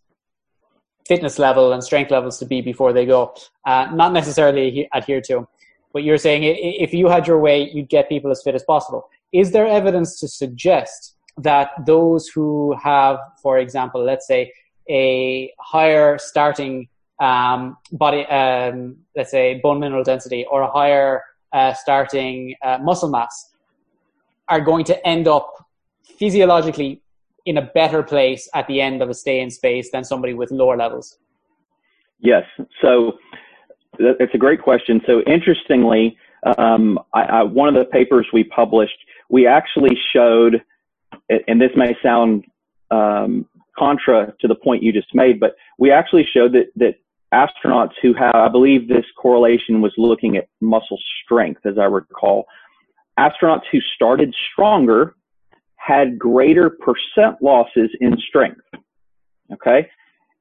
fitness 1.07 1.39
level 1.39 1.73
and 1.73 1.83
strength 1.83 2.11
levels 2.11 2.37
to 2.39 2.45
be 2.45 2.61
before 2.61 2.93
they 2.93 3.05
go. 3.05 3.33
Uh, 3.65 3.87
not 3.93 4.13
necessarily 4.13 4.87
adhere 4.93 5.21
to. 5.21 5.47
But 5.93 6.03
you're 6.03 6.17
saying 6.17 6.43
if 6.43 6.93
you 6.93 7.09
had 7.09 7.27
your 7.27 7.39
way, 7.39 7.69
you'd 7.73 7.89
get 7.89 8.07
people 8.07 8.31
as 8.31 8.41
fit 8.41 8.55
as 8.55 8.63
possible. 8.63 9.09
Is 9.33 9.51
there 9.51 9.67
evidence 9.67 10.19
to 10.21 10.27
suggest 10.27 11.15
that 11.37 11.71
those 11.85 12.27
who 12.27 12.75
have, 12.81 13.17
for 13.41 13.57
example, 13.59 14.03
let's 14.03 14.25
say 14.25 14.53
a 14.89 15.53
higher 15.59 16.17
starting 16.17 16.87
um, 17.19 17.77
body, 17.91 18.25
um, 18.27 18.97
let's 19.15 19.31
say 19.31 19.59
bone 19.61 19.79
mineral 19.79 20.03
density, 20.03 20.45
or 20.49 20.61
a 20.61 20.71
higher 20.71 21.23
uh, 21.53 21.73
starting 21.73 22.55
uh, 22.63 22.77
muscle 22.81 23.09
mass, 23.09 23.51
are 24.47 24.61
going 24.61 24.83
to 24.85 25.07
end 25.07 25.27
up 25.27 25.65
physiologically 26.03 27.01
in 27.45 27.57
a 27.57 27.61
better 27.61 28.03
place 28.03 28.49
at 28.53 28.67
the 28.67 28.81
end 28.81 29.01
of 29.01 29.09
a 29.09 29.13
stay 29.13 29.39
in 29.41 29.49
space 29.49 29.89
than 29.91 30.03
somebody 30.03 30.33
with 30.33 30.51
lower 30.51 30.77
levels? 30.77 31.17
Yes. 32.19 32.43
So 32.81 33.13
it's 33.99 34.33
a 34.33 34.37
great 34.37 34.61
question. 34.61 35.01
So 35.07 35.21
interestingly, 35.21 36.17
um, 36.57 36.99
I, 37.13 37.21
I, 37.21 37.43
one 37.43 37.67
of 37.67 37.75
the 37.75 37.85
papers 37.85 38.27
we 38.31 38.43
published, 38.43 38.97
we 39.29 39.47
actually 39.47 39.97
showed, 40.13 40.61
and 41.47 41.59
this 41.59 41.71
may 41.75 41.95
sound 42.03 42.45
um, 42.91 43.47
contra 43.77 44.33
to 44.39 44.47
the 44.47 44.55
point 44.55 44.83
you 44.83 44.91
just 44.91 45.13
made, 45.13 45.39
but 45.39 45.55
we 45.77 45.91
actually 45.91 46.27
showed 46.31 46.53
that 46.53 46.67
that 46.75 46.95
astronauts 47.33 47.93
who 48.01 48.13
have, 48.13 48.35
I 48.35 48.49
believe 48.49 48.87
this 48.87 49.05
correlation 49.17 49.81
was 49.81 49.93
looking 49.97 50.37
at 50.37 50.47
muscle 50.59 50.99
strength, 51.23 51.65
as 51.65 51.77
I 51.77 51.85
recall, 51.85 52.45
astronauts 53.19 53.63
who 53.71 53.79
started 53.95 54.33
stronger 54.51 55.15
had 55.75 56.19
greater 56.19 56.69
percent 56.69 57.41
losses 57.41 57.89
in 58.01 58.17
strength. 58.27 58.61
Okay. 59.51 59.89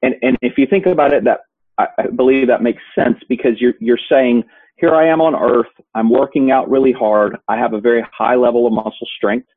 And, 0.03 0.14
and 0.22 0.36
if 0.43 0.59
you 0.59 0.66
think 0.66 0.86
about 0.86 1.12
it, 1.12 1.24
that 1.24 1.41
I, 1.78 1.86
I 1.99 2.07
believe 2.09 2.47
that 2.49 2.62
makes 2.62 2.82
sense 2.95 3.18
because 3.28 3.61
you're, 3.61 3.74
you're 3.80 3.99
saying, 4.09 4.45
here 4.76 4.95
I 4.95 5.07
am 5.09 5.20
on 5.20 5.34
earth. 5.34 5.72
I'm 5.95 6.11
working 6.11 6.51
out 6.51 6.70
really 6.70 6.93
hard. 6.93 7.36
I 7.49 7.57
have 7.57 7.74
a 7.74 7.80
very 7.80 8.05
high 8.16 8.34
level 8.34 8.66
of 8.66 8.72
muscle 8.72 9.09
strength. 9.16 9.49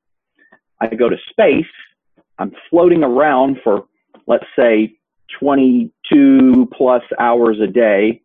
I 0.82 0.88
go 0.88 1.10
to 1.10 1.18
space. 1.30 1.66
I'm 2.40 2.52
floating 2.70 3.04
around 3.04 3.58
for, 3.64 3.86
let's 4.28 4.46
say, 4.58 4.98
22 5.40 6.70
plus 6.76 7.04
hours 7.20 7.58
a 7.62 7.68
day. 7.68 8.22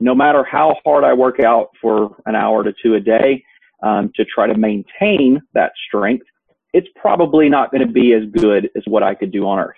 No 0.00 0.14
matter 0.14 0.44
how 0.44 0.76
hard 0.84 1.04
I 1.04 1.12
work 1.12 1.40
out 1.40 1.70
for 1.80 2.16
an 2.26 2.36
hour 2.36 2.62
to 2.62 2.72
two 2.82 2.94
a 2.94 3.00
day 3.00 3.44
um, 3.82 4.12
to 4.14 4.24
try 4.24 4.46
to 4.46 4.56
maintain 4.56 5.40
that 5.54 5.72
strength, 5.86 6.26
it's 6.72 6.88
probably 6.96 7.48
not 7.48 7.70
going 7.70 7.86
to 7.86 7.92
be 7.92 8.12
as 8.12 8.22
good 8.30 8.70
as 8.76 8.82
what 8.86 9.02
I 9.02 9.14
could 9.14 9.32
do 9.32 9.46
on 9.46 9.58
earth. 9.58 9.76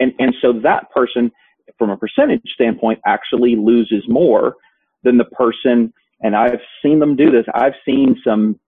And, 0.00 0.12
and 0.18 0.34
so 0.40 0.52
that 0.60 0.90
person, 0.90 1.30
from 1.76 1.90
a 1.90 1.96
percentage 1.96 2.42
standpoint, 2.54 3.00
actually 3.04 3.56
loses 3.56 4.04
more 4.08 4.56
than 5.02 5.18
the 5.18 5.24
person, 5.24 5.92
and 6.22 6.34
I've 6.34 6.60
seen 6.82 6.98
them 6.98 7.16
do 7.16 7.30
this. 7.30 7.44
I've 7.54 7.74
seen 7.84 8.16
some 8.24 8.58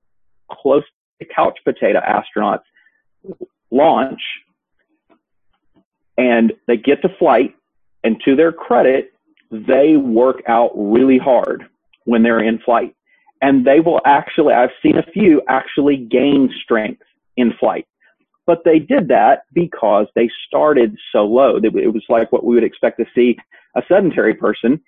close 0.50 0.82
to 1.20 1.28
couch 1.34 1.58
potato 1.64 2.00
astronauts 2.00 2.62
launch 3.70 4.20
and 6.20 6.52
they 6.66 6.76
get 6.76 7.00
to 7.00 7.08
flight 7.18 7.56
and 8.04 8.20
to 8.26 8.36
their 8.36 8.52
credit, 8.52 9.12
they 9.50 9.96
work 9.96 10.42
out 10.46 10.70
really 10.74 11.16
hard 11.16 11.66
when 12.04 12.22
they're 12.22 12.42
in 12.42 12.58
flight. 12.58 12.94
And 13.40 13.66
they 13.66 13.80
will 13.80 14.02
actually, 14.04 14.52
I've 14.52 14.70
seen 14.82 14.98
a 14.98 15.02
few 15.02 15.40
actually 15.48 15.96
gain 15.96 16.52
strength 16.62 17.02
in 17.38 17.54
flight. 17.58 17.86
But 18.44 18.64
they 18.66 18.78
did 18.78 19.08
that 19.08 19.44
because 19.54 20.08
they 20.14 20.28
started 20.46 20.94
so 21.10 21.24
low. 21.24 21.56
It 21.56 21.94
was 21.94 22.04
like 22.10 22.30
what 22.32 22.44
we 22.44 22.54
would 22.54 22.64
expect 22.64 22.98
to 22.98 23.06
see 23.14 23.38
a 23.74 23.82
sedentary 23.88 24.34
person 24.34 24.78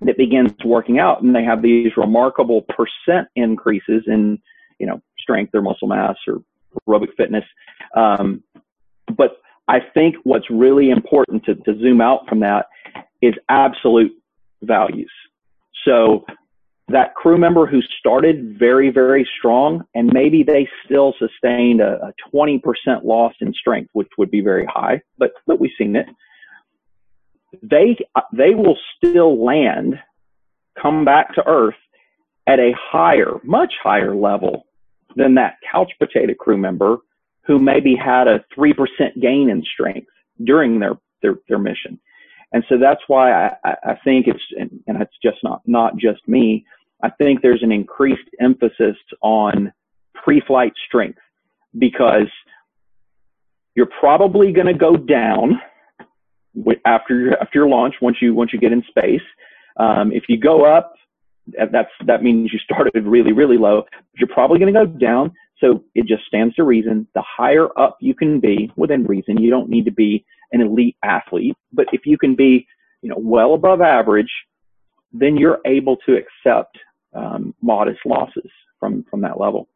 that 0.00 0.16
begins 0.16 0.52
working 0.64 0.98
out 0.98 1.22
and 1.22 1.34
they 1.34 1.44
have 1.44 1.62
these 1.62 1.96
remarkable 1.96 2.62
percent 2.62 3.28
increases 3.36 4.02
in, 4.08 4.40
you 4.80 4.86
know, 4.86 5.00
strength 5.18 5.54
or 5.54 5.62
muscle 5.62 5.86
mass 5.86 6.16
or 6.26 6.42
aerobic 6.88 7.14
fitness. 7.16 7.44
Um, 7.94 8.42
but 9.16 9.40
I 9.68 9.80
think 9.94 10.16
what's 10.24 10.48
really 10.50 10.90
important 10.90 11.44
to, 11.44 11.54
to 11.54 11.78
zoom 11.78 12.00
out 12.00 12.28
from 12.28 12.40
that 12.40 12.66
is 13.22 13.34
absolute 13.48 14.12
values. 14.62 15.10
So 15.84 16.24
that 16.88 17.14
crew 17.14 17.38
member 17.38 17.66
who 17.66 17.80
started 17.98 18.58
very, 18.58 18.90
very 18.90 19.26
strong 19.38 19.84
and 19.94 20.10
maybe 20.12 20.42
they 20.42 20.68
still 20.84 21.14
sustained 21.18 21.80
a, 21.80 22.08
a 22.08 22.12
20% 22.34 22.60
loss 23.04 23.32
in 23.40 23.52
strength, 23.54 23.90
which 23.94 24.08
would 24.18 24.30
be 24.30 24.42
very 24.42 24.66
high, 24.66 25.00
but, 25.16 25.32
but 25.46 25.58
we've 25.58 25.70
seen 25.78 25.96
it. 25.96 26.06
They, 27.62 27.96
they 28.32 28.54
will 28.54 28.76
still 28.96 29.42
land, 29.42 29.98
come 30.80 31.04
back 31.04 31.34
to 31.34 31.46
earth 31.46 31.76
at 32.46 32.58
a 32.58 32.72
higher, 32.76 33.40
much 33.44 33.72
higher 33.82 34.14
level 34.14 34.66
than 35.16 35.36
that 35.36 35.56
couch 35.70 35.92
potato 35.98 36.34
crew 36.34 36.58
member 36.58 36.98
who 37.46 37.58
maybe 37.58 37.94
had 37.94 38.26
a 38.26 38.44
3% 38.56 38.74
gain 39.20 39.50
in 39.50 39.62
strength 39.72 40.08
during 40.42 40.80
their, 40.80 40.94
their, 41.22 41.34
their 41.48 41.58
mission. 41.58 42.00
And 42.52 42.64
so 42.68 42.78
that's 42.78 43.00
why 43.08 43.32
I, 43.32 43.50
I 43.64 43.98
think 44.04 44.26
it's, 44.28 44.42
and, 44.56 44.70
it's 44.86 45.16
just 45.22 45.38
not, 45.42 45.62
not 45.66 45.96
just 45.96 46.26
me. 46.28 46.64
I 47.02 47.10
think 47.10 47.42
there's 47.42 47.62
an 47.62 47.72
increased 47.72 48.28
emphasis 48.40 48.96
on 49.22 49.72
pre-flight 50.14 50.72
strength 50.86 51.18
because 51.76 52.28
you're 53.74 53.90
probably 53.98 54.52
going 54.52 54.68
to 54.68 54.74
go 54.74 54.96
down 54.96 55.60
after 56.86 57.18
your, 57.18 57.42
after 57.42 57.58
your 57.58 57.68
launch 57.68 57.96
once 58.00 58.18
you, 58.22 58.34
once 58.34 58.52
you 58.52 58.60
get 58.60 58.72
in 58.72 58.84
space. 58.88 59.20
Um, 59.76 60.12
if 60.12 60.24
you 60.28 60.38
go 60.38 60.64
up, 60.64 60.94
that's, 61.72 61.90
that 62.06 62.22
means 62.22 62.52
you 62.52 62.60
started 62.60 63.04
really, 63.04 63.32
really 63.32 63.58
low. 63.58 63.82
You're 64.16 64.28
probably 64.28 64.60
going 64.60 64.72
to 64.72 64.86
go 64.86 64.86
down. 64.86 65.32
So 65.64 65.82
it 65.94 66.06
just 66.06 66.26
stands 66.26 66.54
to 66.56 66.64
reason. 66.64 67.08
The 67.14 67.22
higher 67.22 67.68
up 67.78 67.96
you 68.00 68.14
can 68.14 68.38
be 68.38 68.70
within 68.76 69.04
reason, 69.04 69.38
you 69.38 69.50
don't 69.50 69.70
need 69.70 69.86
to 69.86 69.92
be 69.92 70.24
an 70.52 70.60
elite 70.60 70.96
athlete, 71.02 71.56
but 71.72 71.86
if 71.92 72.02
you 72.04 72.18
can 72.18 72.34
be, 72.34 72.66
you 73.00 73.08
know, 73.08 73.16
well 73.18 73.54
above 73.54 73.80
average, 73.80 74.30
then 75.12 75.36
you're 75.36 75.60
able 75.64 75.96
to 76.06 76.16
accept 76.16 76.76
um, 77.14 77.54
modest 77.62 78.00
losses 78.04 78.50
from 78.78 79.04
from 79.10 79.22
that 79.22 79.40
level. 79.40 79.68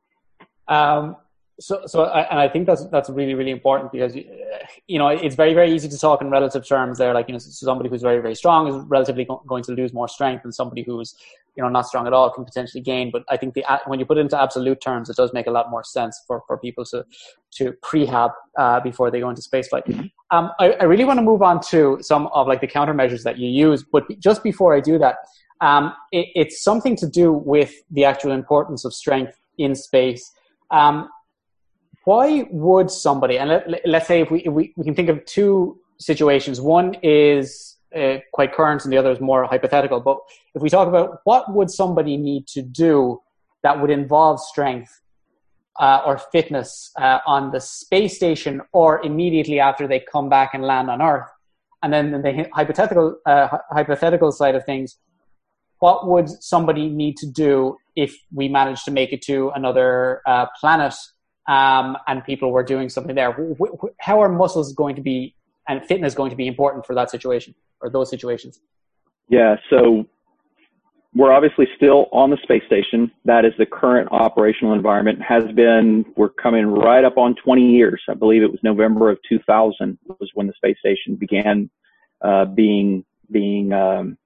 Um, 0.67 1.17
so, 1.61 1.83
so, 1.87 2.05
I, 2.05 2.23
and 2.31 2.39
I 2.39 2.49
think 2.49 2.67
that's 2.67 2.87
that's 2.87 3.11
really 3.11 3.35
really 3.35 3.51
important 3.51 3.91
because 3.91 4.15
you 4.15 4.99
know 4.99 5.09
it's 5.09 5.35
very 5.35 5.55
very 5.55 5.73
easy 5.73 5.89
to 5.89 5.99
talk 5.99 6.23
in 6.23 6.31
relative 6.31 6.67
terms. 6.67 6.99
There, 6.99 7.13
like 7.13 7.29
you 7.29 7.33
know, 7.33 7.39
somebody 7.39 7.89
who's 7.89 8.03
very 8.03 8.21
very 8.21 8.37
strong 8.37 8.69
is 8.69 8.77
relatively 8.87 9.27
going 9.47 9.65
to 9.65 9.73
lose 9.73 9.93
more 9.93 10.07
strength, 10.07 10.45
and 10.45 10.55
somebody 10.55 10.83
who's 10.83 11.17
you 11.57 11.63
know 11.63 11.69
not 11.69 11.87
strong 11.87 12.07
at 12.07 12.13
all 12.13 12.31
can 12.31 12.45
potentially 12.45 12.81
gain. 12.81 13.11
But 13.11 13.25
I 13.29 13.37
think 13.37 13.55
the 13.55 13.65
when 13.87 13.99
you 13.99 14.07
put 14.07 14.19
it 14.19 14.21
into 14.21 14.41
absolute 14.41 14.81
terms, 14.81 15.11
it 15.11 15.17
does 15.17 15.33
make 15.33 15.49
a 15.49 15.51
lot 15.51 15.69
more 15.69 15.83
sense 15.83 16.23
for 16.29 16.43
for 16.47 16.57
people 16.59 16.85
to 16.87 17.05
to 17.53 17.73
prehab 17.83 18.31
uh, 18.57 18.79
before 18.79 19.11
they 19.11 19.19
go 19.19 19.29
into 19.29 19.43
spaceflight. 19.43 19.85
Mm-hmm. 19.87 20.07
Um, 20.31 20.53
I, 20.61 20.73
I 20.73 20.85
really 20.85 21.05
want 21.05 21.19
to 21.19 21.25
move 21.25 21.43
on 21.43 21.61
to 21.71 21.99
some 22.03 22.29
of 22.29 22.47
like 22.47 22.61
the 22.61 22.69
countermeasures 22.69 23.25
that 23.25 23.37
you 23.37 23.49
use, 23.49 23.83
but 23.83 24.05
just 24.21 24.45
before 24.45 24.77
I 24.77 24.81
do 24.81 24.97
that, 24.99 25.17
um, 25.61 25.93
it, 26.13 26.29
it's 26.37 26.63
something 26.63 26.95
to 26.97 27.09
do 27.09 27.33
with 27.33 27.75
the 27.91 28.05
actual 28.05 28.31
importance 28.31 28.85
of 28.85 28.95
strength 28.95 29.41
in 29.59 29.75
space. 29.75 30.33
Um, 30.71 31.09
why 32.09 32.47
would 32.51 32.91
somebody, 32.91 33.39
and 33.39 33.51
let, 33.51 33.95
us 34.03 34.07
say 34.07 34.23
if 34.23 34.31
we, 34.31 34.39
if 34.41 34.53
we, 34.59 34.73
we 34.79 34.85
can 34.89 34.95
think 34.95 35.11
of 35.11 35.23
two 35.27 35.79
situations, 36.01 36.59
one 36.59 36.97
is 37.03 37.77
uh, 37.95 38.17
quite 38.33 38.51
current 38.55 38.83
and 38.85 38.91
the 38.91 38.97
other 38.97 39.11
is 39.11 39.21
more 39.21 39.45
hypothetical, 39.45 40.01
but 40.01 40.17
if 40.55 40.63
we 40.63 40.71
talk 40.71 40.89
about 40.89 41.21
what 41.25 41.53
would 41.55 41.71
somebody 41.71 42.17
need 42.17 42.47
to 42.47 42.63
do 42.63 43.21
that 43.63 43.79
would 43.79 43.91
involve 43.91 44.41
strength 44.41 44.91
uh, 45.79 46.01
or 46.07 46.17
fitness 46.17 46.91
uh, 46.97 47.19
on 47.27 47.51
the 47.51 47.61
space 47.61 48.17
station 48.17 48.63
or 48.73 49.05
immediately 49.05 49.61
after 49.61 49.87
they 49.87 50.01
come 50.01 50.31
back 50.31 50.55
and 50.55 50.65
land 50.65 50.89
on 50.89 51.03
Earth, 51.03 51.29
and 51.83 51.93
then 51.93 52.11
the 52.23 52.49
hypothetical 52.55 53.19
uh, 53.27 53.49
hypothetical 53.71 54.33
side 54.33 54.55
of 54.55 54.65
things, 54.65 54.97
what 55.81 56.09
would 56.09 56.29
somebody 56.43 56.89
need 56.89 57.19
to 57.19 57.27
do 57.27 57.77
if 57.97 58.17
we 58.33 58.49
managed 58.49 58.87
to 58.87 58.91
make 58.91 59.13
it 59.13 59.21
to 59.21 59.51
another 59.55 60.23
uh, 60.27 60.47
planet 60.59 60.95
um, 61.49 61.97
and 62.07 62.23
people 62.25 62.53
were 62.53 62.63
doing 62.63 62.89
something 62.89 63.17
there. 63.17 63.37
How 63.99 64.23
are 64.23 64.29
muscles 64.29 64.73
going 64.75 64.95
to 64.97 65.03
be 65.03 65.35
and 65.67 65.85
fitness 65.85 66.15
going 66.15 66.31
to 66.31 66.37
be 66.37 66.47
important 66.47 66.87
for 66.87 66.95
that 66.95 67.11
situation 67.11 67.55
or 67.81 67.91
those 67.91 68.11
situations? 68.11 68.61
Yeah, 69.29 69.57
so 69.71 70.07
we're 71.15 71.33
obviously 71.33 71.67
still 71.77 72.07
on 72.13 72.31
the 72.31 72.39
space 72.43 72.63
station. 72.67 73.11
That 73.25 73.45
is 73.45 73.53
the 73.59 73.67
current 73.67 74.11
operational 74.13 74.75
environment. 74.75 75.21
Has 75.23 75.45
been. 75.55 76.05
We're 76.17 76.29
coming 76.29 76.67
right 76.67 77.05
up 77.05 77.17
on 77.17 77.35
20 77.43 77.73
years. 77.73 78.01
I 78.09 78.15
believe 78.15 78.43
it 78.43 78.51
was 78.51 78.61
November 78.63 79.11
of 79.11 79.19
2000 79.29 79.99
was 80.07 80.31
when 80.35 80.47
the 80.47 80.53
space 80.55 80.77
station 80.79 81.17
began 81.17 81.71
uh, 82.23 82.45
being 82.45 83.05
being 83.31 83.73
um, 83.73 84.19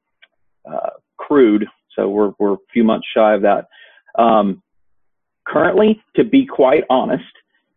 uh, 0.69 0.91
crewed. 1.17 1.67
So 1.97 2.09
we're 2.09 2.33
we're 2.39 2.55
a 2.55 2.59
few 2.73 2.85
months 2.85 3.07
shy 3.15 3.35
of 3.35 3.43
that. 3.43 3.69
Um, 4.19 4.63
Currently, 5.53 6.03
to 6.17 6.25
be 6.25 6.47
quite 6.47 6.85
honest, 6.89 7.25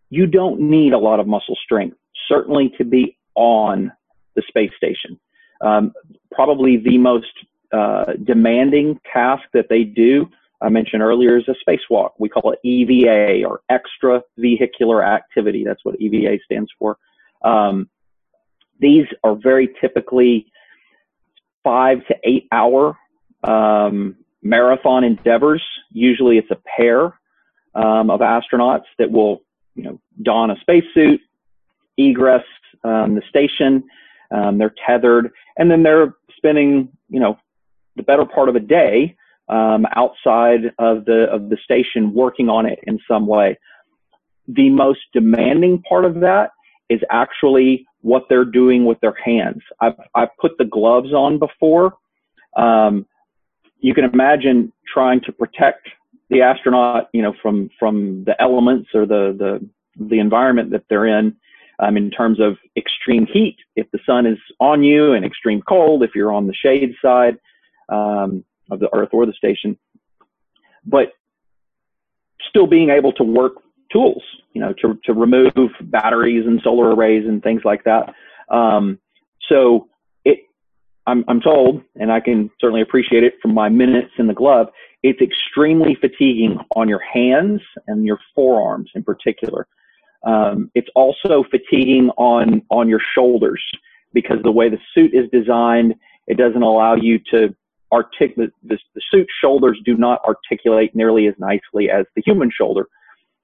you 0.09 0.27
don't 0.27 0.61
need 0.61 0.93
a 0.93 0.97
lot 0.97 1.19
of 1.19 1.27
muscle 1.27 1.57
strength, 1.61 1.97
certainly 2.27 2.71
to 2.77 2.85
be 2.85 3.17
on 3.35 3.91
the 4.35 4.43
space 4.47 4.71
station. 4.77 5.19
Um, 5.61 5.93
probably 6.31 6.77
the 6.77 6.97
most 6.97 7.31
uh, 7.73 8.13
demanding 8.23 8.99
task 9.11 9.43
that 9.53 9.65
they 9.69 9.83
do, 9.83 10.29
I 10.61 10.69
mentioned 10.69 11.01
earlier, 11.01 11.37
is 11.37 11.43
a 11.49 11.55
spacewalk. 11.69 12.11
We 12.17 12.29
call 12.29 12.53
it 12.53 12.59
EVA 12.63 13.45
or 13.45 13.59
extra 13.69 14.21
vehicular 14.37 15.03
activity. 15.03 15.65
That's 15.65 15.83
what 15.83 15.99
EVA 15.99 16.39
stands 16.45 16.71
for. 16.79 16.97
Um, 17.43 17.89
these 18.79 19.05
are 19.23 19.35
very 19.35 19.69
typically 19.81 20.47
five 21.63 22.05
to 22.07 22.15
eight 22.23 22.47
hour 22.53 22.97
um, 23.43 24.15
marathon 24.41 25.03
endeavors. 25.03 25.63
Usually 25.91 26.37
it's 26.37 26.51
a 26.51 26.57
pair 26.77 27.19
um, 27.75 28.09
of 28.09 28.21
astronauts 28.21 28.85
that 28.97 29.11
will, 29.11 29.41
you 29.75 29.83
know, 29.83 29.99
don 30.23 30.51
a 30.51 30.55
spacesuit, 30.61 31.19
egress 31.97 32.43
um, 32.83 33.15
the 33.15 33.21
station. 33.29 33.83
Um, 34.31 34.57
they're 34.57 34.73
tethered, 34.85 35.31
and 35.57 35.69
then 35.69 35.83
they're 35.83 36.15
spending, 36.35 36.89
you 37.09 37.19
know, 37.19 37.37
the 37.95 38.03
better 38.03 38.25
part 38.25 38.49
of 38.49 38.55
a 38.55 38.59
day 38.59 39.15
um, 39.49 39.85
outside 39.95 40.71
of 40.79 41.05
the 41.05 41.27
of 41.31 41.49
the 41.49 41.57
station 41.63 42.13
working 42.13 42.49
on 42.49 42.65
it 42.65 42.79
in 42.83 42.99
some 43.07 43.27
way. 43.27 43.57
The 44.47 44.69
most 44.69 45.01
demanding 45.13 45.81
part 45.83 46.05
of 46.05 46.19
that 46.21 46.51
is 46.89 47.01
actually 47.09 47.85
what 48.01 48.25
they're 48.29 48.45
doing 48.45 48.85
with 48.85 48.99
their 49.01 49.15
hands. 49.23 49.61
I've 49.79 49.95
I've 50.13 50.35
put 50.39 50.57
the 50.57 50.65
gloves 50.65 51.13
on 51.13 51.39
before. 51.39 51.93
Um, 52.57 53.05
you 53.79 53.93
can 53.93 54.05
imagine 54.05 54.71
trying 54.91 55.21
to 55.21 55.31
protect 55.31 55.89
the 56.29 56.41
astronaut, 56.41 57.09
you 57.13 57.21
know, 57.21 57.33
from 57.41 57.69
from 57.79 58.23
the 58.25 58.39
elements 58.41 58.89
or 58.93 59.05
the 59.05 59.35
the 59.37 59.69
the 59.97 60.19
environment 60.19 60.71
that 60.71 60.83
they're 60.89 61.05
in, 61.05 61.35
um, 61.79 61.97
in 61.97 62.11
terms 62.11 62.39
of 62.39 62.57
extreme 62.75 63.25
heat. 63.31 63.57
If 63.75 63.89
the 63.91 63.99
sun 64.05 64.25
is 64.25 64.37
on 64.59 64.83
you, 64.83 65.13
and 65.13 65.25
extreme 65.25 65.61
cold 65.61 66.03
if 66.03 66.11
you're 66.15 66.33
on 66.33 66.47
the 66.47 66.53
shade 66.53 66.93
side 67.01 67.37
um, 67.89 68.43
of 68.71 68.79
the 68.79 68.93
Earth 68.93 69.09
or 69.11 69.25
the 69.25 69.33
station, 69.33 69.77
but 70.85 71.13
still 72.49 72.67
being 72.67 72.89
able 72.89 73.11
to 73.13 73.23
work 73.23 73.53
tools, 73.91 74.23
you 74.53 74.61
know, 74.61 74.73
to 74.81 74.99
to 75.05 75.13
remove 75.13 75.53
batteries 75.81 76.45
and 76.45 76.59
solar 76.63 76.95
arrays 76.95 77.25
and 77.27 77.43
things 77.43 77.61
like 77.63 77.83
that. 77.83 78.13
Um, 78.49 78.99
so 79.49 79.87
I'm, 81.07 81.23
I'm 81.27 81.41
told, 81.41 81.83
and 81.95 82.11
I 82.11 82.19
can 82.19 82.49
certainly 82.59 82.81
appreciate 82.81 83.23
it 83.23 83.35
from 83.41 83.53
my 83.53 83.69
minutes 83.69 84.11
in 84.17 84.27
the 84.27 84.33
glove, 84.33 84.67
it's 85.03 85.21
extremely 85.21 85.95
fatiguing 85.95 86.57
on 86.75 86.89
your 86.89 87.01
hands 87.01 87.61
and 87.87 88.05
your 88.05 88.19
forearms 88.33 88.89
in 88.95 89.03
particular. 89.03 89.67
Um, 90.23 90.71
it's 90.73 90.89
also 90.95 91.43
fatiguing 91.43 92.09
on, 92.17 92.63
on 92.71 92.89
your 92.89 93.01
shoulders 93.13 93.63
because 94.13 94.37
the 94.43 94.51
way 94.51 94.69
the 94.69 94.79
suit 94.95 95.13
is 95.13 95.29
designed, 95.31 95.93
it 96.25 96.37
doesn't 96.37 96.63
allow 96.63 96.95
you 96.95 97.19
to 97.31 97.55
articulate, 97.91 98.51
the, 98.63 98.79
the 98.95 99.01
suit 99.11 99.27
shoulders 99.39 99.79
do 99.85 99.95
not 99.95 100.23
articulate 100.25 100.95
nearly 100.95 101.27
as 101.27 101.35
nicely 101.37 101.89
as 101.91 102.05
the 102.15 102.23
human 102.25 102.49
shoulder. 102.49 102.87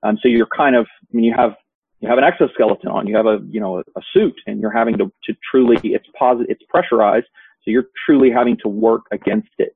Um, 0.02 0.18
so 0.22 0.28
you're 0.28 0.48
kind 0.48 0.76
of, 0.76 0.88
I 1.14 1.16
mean, 1.16 1.26
you 1.26 1.34
have 1.36 1.56
you 2.00 2.10
have 2.10 2.18
an 2.18 2.24
exoskeleton 2.24 2.90
on, 2.90 3.06
you 3.06 3.16
have 3.16 3.28
a 3.28 3.40
you 3.52 3.60
know 3.60 3.78
a, 3.78 3.82
a 3.96 4.02
suit, 4.12 4.34
and 4.48 4.60
you're 4.60 4.72
having 4.72 4.98
to 4.98 5.12
to 5.26 5.36
truly 5.50 5.78
it's 5.84 6.08
positive, 6.18 6.50
it's 6.50 6.64
pressurized, 6.68 7.28
so 7.64 7.72
you're 7.72 7.88
truly 8.06 8.32
having 8.32 8.58
to 8.64 8.68
work 8.68 9.04
against 9.12 9.50
it. 9.58 9.76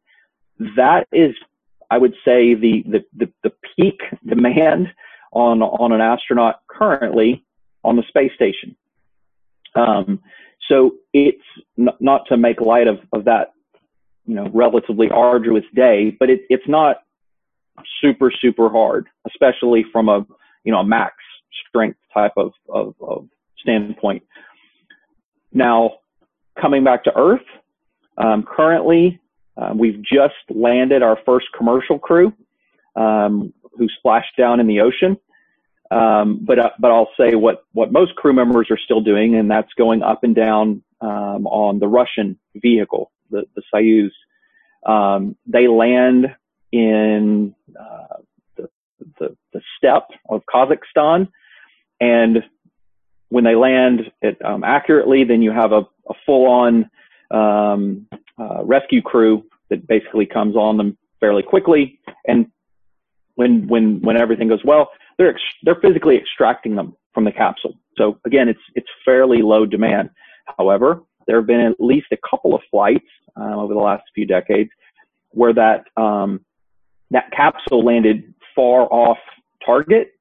That 0.76 1.08
is, 1.12 1.36
I 1.92 1.98
would 1.98 2.14
say, 2.26 2.56
the, 2.56 2.84
the, 2.88 3.04
the, 3.16 3.32
the 3.44 3.52
peak 3.76 4.00
demand 4.28 4.88
on, 5.32 5.62
on 5.62 5.92
an 5.92 6.02
astronaut 6.02 6.62
currently 6.68 7.44
on 7.84 7.96
the 7.96 8.04
space 8.08 8.32
station. 8.36 8.76
Um, 9.76 10.22
so 10.70 10.96
it's 11.14 11.44
n- 11.78 11.90
not 12.00 12.26
to 12.30 12.38
make 12.38 12.62
light 12.62 12.88
of, 12.88 13.00
of 13.14 13.26
that, 13.26 13.54
you 14.26 14.34
know, 14.34 14.50
relatively 14.54 15.10
arduous 15.12 15.66
day, 15.76 16.16
but 16.20 16.30
it, 16.30 16.42
it's 16.50 16.68
not 16.68 16.98
super, 18.02 18.32
super 18.32 18.70
hard, 18.70 19.08
especially 19.28 19.86
from 19.92 20.10
a, 20.10 20.26
you 20.64 20.72
know, 20.72 20.80
a 20.80 20.86
max 20.86 21.16
strength 21.68 22.00
type 22.14 22.32
of, 22.38 22.54
of, 22.70 22.96
of 23.02 23.28
standpoint. 23.60 24.24
Now, 25.54 25.98
coming 26.60 26.84
back 26.84 27.04
to 27.04 27.18
Earth, 27.18 27.46
um, 28.18 28.44
currently, 28.44 29.20
uh, 29.58 29.74
we've 29.76 30.02
just 30.02 30.36
landed 30.50 31.02
our 31.02 31.18
first 31.26 31.48
commercial 31.58 32.00
crew 32.00 32.34
um, 32.96 33.54
who 33.78 33.88
splashed 33.98 34.36
down 34.38 34.60
in 34.60 34.68
the 34.68 34.82
ocean. 34.82 35.18
Um, 35.92 36.40
but 36.42 36.58
uh, 36.58 36.72
but 36.80 36.92
I'll 36.92 37.12
say 37.18 37.36
what 37.36 37.64
what 37.74 37.92
most 37.92 38.16
crew 38.16 38.34
members 38.34 38.68
are 38.72 38.80
still 38.84 39.02
doing, 39.02 39.36
and 39.36 39.50
that's 39.50 39.72
going 39.78 40.02
up 40.02 40.24
and 40.24 40.36
down 40.36 40.82
um, 41.00 41.46
on 41.46 41.80
the 41.80 41.88
Russian 41.88 42.40
vehicle, 42.56 43.12
the 43.30 43.46
the 43.56 43.62
Soyuz. 43.74 44.12
Um, 44.90 45.36
they 45.46 45.68
land 45.68 46.36
in 46.72 47.56
uh, 47.80 48.18
the, 48.58 48.70
the 49.20 49.38
the 49.54 49.62
steppe 49.78 50.10
of 50.28 50.42
Kazakhstan, 50.52 51.30
and 52.00 52.44
when 53.30 53.44
they 53.44 53.56
land 53.56 54.12
it 54.22 54.44
um, 54.44 54.64
accurately, 54.64 55.24
then 55.24 55.44
you 55.44 55.52
have 55.52 55.72
a, 55.72 55.82
a 56.10 56.14
full 56.26 56.48
on 56.48 56.90
um, 57.36 58.08
uh, 58.40 58.64
rescue 58.64 59.02
crew 59.02 59.44
that 59.70 59.88
basically 59.88 60.26
comes 60.26 60.56
on 60.56 60.78
them 60.78 60.98
fairly 61.20 61.44
quickly. 61.44 62.00
And 62.28 62.48
when 63.36 63.68
when 63.68 64.02
when 64.02 64.18
everything 64.18 64.48
goes 64.48 64.64
well, 64.64 64.90
they're 65.18 65.30
ex- 65.30 65.60
they're 65.64 65.82
physically 65.82 66.18
extracting 66.18 66.76
them 66.76 66.96
from 67.14 67.26
the 67.26 67.32
capsule. 67.32 67.74
So 67.98 68.20
again, 68.26 68.48
it's 68.48 68.60
it's 68.76 68.88
fairly 69.04 69.42
low 69.42 69.66
demand. 69.66 70.10
However, 70.58 71.02
there 71.28 71.38
have 71.38 71.48
been 71.48 71.62
at 71.62 71.80
least 71.80 72.08
a 72.12 72.18
couple 72.30 72.56
of 72.56 72.62
flights 72.72 73.06
uh, 73.40 73.56
over 73.56 73.74
the 73.74 73.80
last 73.80 74.04
few 74.14 74.26
decades 74.26 74.70
where 75.32 75.54
that 75.54 75.86
um, 75.98 76.40
that 77.12 77.32
capsule 77.32 77.84
landed 77.84 78.34
far 78.56 78.82
off 78.92 79.18
target, 79.66 80.14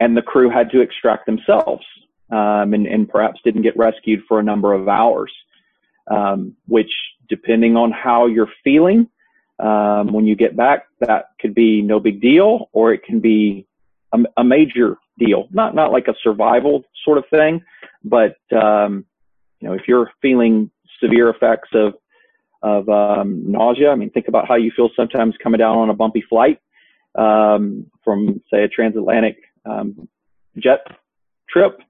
and 0.00 0.16
the 0.16 0.22
crew 0.22 0.48
had 0.48 0.70
to 0.70 0.80
extract 0.80 1.26
themselves, 1.26 1.84
um, 2.30 2.72
and, 2.72 2.86
and 2.86 3.08
perhaps 3.08 3.40
didn't 3.44 3.62
get 3.62 3.76
rescued 3.76 4.22
for 4.26 4.38
a 4.38 4.42
number 4.42 4.72
of 4.72 4.88
hours 4.88 5.32
um, 6.08 6.56
which 6.66 6.90
depending 7.28 7.76
on 7.76 7.90
how 7.90 8.26
you're 8.26 8.50
feeling, 8.62 9.08
um, 9.58 10.12
when 10.12 10.26
you 10.26 10.36
get 10.36 10.56
back, 10.56 10.86
that 11.00 11.30
could 11.40 11.54
be 11.54 11.82
no 11.82 11.98
big 11.98 12.20
deal, 12.20 12.68
or 12.72 12.92
it 12.92 13.02
can 13.04 13.20
be 13.20 13.66
a, 14.12 14.18
a 14.36 14.44
major 14.44 14.98
deal. 15.18 15.48
Not 15.50 15.74
not 15.74 15.92
like 15.92 16.08
a 16.08 16.14
survival 16.22 16.84
sort 17.04 17.18
of 17.18 17.24
thing, 17.30 17.62
but 18.04 18.36
um, 18.52 19.04
you 19.60 19.68
know, 19.68 19.74
if 19.74 19.82
you're 19.88 20.10
feeling 20.20 20.70
severe 21.02 21.30
effects 21.30 21.70
of 21.72 21.94
of 22.62 22.88
um, 22.88 23.50
nausea, 23.50 23.90
I 23.90 23.94
mean, 23.94 24.10
think 24.10 24.28
about 24.28 24.48
how 24.48 24.56
you 24.56 24.72
feel 24.74 24.90
sometimes 24.96 25.34
coming 25.42 25.58
down 25.58 25.78
on 25.78 25.90
a 25.90 25.94
bumpy 25.94 26.22
flight 26.28 26.60
um, 27.14 27.86
from, 28.02 28.42
say, 28.52 28.62
a 28.64 28.68
transatlantic 28.68 29.36
um, 29.64 30.08
jet 30.58 30.86
trip, 31.48 31.80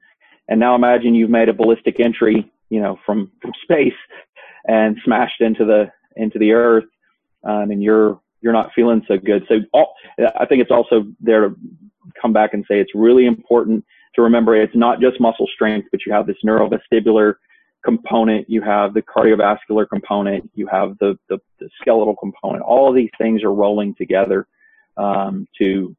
and 0.48 0.60
now 0.60 0.74
imagine 0.74 1.14
you've 1.14 1.30
made 1.30 1.48
a 1.48 1.54
ballistic 1.54 1.98
entry 2.00 2.50
you 2.70 2.80
know, 2.80 2.98
from, 3.04 3.30
from 3.40 3.52
space 3.62 3.94
and 4.66 4.96
smashed 5.04 5.40
into 5.40 5.64
the, 5.64 5.90
into 6.16 6.38
the 6.38 6.52
earth. 6.52 6.84
Um, 7.44 7.70
and 7.70 7.82
you're, 7.82 8.20
you're 8.40 8.52
not 8.52 8.70
feeling 8.74 9.02
so 9.06 9.16
good. 9.18 9.44
So 9.48 9.56
all, 9.72 9.94
I 10.38 10.46
think 10.46 10.62
it's 10.62 10.70
also 10.70 11.06
there 11.20 11.48
to 11.48 11.56
come 12.20 12.32
back 12.32 12.54
and 12.54 12.64
say 12.68 12.80
it's 12.80 12.94
really 12.94 13.26
important 13.26 13.84
to 14.14 14.22
remember 14.22 14.56
it's 14.56 14.74
not 14.74 15.00
just 15.00 15.20
muscle 15.20 15.48
strength, 15.54 15.88
but 15.90 16.00
you 16.06 16.12
have 16.12 16.26
this 16.26 16.36
neurovestibular 16.44 17.34
component, 17.84 18.48
you 18.50 18.62
have 18.62 18.94
the 18.94 19.02
cardiovascular 19.02 19.88
component, 19.88 20.50
you 20.54 20.66
have 20.66 20.98
the, 20.98 21.16
the, 21.28 21.38
the 21.60 21.68
skeletal 21.80 22.16
component. 22.16 22.62
All 22.62 22.88
of 22.88 22.96
these 22.96 23.10
things 23.18 23.44
are 23.44 23.52
rolling 23.52 23.94
together 23.94 24.46
um, 24.96 25.46
to 25.60 25.94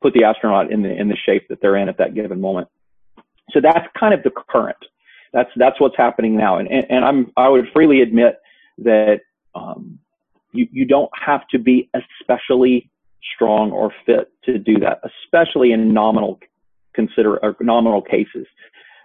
put 0.00 0.14
the 0.14 0.24
astronaut 0.24 0.72
in 0.72 0.82
the 0.82 0.90
in 0.90 1.08
the 1.08 1.16
shape 1.16 1.48
that 1.48 1.60
they're 1.60 1.76
in 1.76 1.88
at 1.88 1.98
that 1.98 2.14
given 2.14 2.40
moment. 2.40 2.68
So 3.50 3.60
that's 3.60 3.86
kind 3.98 4.14
of 4.14 4.22
the 4.22 4.30
current. 4.30 4.76
That's 5.34 5.50
that's 5.56 5.80
what's 5.80 5.96
happening 5.96 6.36
now, 6.36 6.58
and 6.58 6.70
and, 6.70 6.86
and 6.88 7.04
I'm 7.04 7.32
I 7.36 7.48
would 7.48 7.66
freely 7.74 8.00
admit 8.00 8.36
that 8.78 9.20
um, 9.54 9.98
you 10.52 10.68
you 10.70 10.86
don't 10.86 11.10
have 11.20 11.46
to 11.48 11.58
be 11.58 11.90
especially 11.92 12.88
strong 13.34 13.72
or 13.72 13.92
fit 14.06 14.30
to 14.44 14.58
do 14.58 14.78
that, 14.78 15.00
especially 15.04 15.72
in 15.72 15.92
nominal 15.92 16.38
consider 16.94 17.44
or 17.44 17.56
nominal 17.60 18.00
cases. 18.00 18.46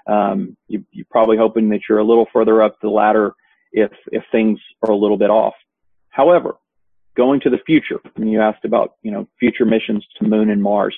Um, 0.06 0.56
you, 0.68 0.86
you're 0.92 1.08
probably 1.10 1.38
hoping 1.38 1.70
that 1.70 1.82
you're 1.90 1.98
a 1.98 2.04
little 2.04 2.28
further 2.32 2.62
up 2.62 2.78
the 2.80 2.90
ladder 2.90 3.34
if 3.72 3.92
if 4.12 4.24
things 4.32 4.60
are 4.84 4.92
a 4.92 4.96
little 4.96 5.18
bit 5.18 5.32
off. 5.32 5.56
However, 6.10 6.58
going 7.18 7.40
to 7.42 7.50
the 7.50 7.60
future, 7.66 8.00
and 8.18 8.32
you 8.32 8.40
asked 8.40 8.66
about 8.66 8.98
you 9.02 9.10
know 9.10 9.28
future 9.40 9.66
missions 9.66 10.06
to 10.20 10.28
Moon 10.28 10.52
and 10.52 10.62
Mars, 10.62 10.96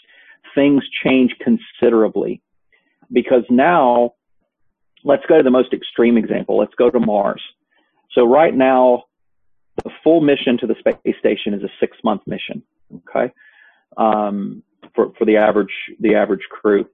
things 0.53 0.83
change 1.05 1.33
considerably 1.41 2.41
because 3.13 3.43
now 3.49 4.13
let's 5.03 5.23
go 5.27 5.37
to 5.37 5.43
the 5.43 5.51
most 5.51 5.73
extreme 5.73 6.17
example. 6.17 6.57
Let's 6.57 6.75
go 6.75 6.89
to 6.89 6.99
Mars. 6.99 7.41
So 8.13 8.25
right 8.25 8.53
now, 8.53 9.03
the 9.83 9.91
full 10.03 10.21
mission 10.21 10.57
to 10.59 10.67
the 10.67 10.75
space 10.79 11.15
station 11.19 11.53
is 11.53 11.63
a 11.63 11.69
six 11.79 11.97
month 12.03 12.21
mission. 12.27 12.63
Okay. 12.95 13.31
Um, 13.97 14.63
for, 14.95 15.13
for 15.17 15.25
the 15.25 15.37
average, 15.37 15.73
the 15.99 16.15
average 16.15 16.41
crew 16.49 16.85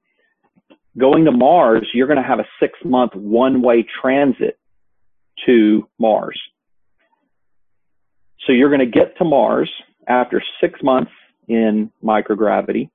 going 0.97 1.25
to 1.25 1.31
Mars, 1.31 1.87
you're 1.93 2.07
going 2.07 2.21
to 2.21 2.27
have 2.27 2.39
a 2.39 2.47
six 2.59 2.73
month 2.83 3.13
one 3.15 3.61
way 3.61 3.85
transit 4.01 4.59
to 5.45 5.87
Mars. 5.99 6.39
So 8.45 8.53
you're 8.53 8.69
going 8.69 8.79
to 8.79 8.99
get 8.99 9.17
to 9.17 9.25
Mars 9.25 9.69
after 10.07 10.41
six 10.61 10.81
months 10.81 11.11
in 11.47 11.91
microgravity. 12.03 12.89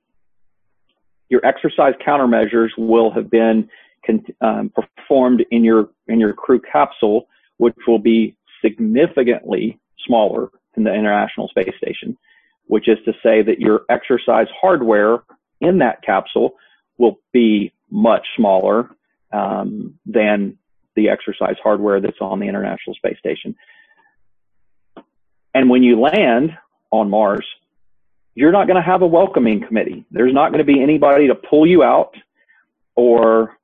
Your 1.29 1.45
exercise 1.45 1.95
countermeasures 2.07 2.71
will 2.77 3.11
have 3.13 3.31
been 3.31 3.69
um, 4.41 4.71
performed 4.71 5.45
in 5.51 5.65
your 5.65 5.91
in 6.09 6.21
your 6.21 6.33
crew 6.33 6.61
capsule, 6.61 7.29
which 7.59 7.77
will 7.87 7.99
be 7.99 8.37
significantly 8.63 9.79
smaller 10.07 10.51
than 10.75 10.85
the 10.85 10.95
International 10.95 11.49
Space 11.49 11.75
Station, 11.77 12.17
which 12.67 12.89
is 12.89 12.99
to 13.05 13.13
say 13.23 13.43
that 13.43 13.61
your 13.61 13.83
exercise 13.89 14.47
hardware 14.61 15.23
in 15.61 15.79
that 15.79 16.03
capsule 16.03 16.55
will 16.99 17.19
be 17.33 17.73
much 17.91 18.27
smaller 18.37 18.91
um, 19.33 19.99
than 20.07 20.59
the 20.95 21.09
exercise 21.09 21.57
hardware 21.63 22.01
that's 22.01 22.21
on 22.21 22.39
the 22.39 22.49
International 22.49 22.95
Space 22.95 23.19
Station. 23.19 23.55
And 25.55 25.69
when 25.69 25.83
you 25.83 26.01
land 26.01 26.57
on 26.91 27.11
Mars, 27.11 27.47
you're 28.35 28.53
not 28.53 28.67
going 28.67 28.77
to 28.77 28.83
have 28.83 29.03
a 29.03 29.07
welcoming 29.07 29.61
committee. 29.61 30.05
There's 30.11 30.33
not 30.33 30.53
going 30.53 30.65
to 30.65 30.73
be 30.73 30.83
anybody 30.83 31.29
to 31.29 31.35
pull 31.35 31.67
you 31.67 31.83
out 31.83 32.15
or 32.95 33.59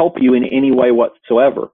help 0.00 0.14
you 0.24 0.30
in 0.38 0.44
any 0.60 0.72
way 0.80 0.90
whatsoever. 1.00 1.64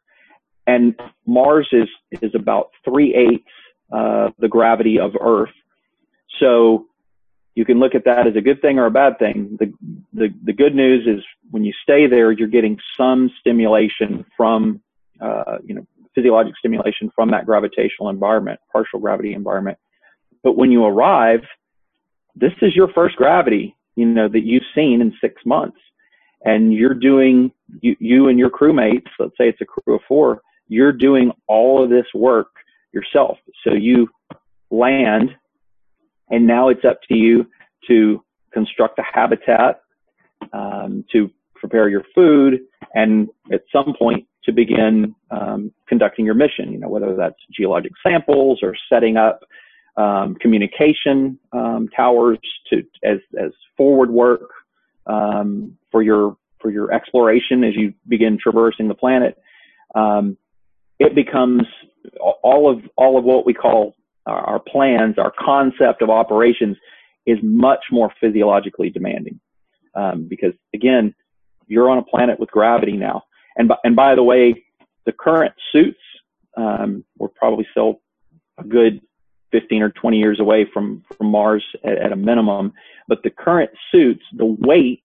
And 0.66 0.86
Mars 1.26 1.68
is 1.80 1.90
is 2.26 2.34
about 2.42 2.66
three 2.86 3.10
eighths 3.22 3.56
uh, 3.98 4.30
the 4.44 4.48
gravity 4.56 4.96
of 5.06 5.10
Earth. 5.20 5.56
So 6.40 6.86
you 7.54 7.64
can 7.64 7.78
look 7.78 7.94
at 7.94 8.04
that 8.06 8.26
as 8.26 8.34
a 8.34 8.40
good 8.40 8.60
thing 8.60 8.78
or 8.80 8.86
a 8.86 8.90
bad 8.90 9.18
thing. 9.18 9.36
The, 9.60 9.72
the, 10.12 10.28
the 10.48 10.52
good 10.52 10.74
news 10.74 11.06
is 11.06 11.22
when 11.50 11.64
you 11.64 11.72
stay 11.82 12.08
there, 12.14 12.32
you're 12.32 12.48
getting 12.48 12.76
some 12.96 13.30
stimulation 13.40 14.24
from, 14.36 14.80
uh, 15.20 15.58
you 15.64 15.74
know, 15.74 15.86
physiologic 16.14 16.54
stimulation 16.56 17.10
from 17.14 17.30
that 17.30 17.46
gravitational 17.46 18.08
environment, 18.08 18.58
partial 18.72 18.98
gravity 18.98 19.32
environment. 19.34 19.78
But 20.42 20.56
when 20.56 20.72
you 20.72 20.84
arrive, 20.84 21.42
this 22.34 22.52
is 22.62 22.74
your 22.74 22.88
first 22.88 23.16
gravity, 23.16 23.76
you 23.94 24.06
know, 24.06 24.28
that 24.28 24.44
you've 24.44 24.68
seen 24.74 25.00
in 25.00 25.12
six 25.20 25.34
months. 25.44 25.78
And 26.44 26.74
you're 26.74 26.94
doing, 26.94 27.50
you, 27.80 27.96
you 27.98 28.28
and 28.28 28.38
your 28.38 28.50
crewmates, 28.50 29.08
let's 29.18 29.36
say 29.38 29.48
it's 29.48 29.60
a 29.60 29.64
crew 29.64 29.94
of 29.94 30.00
four, 30.06 30.42
you're 30.68 30.92
doing 30.92 31.30
all 31.46 31.82
of 31.82 31.90
this 31.90 32.06
work 32.14 32.48
yourself. 32.92 33.38
So 33.64 33.72
you 33.72 34.08
land 34.70 35.30
and 36.30 36.46
now 36.46 36.68
it's 36.68 36.84
up 36.84 37.00
to 37.08 37.16
you 37.16 37.46
to 37.88 38.22
construct 38.52 38.98
a 38.98 39.02
habitat, 39.02 39.82
um, 40.52 41.04
to 41.12 41.30
prepare 41.54 41.88
your 41.88 42.04
food, 42.14 42.60
and 42.94 43.28
at 43.52 43.62
some 43.72 43.94
point 43.98 44.26
to 44.44 44.52
begin 44.52 45.14
um, 45.30 45.72
conducting 45.88 46.24
your 46.24 46.34
mission. 46.34 46.72
You 46.72 46.78
know, 46.78 46.88
whether 46.88 47.14
that's 47.16 47.36
geologic 47.52 47.92
samples 48.06 48.60
or 48.62 48.74
setting 48.88 49.16
up 49.16 49.40
um, 49.96 50.34
communication 50.36 51.38
um, 51.52 51.88
towers 51.94 52.38
to 52.70 52.82
as 53.02 53.18
as 53.38 53.52
forward 53.76 54.10
work 54.10 54.50
um, 55.06 55.76
for 55.94 56.02
your 56.02 56.36
for 56.60 56.72
your 56.72 56.92
exploration 56.92 57.62
as 57.62 57.76
you 57.76 57.94
begin 58.08 58.36
traversing 58.42 58.88
the 58.88 58.96
planet. 58.96 59.38
Um, 59.94 60.36
it 60.98 61.14
becomes 61.14 61.62
all 62.20 62.68
of 62.68 62.80
all 62.96 63.16
of 63.16 63.22
what 63.22 63.46
we 63.46 63.54
call 63.54 63.94
our 64.26 64.58
plans, 64.58 65.18
our 65.18 65.32
concept 65.38 66.02
of 66.02 66.10
operations 66.10 66.76
is 67.26 67.38
much 67.42 67.84
more 67.92 68.12
physiologically 68.20 68.90
demanding. 68.90 69.38
Um, 69.94 70.26
because 70.28 70.54
again, 70.74 71.14
you're 71.68 71.88
on 71.88 71.98
a 71.98 72.02
planet 72.02 72.40
with 72.40 72.50
gravity 72.50 72.96
now. 72.96 73.22
And 73.56 73.68
by, 73.68 73.76
and 73.84 73.94
by 73.94 74.16
the 74.16 74.22
way, 74.24 74.64
the 75.06 75.12
current 75.12 75.54
suits, 75.70 76.00
um, 76.56 77.04
we're 77.18 77.28
probably 77.28 77.68
still 77.70 78.00
a 78.58 78.64
good 78.64 79.00
15 79.52 79.82
or 79.82 79.90
20 79.90 80.18
years 80.18 80.40
away 80.40 80.66
from, 80.72 81.04
from 81.16 81.28
Mars 81.28 81.64
at, 81.84 81.98
at 81.98 82.12
a 82.12 82.16
minimum. 82.16 82.72
But 83.06 83.22
the 83.22 83.30
current 83.30 83.70
suits, 83.92 84.22
the 84.32 84.46
weight 84.46 85.03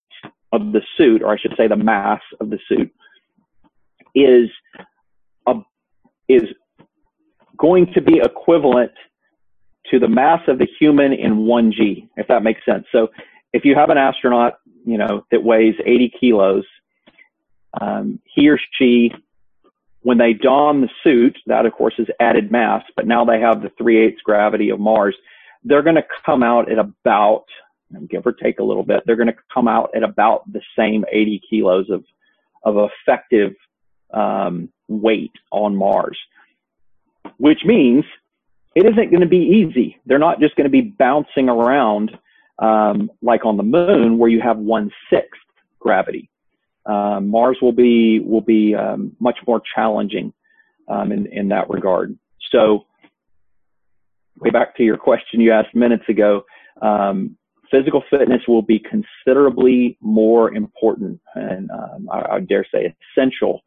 of 0.51 0.71
the 0.71 0.81
suit, 0.97 1.21
or 1.21 1.33
I 1.33 1.37
should 1.37 1.53
say 1.57 1.67
the 1.67 1.75
mass 1.75 2.21
of 2.39 2.49
the 2.49 2.59
suit, 2.67 2.91
is 4.15 4.49
a, 5.47 5.55
is 6.27 6.43
going 7.57 7.93
to 7.93 8.01
be 8.01 8.19
equivalent 8.23 8.91
to 9.91 9.99
the 9.99 10.07
mass 10.07 10.41
of 10.47 10.59
the 10.59 10.67
human 10.79 11.13
in 11.13 11.39
1g, 11.39 12.09
if 12.17 12.27
that 12.27 12.43
makes 12.43 12.63
sense. 12.65 12.85
So 12.91 13.09
if 13.53 13.65
you 13.65 13.75
have 13.75 13.89
an 13.89 13.97
astronaut, 13.97 14.59
you 14.85 14.97
know, 14.97 15.25
that 15.31 15.43
weighs 15.43 15.75
80 15.85 16.13
kilos, 16.19 16.65
um, 17.79 18.19
he 18.23 18.49
or 18.49 18.59
she, 18.77 19.11
when 20.01 20.17
they 20.17 20.33
don 20.33 20.81
the 20.81 20.89
suit, 21.03 21.37
that 21.47 21.65
of 21.65 21.73
course 21.73 21.95
is 21.97 22.07
added 22.19 22.51
mass, 22.51 22.83
but 22.95 23.07
now 23.07 23.25
they 23.25 23.39
have 23.39 23.61
the 23.61 23.71
3 23.77 24.05
eighths 24.05 24.21
gravity 24.21 24.69
of 24.69 24.79
Mars, 24.79 25.15
they're 25.63 25.83
going 25.83 25.95
to 25.95 26.05
come 26.25 26.43
out 26.43 26.71
at 26.71 26.79
about, 26.79 27.45
give 28.09 28.25
or 28.25 28.33
take 28.33 28.59
a 28.59 28.63
little 28.63 28.83
bit, 28.83 29.03
they're 29.05 29.15
going 29.15 29.27
to 29.27 29.35
come 29.53 29.67
out 29.67 29.91
at 29.95 30.03
about 30.03 30.51
the 30.51 30.61
same 30.77 31.05
80 31.11 31.41
kilos 31.49 31.89
of, 31.89 32.03
of 32.63 32.89
effective 32.91 33.53
um, 34.13 34.69
weight 34.87 35.31
on 35.51 35.75
Mars, 35.75 36.17
which 37.37 37.59
means 37.65 38.03
it 38.75 38.85
isn't 38.85 39.09
going 39.09 39.21
to 39.21 39.27
be 39.27 39.37
easy. 39.67 39.97
They're 40.05 40.19
not 40.19 40.39
just 40.39 40.55
going 40.55 40.65
to 40.65 40.71
be 40.71 40.81
bouncing 40.81 41.49
around 41.49 42.17
um, 42.59 43.09
like 43.21 43.45
on 43.45 43.57
the 43.57 43.63
moon 43.63 44.17
where 44.17 44.29
you 44.29 44.41
have 44.41 44.57
one 44.57 44.91
sixth 45.09 45.41
gravity. 45.79 46.29
Um, 46.85 47.29
Mars 47.29 47.57
will 47.61 47.71
be 47.71 48.19
will 48.19 48.41
be 48.41 48.75
um, 48.75 49.15
much 49.19 49.37
more 49.47 49.61
challenging 49.75 50.33
um, 50.87 51.11
in 51.11 51.27
in 51.27 51.49
that 51.49 51.69
regard. 51.69 52.17
So, 52.51 52.85
way 54.39 54.49
back 54.49 54.75
to 54.77 54.83
your 54.83 54.97
question 54.97 55.39
you 55.39 55.51
asked 55.51 55.75
minutes 55.75 56.05
ago, 56.09 56.45
um, 56.81 57.37
physical 57.71 58.03
fitness 58.09 58.41
will 58.47 58.61
be 58.61 58.79
considerably 58.79 59.97
more 60.01 60.53
important, 60.53 61.19
and 61.35 61.69
um, 61.71 62.09
I, 62.11 62.35
I, 62.35 62.39
dare 62.39 62.65
say 62.73 62.93
essential 63.17 63.63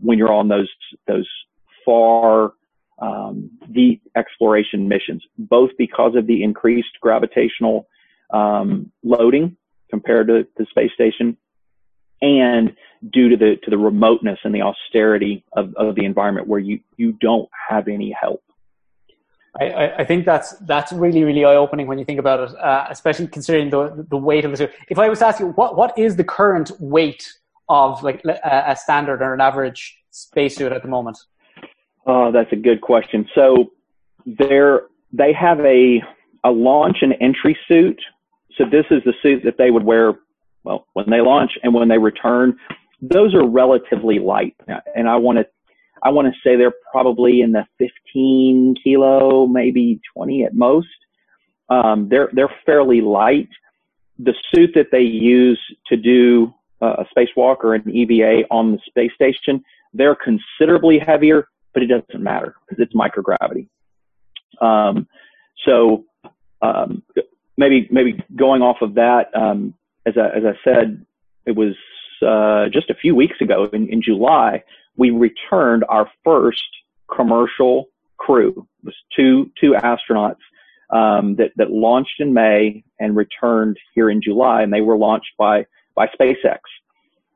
when 0.00 0.18
you're 0.18 0.32
on 0.32 0.48
those 0.48 0.70
those 1.06 1.28
far 1.84 2.52
um, 3.00 3.50
deep 3.72 4.02
exploration 4.16 4.88
missions, 4.88 5.22
both 5.38 5.70
because 5.78 6.14
of 6.14 6.26
the 6.26 6.42
increased 6.42 7.00
gravitational 7.00 7.88
um, 8.30 8.90
loading 9.02 9.56
compared 9.90 10.28
to 10.28 10.46
the 10.56 10.66
space 10.70 10.92
station, 10.94 11.36
and 12.20 12.74
due 13.12 13.28
to 13.30 13.36
the 13.36 13.56
to 13.64 13.70
the 13.70 13.78
remoteness 13.78 14.38
and 14.44 14.54
the 14.54 14.62
austerity 14.62 15.44
of, 15.54 15.74
of 15.76 15.94
the 15.94 16.04
environment 16.04 16.46
where 16.46 16.60
you 16.60 16.80
you 16.96 17.12
don't 17.20 17.48
have 17.68 17.88
any 17.88 18.14
help. 18.18 18.42
I, 19.58 19.92
I 19.98 20.04
think 20.04 20.26
that's 20.26 20.52
that's 20.60 20.92
really 20.92 21.24
really 21.24 21.44
eye 21.44 21.56
opening 21.56 21.86
when 21.86 21.98
you 21.98 22.04
think 22.04 22.20
about 22.20 22.50
it, 22.50 22.56
uh, 22.58 22.86
especially 22.88 23.26
considering 23.26 23.70
the 23.70 24.06
the 24.08 24.16
weight 24.16 24.44
of 24.44 24.52
the 24.52 24.56
suit. 24.56 24.70
If 24.88 24.98
I 24.98 25.08
was 25.08 25.18
to 25.20 25.26
ask 25.26 25.40
you 25.40 25.48
what 25.48 25.76
what 25.76 25.98
is 25.98 26.16
the 26.16 26.24
current 26.24 26.70
weight 26.78 27.32
of 27.68 28.02
like 28.02 28.22
a 28.24 28.76
standard 28.76 29.22
or 29.22 29.34
an 29.34 29.40
average 29.40 29.98
spacesuit 30.10 30.72
at 30.72 30.82
the 30.82 30.88
moment? 30.88 31.18
Oh, 32.06 32.30
that's 32.32 32.52
a 32.52 32.56
good 32.56 32.80
question. 32.80 33.28
So 33.34 33.70
there, 34.26 34.82
they 35.12 35.32
have 35.32 35.60
a 35.60 36.02
a 36.44 36.50
launch 36.50 36.98
and 37.02 37.14
entry 37.20 37.56
suit. 37.68 38.00
So 38.56 38.64
this 38.64 38.84
is 38.90 39.02
the 39.04 39.14
suit 39.22 39.42
that 39.44 39.58
they 39.58 39.70
would 39.70 39.84
wear, 39.84 40.14
well, 40.64 40.86
when 40.94 41.08
they 41.08 41.20
launch 41.20 41.52
and 41.62 41.74
when 41.74 41.88
they 41.88 41.98
return. 41.98 42.56
Those 43.02 43.34
are 43.34 43.46
relatively 43.46 44.18
light, 44.18 44.54
and 44.94 45.08
I 45.08 45.16
want 45.16 45.38
to 45.38 45.46
I 46.02 46.10
want 46.10 46.32
to 46.32 46.40
say 46.42 46.56
they're 46.56 46.74
probably 46.90 47.40
in 47.40 47.52
the 47.52 47.66
15 47.78 48.76
kilo, 48.82 49.46
maybe 49.46 50.00
20 50.14 50.44
at 50.44 50.54
most. 50.54 50.88
Um, 51.68 52.08
they're 52.08 52.30
they're 52.32 52.52
fairly 52.66 53.00
light. 53.00 53.48
The 54.18 54.34
suit 54.52 54.70
that 54.74 54.88
they 54.90 55.02
use 55.02 55.60
to 55.86 55.96
do 55.96 56.52
uh, 56.82 56.96
a 56.98 57.06
spacewalk 57.14 57.58
or 57.62 57.74
an 57.74 57.88
EVA 57.88 58.42
on 58.50 58.72
the 58.72 58.78
space 58.86 59.12
station, 59.14 59.62
they're 59.94 60.16
considerably 60.16 60.98
heavier 60.98 61.46
but 61.72 61.82
it 61.82 61.86
doesn't 61.86 62.22
matter 62.22 62.54
because 62.68 62.82
it's 62.82 62.94
microgravity. 62.94 63.68
Um, 64.60 65.06
so 65.64 66.04
um, 66.62 67.02
maybe 67.56 67.88
maybe 67.90 68.22
going 68.36 68.62
off 68.62 68.78
of 68.82 68.94
that, 68.94 69.26
um, 69.34 69.74
as 70.06 70.14
I, 70.16 70.36
as 70.36 70.44
I 70.44 70.58
said, 70.64 71.04
it 71.46 71.52
was 71.52 71.74
uh, 72.26 72.68
just 72.72 72.90
a 72.90 72.94
few 72.94 73.14
weeks 73.14 73.40
ago 73.40 73.68
in, 73.72 73.88
in 73.88 74.02
July 74.02 74.62
we 75.00 75.08
returned 75.08 75.82
our 75.88 76.06
first 76.22 76.68
commercial 77.10 77.88
crew. 78.18 78.50
It 78.82 78.84
was 78.84 78.94
two 79.16 79.50
two 79.58 79.72
astronauts 79.72 80.44
um, 80.90 81.36
that 81.36 81.52
that 81.56 81.70
launched 81.70 82.20
in 82.20 82.34
May 82.34 82.84
and 83.00 83.16
returned 83.16 83.78
here 83.94 84.10
in 84.10 84.20
July, 84.20 84.62
and 84.62 84.70
they 84.70 84.82
were 84.82 84.98
launched 84.98 85.32
by 85.38 85.64
by 85.96 86.06
SpaceX 86.08 86.58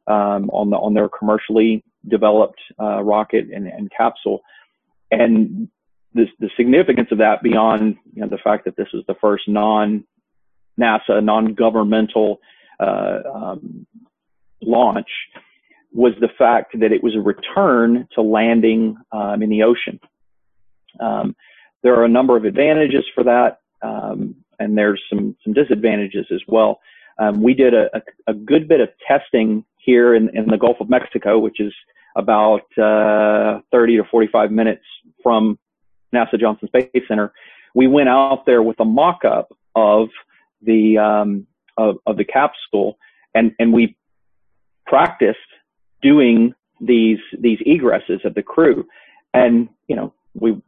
um, 0.07 0.51
on 0.51 0.69
the 0.69 0.77
on 0.77 0.93
their 0.93 1.09
commercially 1.09 1.83
developed 2.07 2.61
uh, 2.79 3.03
rocket 3.03 3.47
and, 3.51 3.67
and, 3.67 3.91
capsule. 3.97 4.43
And 5.11 5.69
the, 6.13 6.27
the 6.39 6.51
significance 6.55 7.09
of 7.13 7.17
that 7.17 7.43
beyond 7.43 7.97
you 8.13 8.21
know, 8.21 8.29
the 8.29 8.37
fact 8.37 8.67
that 8.67 8.77
this 8.77 8.89
is 8.93 9.03
the 9.09 9.15
first 9.23 9.49
non 9.49 10.05
NASA, 10.79 11.25
non 11.25 11.55
governmental 11.55 12.41
uh, 12.79 13.21
um, 13.35 13.87
launch 14.61 15.09
was 15.95 16.13
the 16.21 16.29
fact 16.37 16.79
that 16.81 16.93
it 16.93 17.03
was 17.03 17.15
a 17.15 17.21
return 17.21 18.07
to 18.15 18.21
landing 18.21 18.97
um, 19.13 19.43
in 19.43 19.49
the 19.49 19.63
ocean. 19.63 20.01
Um, 21.01 21.37
there 21.83 21.95
are 21.95 22.05
a 22.05 22.09
number 22.09 22.37
of 22.37 22.45
advantages 22.45 23.05
for 23.15 23.25
that, 23.25 23.61
um, 23.83 24.35
and 24.59 24.77
there's 24.77 25.01
some 25.09 25.37
some 25.45 25.53
disadvantages 25.53 26.27
as 26.33 26.41
well. 26.49 26.81
Um, 27.19 27.43
we 27.43 27.55
did 27.55 27.75
a, 27.75 27.89
a, 27.95 28.03
a, 28.29 28.35
good 28.35 28.67
bit 28.67 28.81
of 28.81 28.89
testing 29.07 29.65
here 29.77 30.17
in, 30.17 30.37
in 30.37 30.47
the 30.47 30.57
Gulf 30.57 30.79
of 30.81 30.91
Mexico, 30.91 31.39
which 31.39 31.61
is 31.61 31.73
about 32.17 32.67
uh, 32.77 33.61
30 33.71 33.99
to 33.99 34.05
45 34.11 34.51
minutes 34.51 34.83
from 35.23 35.57
NASA 36.13 36.41
Johnson 36.41 36.67
Space 36.69 36.91
Center. 37.07 37.33
We 37.73 37.87
went 37.87 38.09
out 38.09 38.47
there 38.47 38.63
with 38.63 38.81
a 38.81 38.85
mock-up 38.85 39.53
of 39.77 40.09
the 40.61 40.99
um, 40.99 41.47
of, 41.77 41.99
of 42.07 42.17
the 42.17 42.25
capsule, 42.25 42.99
and 43.35 43.53
and 43.61 43.73
we 43.73 43.97
practiced 44.87 45.39
doing 46.05 46.55
these 46.81 47.19
these 47.39 47.59
egresses 47.67 48.25
of 48.25 48.35
the 48.35 48.43
crew, 48.43 48.87
and 49.33 49.69
you 49.89 49.97
know 49.97 50.13
we 50.35 50.61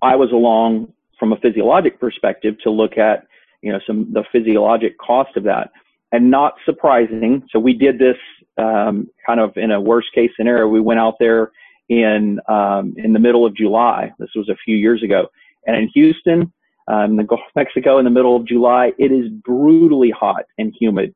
I 0.00 0.14
was 0.16 0.30
along 0.32 0.92
from 1.18 1.32
a 1.32 1.36
physiologic 1.36 1.98
perspective 1.98 2.54
to 2.62 2.70
look 2.70 2.96
at 2.96 3.26
you 3.62 3.72
know 3.72 3.80
some 3.86 4.12
the 4.12 4.24
physiologic 4.32 4.96
cost 4.98 5.36
of 5.36 5.44
that, 5.44 5.70
and 6.12 6.30
not 6.30 6.54
surprising. 6.64 7.42
So 7.50 7.58
we 7.58 7.74
did 7.74 7.98
this 7.98 8.16
um, 8.58 9.08
kind 9.26 9.40
of 9.40 9.56
in 9.56 9.70
a 9.70 9.80
worst 9.80 10.08
case 10.14 10.30
scenario. 10.36 10.68
We 10.68 10.80
went 10.80 11.00
out 11.00 11.16
there 11.18 11.50
in 11.88 12.40
um, 12.48 12.94
in 12.96 13.12
the 13.12 13.18
middle 13.18 13.44
of 13.44 13.54
July. 13.56 14.12
This 14.18 14.30
was 14.36 14.48
a 14.48 14.56
few 14.64 14.76
years 14.76 15.02
ago, 15.02 15.28
and 15.66 15.76
in 15.76 15.88
Houston, 15.88 16.52
um, 16.88 17.16
the 17.16 17.24
Gulf 17.24 17.40
of 17.40 17.56
Mexico, 17.56 17.98
in 17.98 18.04
the 18.04 18.10
middle 18.10 18.36
of 18.36 18.46
July, 18.46 18.92
it 18.98 19.10
is 19.10 19.28
brutally 19.44 20.10
hot 20.10 20.44
and 20.58 20.72
humid, 20.78 21.14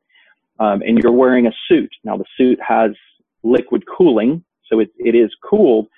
um, 0.59 0.83
and 0.83 0.99
you're 0.99 1.13
wearing 1.13 1.47
a 1.47 1.53
suit. 1.69 1.93
Now 2.05 2.17
the 2.17 2.25
suit 2.37 2.59
has 2.67 2.93
liquid 3.43 3.85
cooling, 3.87 4.45
so 4.71 4.81
it, 4.81 4.91
it 4.99 5.15
is 5.15 5.31
cooled, 5.49 5.89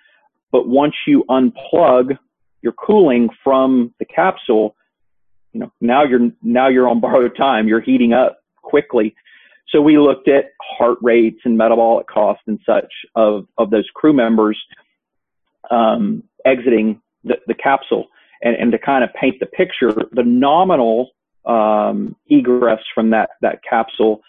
but 0.51 0.69
once 0.69 0.95
you 1.07 1.25
unplug 1.29 2.17
your 2.63 2.73
cooling 2.73 3.29
from 3.43 3.93
the 3.99 4.05
capsule, 4.05 4.77
you 5.53 5.61
know 5.61 5.73
now 5.81 6.05
you're 6.05 6.31
now 6.43 6.69
you're 6.69 6.89
on 6.89 7.01
borrowed 7.07 7.37
time. 7.37 7.69
You're 7.69 7.81
heating 7.81 8.13
up 8.13 8.39
quickly. 8.63 9.15
So 9.69 9.81
we 9.81 9.99
looked 9.99 10.29
at 10.29 10.51
heart 10.61 10.99
rates 11.01 11.41
and 11.45 11.57
metabolic 11.57 12.07
costs 12.07 12.43
and 12.47 12.59
such 12.67 12.93
of, 13.15 13.47
of 13.57 13.71
those 13.71 13.89
crew 13.95 14.13
members 14.13 14.61
um, 15.71 16.23
exiting 16.45 17.01
the, 17.25 17.37
the 17.47 17.55
capsule. 17.55 18.07
And, 18.43 18.57
and 18.57 18.73
to 18.73 18.79
kind 18.79 19.05
of 19.05 19.11
paint 19.15 19.41
the 19.41 19.47
picture, 19.47 19.93
the 20.13 20.25
nominal 20.25 21.11
um, 21.47 22.17
egress 22.29 22.81
from 22.95 23.11
that, 23.11 23.31
that 23.41 23.61
capsule 23.69 24.21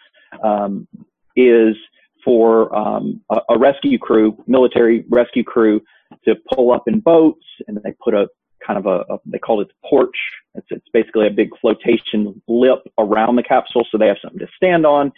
um, 0.43 0.88
is 1.36 1.76
for 2.24 2.74
um, 2.76 3.21
a, 3.30 3.38
a, 3.49 3.57
rescue 3.57 3.97
crew, 3.97 4.38
military 4.47 5.05
rescue 5.09 5.43
crew, 5.43 5.82
to 6.26 6.36
pull 6.53 6.71
up 6.71 6.84
in 6.88 6.99
boats, 6.99 7.45
and 7.67 7.78
they 7.84 7.93
put 8.03 8.13
a 8.13 8.28
kind 8.65 8.80
of 8.80 8.86
a, 8.86 9.13
a 9.13 9.17
they 9.26 9.39
call 9.39 9.61
it 9.61 9.67
the 9.67 9.88
porch. 9.88 10.15
It's, 10.55 10.67
it's 10.69 10.88
basically 10.93 11.28
a 11.28 11.32
big 11.32 11.49
flotation 11.59 12.41
lip 12.47 12.84
around 12.97 13.36
the 13.36 13.43
capsule, 13.43 13.86
so 13.91 13.97
they 13.97 14.07
have 14.07 14.17
something 14.21 14.39
to 14.39 14.47
stand 14.55 14.86
on, 14.86 15.11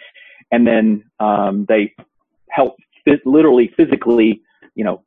and 0.51 0.65
then 0.65 1.03
um, 1.19 1.65
they 1.67 1.93
help 2.49 2.75
literally 3.25 3.71
physically, 3.77 4.41
you 4.75 4.83
know, 4.83 5.03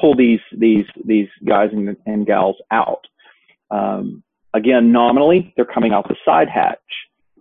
pull 0.00 0.14
these 0.14 0.40
these 0.56 0.86
these 1.04 1.28
guys 1.44 1.70
and, 1.72 1.96
and 2.06 2.26
gals 2.26 2.56
out. 2.70 3.06
Um, 3.70 4.22
again, 4.52 4.92
nominally, 4.92 5.52
they're 5.56 5.64
coming 5.64 5.92
out 5.92 6.08
the 6.08 6.16
side 6.24 6.48
hatch, 6.48 6.78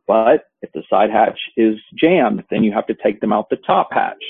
but 0.08 0.45
if 0.62 0.72
the 0.74 0.84
side 0.89 1.10
hatch 1.10 1.39
is 1.56 1.76
jammed, 1.95 2.43
then 2.49 2.64
you 2.64 2.72
have 2.72 2.88
to 2.88 2.95
take 2.95 3.22
them 3.22 3.34
out 3.34 3.49
the 3.49 3.58
top 3.58 3.89
hatch, 3.91 4.24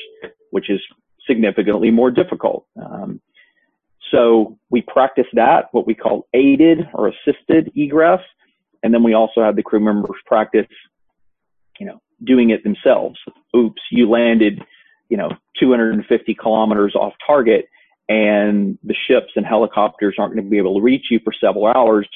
which 0.52 0.70
is 0.70 0.80
significantly 1.28 1.90
more 1.90 2.12
difficult. 2.12 2.66
Um, 2.82 3.22
so 4.12 4.58
we 4.70 4.82
practice 4.82 5.26
that, 5.34 5.70
what 5.72 5.88
we 5.88 5.96
call 5.96 6.28
aided 6.34 6.88
or 6.94 7.08
assisted 7.08 7.72
egress. 7.76 8.22
And 8.84 8.94
then 8.94 9.04
we 9.04 9.14
also 9.14 9.42
have 9.42 9.56
the 9.56 9.64
crew 9.64 9.80
members 9.80 10.18
practice, 10.26 10.68
you 11.80 11.86
know, 11.86 12.02
doing 12.24 12.52
it 12.52 12.64
themselves. 12.64 13.18
Oops, 13.56 13.82
you 13.90 14.10
landed, 14.10 14.62
you 15.10 15.18
know, 15.18 15.32
250 15.60 16.36
kilometers 16.36 16.94
off 16.96 17.14
target 17.26 17.68
and 18.10 18.78
the 18.84 18.96
ships 19.08 19.32
and 19.36 19.46
helicopters 19.46 20.16
aren't 20.20 20.34
going 20.34 20.44
to 20.44 20.50
be 20.50 20.58
able 20.58 20.76
to 20.76 20.82
reach 20.82 21.06
you 21.10 21.20
for 21.24 21.34
several 21.34 21.68
hours. 21.68 22.08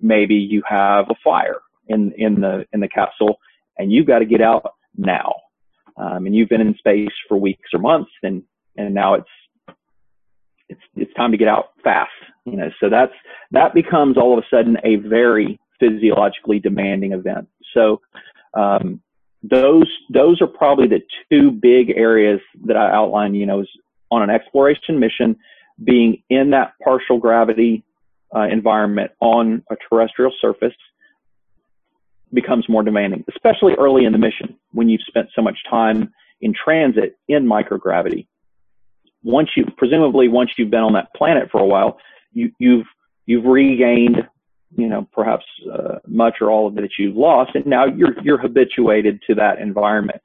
Maybe 0.00 0.34
you 0.34 0.62
have 0.68 1.06
a 1.10 1.14
fire 1.24 1.56
in, 1.90 2.12
in 2.16 2.40
the, 2.40 2.64
in 2.72 2.80
the 2.80 2.88
capsule 2.88 3.38
and 3.78 3.92
you've 3.92 4.06
got 4.06 4.20
to 4.20 4.24
get 4.24 4.40
out 4.40 4.74
now. 4.96 5.34
Um, 5.96 6.24
and 6.24 6.34
you've 6.34 6.48
been 6.48 6.60
in 6.60 6.74
space 6.78 7.12
for 7.28 7.36
weeks 7.36 7.68
or 7.74 7.80
months 7.80 8.10
and, 8.22 8.42
and 8.76 8.94
now 8.94 9.14
it's 9.14 9.28
it's 10.70 10.80
it's 10.96 11.12
time 11.14 11.32
to 11.32 11.36
get 11.36 11.48
out 11.48 11.70
fast. 11.84 12.10
You 12.46 12.56
know, 12.56 12.70
so 12.80 12.88
that's 12.88 13.12
that 13.50 13.74
becomes 13.74 14.16
all 14.16 14.38
of 14.38 14.42
a 14.42 14.56
sudden 14.56 14.76
a 14.84 14.96
very 14.96 15.60
physiologically 15.78 16.58
demanding 16.60 17.12
event. 17.12 17.48
So 17.74 18.00
um, 18.54 19.02
those 19.42 19.90
those 20.12 20.40
are 20.40 20.46
probably 20.46 20.86
the 20.86 21.00
two 21.30 21.50
big 21.50 21.90
areas 21.90 22.40
that 22.66 22.76
I 22.76 22.90
outlined. 22.92 23.36
You 23.36 23.46
know, 23.46 23.60
is 23.60 23.68
on 24.10 24.22
an 24.22 24.30
exploration 24.30 24.98
mission, 24.98 25.36
being 25.82 26.22
in 26.30 26.50
that 26.50 26.72
partial 26.82 27.18
gravity 27.18 27.84
uh, 28.34 28.46
environment 28.50 29.10
on 29.20 29.62
a 29.70 29.76
terrestrial 29.88 30.32
surface 30.40 30.74
becomes 32.32 32.68
more 32.68 32.82
demanding, 32.82 33.24
especially 33.28 33.74
early 33.78 34.04
in 34.04 34.12
the 34.12 34.18
mission 34.18 34.56
when 34.72 34.88
you've 34.88 35.02
spent 35.06 35.28
so 35.34 35.42
much 35.42 35.58
time 35.68 36.12
in 36.40 36.54
transit 36.54 37.16
in 37.28 37.44
microgravity 37.46 38.26
once 39.22 39.50
you 39.56 39.64
presumably 39.76 40.28
once 40.28 40.50
you've 40.56 40.70
been 40.70 40.80
on 40.80 40.94
that 40.94 41.12
planet 41.14 41.50
for 41.50 41.60
a 41.60 41.66
while, 41.66 41.98
you, 42.32 42.52
you've 42.58 42.86
you've 43.26 43.44
regained 43.44 44.26
you 44.76 44.88
know 44.88 45.06
perhaps 45.12 45.44
uh, 45.72 45.98
much 46.06 46.36
or 46.40 46.50
all 46.50 46.68
of 46.68 46.78
it 46.78 46.82
that 46.82 46.90
you've 46.98 47.16
lost, 47.16 47.54
and 47.54 47.66
now 47.66 47.84
you're 47.86 48.20
you're 48.22 48.38
habituated 48.38 49.20
to 49.26 49.34
that 49.34 49.58
environment. 49.58 50.20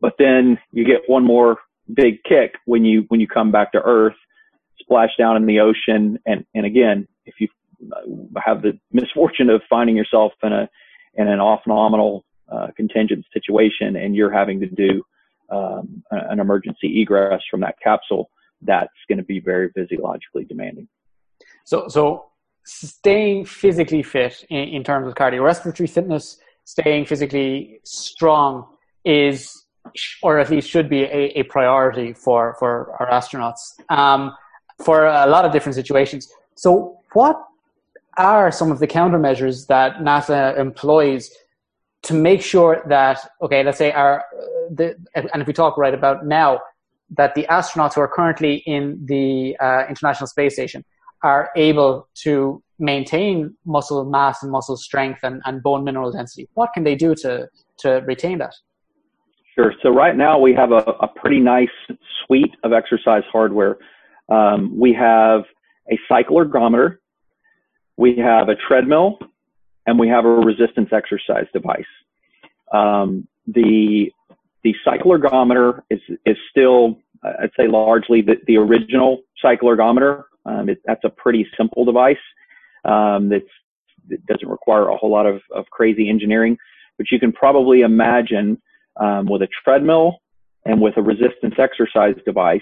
But 0.00 0.14
then 0.18 0.58
you 0.72 0.84
get 0.84 1.02
one 1.08 1.24
more 1.24 1.56
big 1.92 2.22
kick 2.22 2.54
when 2.66 2.84
you 2.84 3.04
when 3.08 3.20
you 3.20 3.26
come 3.26 3.50
back 3.50 3.72
to 3.72 3.82
Earth, 3.82 4.16
splash 4.78 5.10
down 5.18 5.36
in 5.36 5.46
the 5.46 5.60
ocean, 5.60 6.18
and 6.26 6.44
and 6.54 6.66
again, 6.66 7.08
if 7.24 7.34
you 7.38 7.48
have 8.44 8.62
the 8.62 8.78
misfortune 8.92 9.50
of 9.50 9.62
finding 9.70 9.96
yourself 9.96 10.32
in 10.42 10.52
a 10.52 10.68
in 11.18 11.28
an 11.28 11.40
off 11.40 11.60
nominal 11.66 12.24
uh, 12.50 12.68
contingent 12.76 13.26
situation, 13.32 13.96
and 13.96 14.16
you're 14.16 14.32
having 14.32 14.58
to 14.60 14.66
do 14.66 15.02
um, 15.50 16.02
an 16.10 16.40
emergency 16.40 17.02
egress 17.02 17.42
from 17.50 17.60
that 17.60 17.74
capsule, 17.82 18.30
that's 18.62 18.88
going 19.08 19.18
to 19.18 19.24
be 19.24 19.40
very 19.40 19.70
physiologically 19.70 20.44
demanding. 20.44 20.88
So, 21.64 21.88
so 21.88 22.26
staying 22.64 23.44
physically 23.44 24.02
fit 24.02 24.44
in, 24.48 24.68
in 24.68 24.84
terms 24.84 25.08
of 25.08 25.14
cardiorespiratory 25.14 25.90
fitness, 25.90 26.38
staying 26.64 27.06
physically 27.06 27.80
strong 27.84 28.66
is, 29.04 29.64
or 30.22 30.38
at 30.38 30.50
least 30.50 30.68
should 30.68 30.88
be, 30.88 31.02
a, 31.02 31.40
a 31.40 31.42
priority 31.44 32.12
for 32.12 32.56
for 32.58 32.94
our 33.00 33.08
astronauts 33.10 33.80
um, 33.90 34.34
for 34.78 35.06
a 35.06 35.26
lot 35.26 35.44
of 35.44 35.52
different 35.52 35.74
situations. 35.74 36.28
So, 36.54 37.00
what 37.12 37.36
are 38.18 38.50
some 38.50 38.70
of 38.70 38.78
the 38.78 38.86
countermeasures 38.86 39.66
that 39.68 39.96
NASA 39.98 40.58
employs 40.58 41.30
to 42.02 42.14
make 42.14 42.42
sure 42.42 42.82
that 42.88 43.18
okay, 43.42 43.62
let's 43.62 43.78
say 43.78 43.92
our 43.92 44.24
the 44.70 44.96
and 45.14 45.42
if 45.42 45.46
we 45.46 45.52
talk 45.52 45.76
right 45.76 45.94
about 45.94 46.26
now 46.26 46.60
that 47.16 47.34
the 47.34 47.46
astronauts 47.48 47.94
who 47.94 48.00
are 48.00 48.08
currently 48.08 48.56
in 48.66 49.00
the 49.06 49.56
uh, 49.60 49.84
International 49.88 50.26
Space 50.26 50.54
Station 50.54 50.84
are 51.22 51.50
able 51.56 52.08
to 52.14 52.62
maintain 52.78 53.56
muscle 53.64 54.04
mass 54.04 54.42
and 54.42 54.52
muscle 54.52 54.76
strength 54.76 55.20
and, 55.22 55.42
and 55.46 55.62
bone 55.62 55.82
mineral 55.84 56.12
density. 56.12 56.48
What 56.54 56.72
can 56.74 56.84
they 56.84 56.94
do 56.94 57.14
to 57.16 57.48
to 57.78 57.90
retain 58.06 58.38
that? 58.38 58.54
Sure. 59.54 59.74
So 59.82 59.90
right 59.90 60.16
now 60.16 60.38
we 60.38 60.54
have 60.54 60.70
a, 60.70 60.84
a 61.00 61.08
pretty 61.08 61.40
nice 61.40 61.68
suite 62.24 62.54
of 62.62 62.72
exercise 62.72 63.24
hardware. 63.32 63.78
Um, 64.28 64.78
we 64.78 64.92
have 64.92 65.42
a 65.90 65.98
cycle 66.08 66.36
ergometer, 66.36 66.98
we 67.98 68.16
have 68.16 68.48
a 68.48 68.54
treadmill, 68.54 69.18
and 69.86 69.98
we 69.98 70.08
have 70.08 70.24
a 70.24 70.28
resistance 70.28 70.88
exercise 70.92 71.46
device. 71.52 71.92
Um, 72.72 73.28
the 73.46 74.10
the 74.64 74.74
cycle 74.84 75.10
ergometer 75.10 75.82
is 75.90 76.00
is 76.24 76.36
still 76.50 76.98
I'd 77.22 77.50
say 77.56 77.66
largely 77.66 78.22
the, 78.22 78.36
the 78.46 78.56
original 78.56 79.22
cycle 79.42 79.68
ergometer. 79.68 80.24
Um, 80.46 80.68
it, 80.70 80.80
that's 80.86 81.04
a 81.04 81.10
pretty 81.10 81.46
simple 81.56 81.84
device 81.84 82.16
um, 82.84 83.30
doesn't 84.26 84.48
require 84.48 84.88
a 84.88 84.96
whole 84.96 85.10
lot 85.10 85.26
of, 85.26 85.42
of 85.54 85.66
crazy 85.70 86.08
engineering, 86.08 86.56
but 86.96 87.06
you 87.10 87.18
can 87.18 87.32
probably 87.32 87.82
imagine 87.82 88.60
um, 88.96 89.26
with 89.26 89.42
a 89.42 89.48
treadmill 89.64 90.22
and 90.64 90.80
with 90.80 90.96
a 90.96 91.02
resistance 91.02 91.54
exercise 91.58 92.14
device 92.24 92.60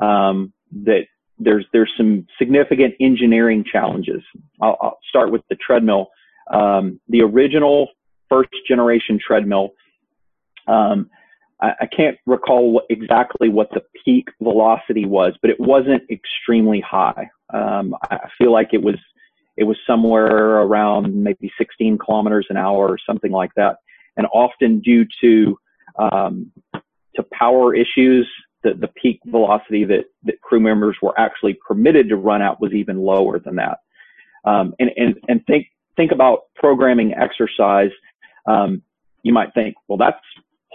um, 0.00 0.52
that 0.84 1.02
there's 1.38 1.66
there's 1.72 1.92
some 1.96 2.26
significant 2.38 2.94
engineering 3.00 3.64
challenges. 3.70 4.22
I'll, 4.60 4.76
I'll 4.80 4.98
start 5.08 5.30
with 5.30 5.42
the 5.48 5.56
treadmill. 5.56 6.08
Um, 6.52 7.00
the 7.08 7.22
original 7.22 7.88
first 8.28 8.50
generation 8.66 9.18
treadmill 9.24 9.72
um, 10.68 11.10
I, 11.60 11.72
I 11.80 11.86
can't 11.86 12.16
recall 12.26 12.70
what, 12.72 12.84
exactly 12.90 13.48
what 13.48 13.70
the 13.70 13.82
peak 14.04 14.28
velocity 14.40 15.06
was, 15.06 15.34
but 15.40 15.50
it 15.50 15.58
wasn't 15.58 16.02
extremely 16.10 16.80
high. 16.80 17.30
Um, 17.52 17.94
I 18.10 18.28
feel 18.36 18.52
like 18.52 18.68
it 18.72 18.82
was 18.82 18.96
it 19.56 19.64
was 19.64 19.76
somewhere 19.84 20.60
around 20.60 21.12
maybe 21.12 21.50
16 21.58 21.98
kilometers 21.98 22.46
an 22.48 22.56
hour 22.56 22.86
or 22.88 22.98
something 23.04 23.32
like 23.32 23.50
that, 23.56 23.78
and 24.16 24.26
often 24.32 24.80
due 24.80 25.04
to 25.20 25.58
um, 25.98 26.52
to 27.16 27.24
power 27.32 27.74
issues, 27.74 28.28
the, 28.62 28.74
the 28.74 28.88
peak 28.88 29.20
velocity 29.26 29.84
that, 29.84 30.04
that 30.24 30.40
crew 30.40 30.60
members 30.60 30.96
were 31.00 31.18
actually 31.18 31.58
permitted 31.66 32.08
to 32.08 32.16
run 32.16 32.42
at 32.42 32.60
was 32.60 32.72
even 32.72 32.98
lower 32.98 33.38
than 33.38 33.56
that. 33.56 33.78
Um, 34.44 34.74
and, 34.78 34.90
and, 34.96 35.14
and 35.28 35.46
think, 35.46 35.66
think 35.96 36.12
about 36.12 36.44
programming 36.54 37.14
exercise. 37.14 37.90
Um, 38.46 38.82
you 39.22 39.32
might 39.32 39.52
think, 39.54 39.76
well, 39.88 39.98
that's 39.98 40.20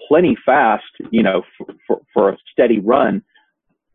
plenty 0.08 0.38
fast, 0.46 0.84
you 1.12 1.24
know, 1.24 1.44
for, 1.58 1.68
for, 1.88 2.02
for 2.14 2.30
a 2.30 2.38
steady 2.52 2.80
run. 2.80 3.24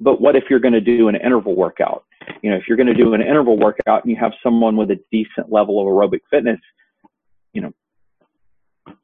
But 0.00 0.20
what 0.20 0.36
if 0.36 0.44
you're 0.48 0.60
going 0.60 0.74
to 0.74 0.80
do 0.80 1.08
an 1.08 1.16
interval 1.16 1.56
workout? 1.56 2.04
You 2.42 2.50
know, 2.50 2.56
if 2.56 2.64
you're 2.68 2.76
going 2.76 2.88
to 2.88 2.94
do 2.94 3.14
an 3.14 3.20
interval 3.20 3.58
workout 3.58 4.04
and 4.04 4.10
you 4.10 4.16
have 4.20 4.32
someone 4.42 4.76
with 4.76 4.90
a 4.90 5.00
decent 5.10 5.50
level 5.50 5.80
of 5.80 5.86
aerobic 5.86 6.20
fitness, 6.30 6.60
you 7.52 7.62
know, 7.62 7.72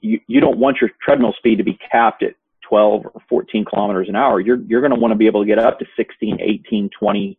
you, 0.00 0.20
you 0.26 0.40
don't 0.40 0.58
want 0.58 0.78
your 0.80 0.90
treadmill 1.02 1.34
speed 1.36 1.56
to 1.56 1.64
be 1.64 1.78
capped 1.90 2.22
at 2.22 2.34
12 2.68 3.06
or 3.06 3.22
14 3.28 3.64
kilometers 3.64 4.08
an 4.08 4.16
hour. 4.16 4.40
You're, 4.40 4.60
you're 4.66 4.80
going 4.80 4.94
to 4.94 4.98
want 4.98 5.12
to 5.12 5.16
be 5.16 5.26
able 5.26 5.42
to 5.42 5.46
get 5.46 5.58
up 5.58 5.78
to 5.78 5.86
16, 5.96 6.38
18, 6.40 6.90
20 6.98 7.38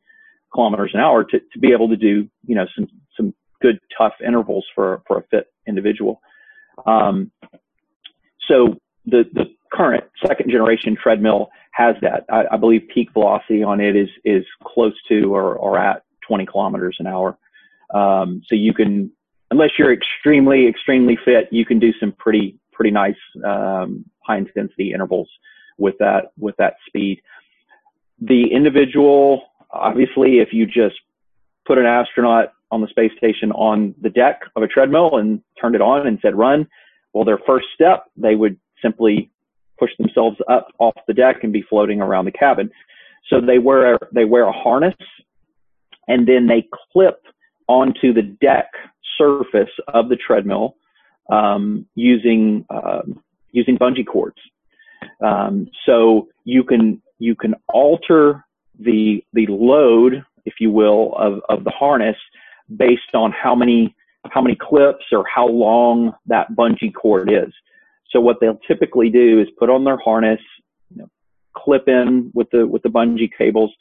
kilometers 0.53 0.91
an 0.93 0.99
hour 0.99 1.23
to, 1.23 1.39
to 1.39 1.59
be 1.59 1.71
able 1.71 1.89
to 1.89 1.95
do, 1.95 2.27
you 2.45 2.55
know, 2.55 2.65
some, 2.75 2.87
some 3.15 3.33
good 3.61 3.79
tough 3.97 4.13
intervals 4.25 4.65
for, 4.73 5.01
for 5.07 5.19
a 5.19 5.23
fit 5.29 5.47
individual. 5.67 6.21
Um, 6.85 7.31
so 8.47 8.75
the, 9.05 9.23
the 9.33 9.45
current 9.71 10.03
second 10.25 10.49
generation 10.49 10.97
treadmill 11.01 11.49
has 11.71 11.95
that. 12.01 12.25
I, 12.31 12.43
I, 12.51 12.57
believe 12.57 12.87
peak 12.93 13.11
velocity 13.13 13.63
on 13.63 13.81
it 13.81 13.95
is, 13.95 14.09
is 14.23 14.45
close 14.63 14.93
to 15.09 15.33
or, 15.35 15.55
or 15.55 15.77
at 15.77 16.03
20 16.27 16.45
kilometers 16.45 16.97
an 16.99 17.07
hour. 17.07 17.37
Um, 17.93 18.41
so 18.47 18.55
you 18.55 18.73
can, 18.73 19.11
unless 19.51 19.71
you're 19.77 19.93
extremely, 19.93 20.67
extremely 20.67 21.17
fit, 21.23 21.49
you 21.51 21.65
can 21.65 21.79
do 21.79 21.91
some 21.99 22.13
pretty, 22.13 22.57
pretty 22.71 22.91
nice, 22.91 23.15
um, 23.45 24.05
high 24.25 24.37
intensity 24.37 24.93
intervals 24.93 25.29
with 25.77 25.95
that, 25.99 26.31
with 26.37 26.55
that 26.57 26.75
speed. 26.87 27.21
The 28.19 28.45
individual, 28.51 29.43
obviously, 29.71 30.39
if 30.39 30.49
you 30.51 30.65
just 30.65 30.95
put 31.65 31.77
an 31.77 31.85
astronaut 31.85 32.53
on 32.71 32.81
the 32.81 32.87
space 32.87 33.11
station 33.17 33.51
on 33.51 33.93
the 34.01 34.09
deck 34.09 34.41
of 34.55 34.63
a 34.63 34.67
treadmill 34.67 35.17
and 35.17 35.41
turned 35.59 35.75
it 35.75 35.81
on 35.81 36.07
and 36.07 36.19
said 36.21 36.35
run, 36.35 36.67
well, 37.13 37.25
their 37.25 37.39
first 37.45 37.67
step, 37.73 38.05
they 38.17 38.35
would 38.35 38.57
simply 38.81 39.31
push 39.79 39.91
themselves 39.97 40.37
up 40.49 40.67
off 40.79 40.95
the 41.07 41.13
deck 41.13 41.43
and 41.43 41.51
be 41.51 41.63
floating 41.69 42.01
around 42.01 42.25
the 42.25 42.31
cabin. 42.31 42.69
So 43.29 43.41
they 43.41 43.59
wear 43.59 43.97
they 44.13 44.25
wear 44.25 44.47
a 44.47 44.51
harness 44.51 44.95
and 46.07 46.27
then 46.27 46.47
they 46.47 46.67
clip 46.91 47.21
onto 47.67 48.13
the 48.13 48.21
deck 48.21 48.67
surface 49.17 49.71
of 49.87 50.09
the 50.09 50.15
treadmill 50.15 50.75
um, 51.31 51.85
using 51.95 52.65
uh, 52.69 53.01
using 53.55 53.77
bungee 53.77 54.05
cords. 54.05 54.37
Um, 55.21 55.67
so 55.85 56.27
you 56.43 56.63
can 56.63 57.01
you 57.19 57.35
can 57.35 57.55
alter 57.69 58.45
the 58.79 59.23
the 59.33 59.47
load, 59.47 60.23
if 60.45 60.55
you 60.59 60.71
will, 60.71 61.15
of, 61.17 61.39
of 61.49 61.63
the 61.63 61.71
harness 61.71 62.17
based 62.75 63.13
on 63.13 63.31
how 63.31 63.55
many 63.55 63.95
how 64.29 64.41
many 64.41 64.57
clips 64.59 65.05
or 65.11 65.23
how 65.33 65.47
long 65.47 66.13
that 66.27 66.51
bungee 66.51 66.93
cord 66.93 67.31
is. 67.31 67.53
So 68.11 68.19
what 68.19 68.37
they'll 68.41 68.59
typically 68.67 69.09
do 69.09 69.39
is 69.39 69.47
put 69.57 69.69
on 69.69 69.83
their 69.83 69.97
harness, 69.97 70.39
you 70.89 70.97
know, 70.97 71.09
clip 71.55 71.87
in 71.87 72.31
with 72.33 72.49
the 72.51 72.67
with 72.67 72.83
the 72.83 72.89
bungee 72.89 73.29
cables, 73.37 73.71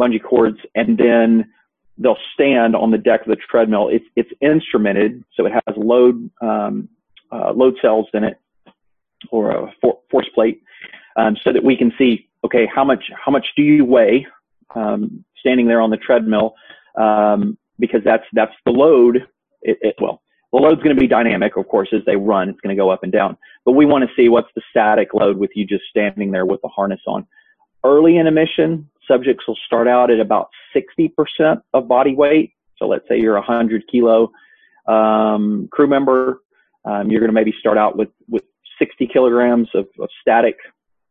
bungee 0.00 0.22
cords, 0.22 0.58
and 0.74 0.96
then 0.96 1.50
they'll 1.98 2.18
stand 2.34 2.76
on 2.76 2.90
the 2.90 2.98
deck 2.98 3.22
of 3.22 3.28
the 3.28 3.36
treadmill. 3.50 3.88
It's 3.88 4.04
it's 4.14 4.30
instrumented, 4.40 5.24
so 5.34 5.46
it 5.46 5.52
has 5.52 5.76
load 5.76 6.30
um, 6.40 6.88
uh, 7.32 7.52
load 7.52 7.74
cells 7.82 8.06
in 8.14 8.22
it 8.22 8.38
or 9.30 9.50
a 9.50 9.74
for, 9.80 9.98
force 10.10 10.28
plate, 10.34 10.62
um, 11.16 11.36
so 11.42 11.52
that 11.52 11.62
we 11.62 11.76
can 11.76 11.92
see 11.98 12.28
okay 12.44 12.66
how 12.72 12.84
much 12.84 13.04
how 13.24 13.32
much 13.32 13.46
do 13.56 13.62
you 13.62 13.84
weigh 13.84 14.26
um, 14.74 15.24
standing 15.38 15.66
there 15.66 15.80
on 15.80 15.90
the 15.90 15.96
treadmill 15.96 16.54
um, 16.96 17.58
because 17.78 18.00
that's 18.04 18.24
that's 18.32 18.54
the 18.64 18.72
load. 18.72 19.26
It, 19.62 19.78
it, 19.80 19.94
well, 20.00 20.22
the 20.52 20.58
load's 20.58 20.82
going 20.82 20.94
to 20.94 21.00
be 21.00 21.08
dynamic, 21.08 21.56
of 21.56 21.66
course, 21.68 21.88
as 21.92 22.02
they 22.06 22.16
run. 22.16 22.48
It's 22.48 22.60
going 22.60 22.74
to 22.74 22.80
go 22.80 22.90
up 22.90 23.02
and 23.02 23.12
down. 23.12 23.36
But 23.64 23.72
we 23.72 23.86
want 23.86 24.08
to 24.08 24.14
see 24.14 24.28
what's 24.28 24.50
the 24.54 24.62
static 24.70 25.14
load 25.14 25.36
with 25.36 25.50
you 25.54 25.66
just 25.66 25.84
standing 25.90 26.30
there 26.30 26.46
with 26.46 26.60
the 26.62 26.68
harness 26.68 27.00
on. 27.06 27.26
Early 27.82 28.18
in 28.18 28.26
a 28.26 28.30
mission, 28.30 28.88
subjects 29.06 29.46
will 29.48 29.58
start 29.66 29.88
out 29.88 30.10
at 30.10 30.20
about 30.20 30.50
60% 30.74 31.60
of 31.72 31.88
body 31.88 32.14
weight. 32.14 32.52
So 32.76 32.86
let's 32.86 33.06
say 33.08 33.18
you're 33.18 33.36
a 33.36 33.40
100 33.40 33.84
kilo 33.90 34.30
um, 34.86 35.68
crew 35.72 35.86
member. 35.86 36.40
Um, 36.84 37.10
you're 37.10 37.20
going 37.20 37.30
to 37.30 37.34
maybe 37.34 37.54
start 37.58 37.76
out 37.76 37.96
with, 37.96 38.10
with 38.28 38.44
60 38.78 39.08
kilograms 39.12 39.68
of, 39.74 39.86
of 40.00 40.08
static 40.20 40.56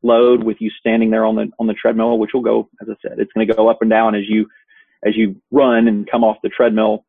load 0.02 0.44
with 0.44 0.58
you 0.60 0.70
standing 0.80 1.12
there 1.12 1.26
on 1.26 1.36
the 1.36 1.50
on 1.60 1.68
the 1.68 1.74
treadmill, 1.74 2.18
which 2.18 2.32
will 2.34 2.42
go, 2.42 2.70
as 2.82 2.88
I 2.90 2.96
said, 3.02 3.20
it's 3.20 3.32
going 3.34 3.48
to 3.48 3.54
go 3.54 3.70
up 3.70 3.82
and 3.82 3.90
down 3.90 4.16
as 4.16 4.24
you 4.28 4.48
as 5.06 5.16
you 5.16 5.36
run 5.52 5.88
and 5.88 6.10
come 6.10 6.24
off 6.24 6.38
the 6.44 6.50
treadmill 6.50 7.06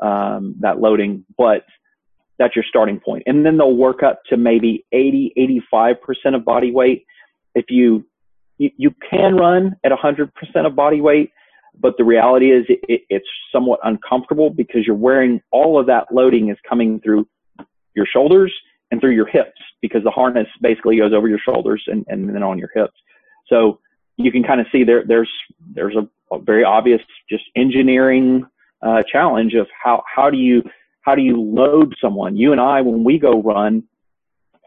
um, 0.00 0.56
that 0.60 0.80
loading, 0.80 1.24
but 1.36 1.64
that's 2.38 2.56
your 2.56 2.64
starting 2.68 3.00
point. 3.00 3.22
And 3.26 3.44
then 3.44 3.58
they'll 3.58 3.76
work 3.76 4.02
up 4.02 4.22
to 4.30 4.36
maybe 4.36 4.84
80, 4.92 5.32
85% 5.74 6.34
of 6.34 6.44
body 6.44 6.72
weight. 6.72 7.06
If 7.54 7.66
you, 7.68 8.04
you, 8.58 8.70
you 8.76 8.94
can 9.08 9.36
run 9.36 9.76
at 9.84 9.92
100% 9.92 10.30
of 10.66 10.74
body 10.74 11.00
weight, 11.00 11.30
but 11.78 11.94
the 11.96 12.04
reality 12.04 12.50
is 12.52 12.64
it, 12.68 12.80
it, 12.88 13.02
it's 13.08 13.28
somewhat 13.52 13.80
uncomfortable 13.84 14.50
because 14.50 14.82
you're 14.86 14.96
wearing 14.96 15.40
all 15.50 15.78
of 15.78 15.86
that 15.86 16.12
loading 16.12 16.50
is 16.50 16.56
coming 16.68 17.00
through 17.00 17.28
your 17.94 18.06
shoulders 18.12 18.52
and 18.90 19.00
through 19.00 19.14
your 19.14 19.26
hips 19.26 19.60
because 19.82 20.02
the 20.04 20.10
harness 20.10 20.46
basically 20.60 20.98
goes 20.98 21.12
over 21.12 21.28
your 21.28 21.38
shoulders 21.38 21.82
and, 21.86 22.04
and 22.08 22.28
then 22.34 22.42
on 22.42 22.58
your 22.58 22.70
hips. 22.74 22.94
So 23.48 23.80
you 24.16 24.30
can 24.30 24.42
kind 24.42 24.60
of 24.60 24.66
see 24.70 24.84
there, 24.84 25.04
there's, 25.06 25.30
there's 25.74 25.96
a, 25.96 26.08
a 26.34 26.38
very 26.38 26.64
obvious 26.64 27.00
just 27.28 27.44
engineering 27.56 28.46
uh, 28.84 29.02
challenge 29.10 29.54
of 29.54 29.66
how 29.82 30.02
how 30.14 30.30
do 30.30 30.36
you 30.36 30.62
how 31.00 31.14
do 31.14 31.22
you 31.22 31.40
load 31.40 31.94
someone? 32.00 32.36
You 32.36 32.52
and 32.52 32.60
I, 32.60 32.80
when 32.82 33.02
we 33.02 33.18
go 33.18 33.42
run, 33.42 33.82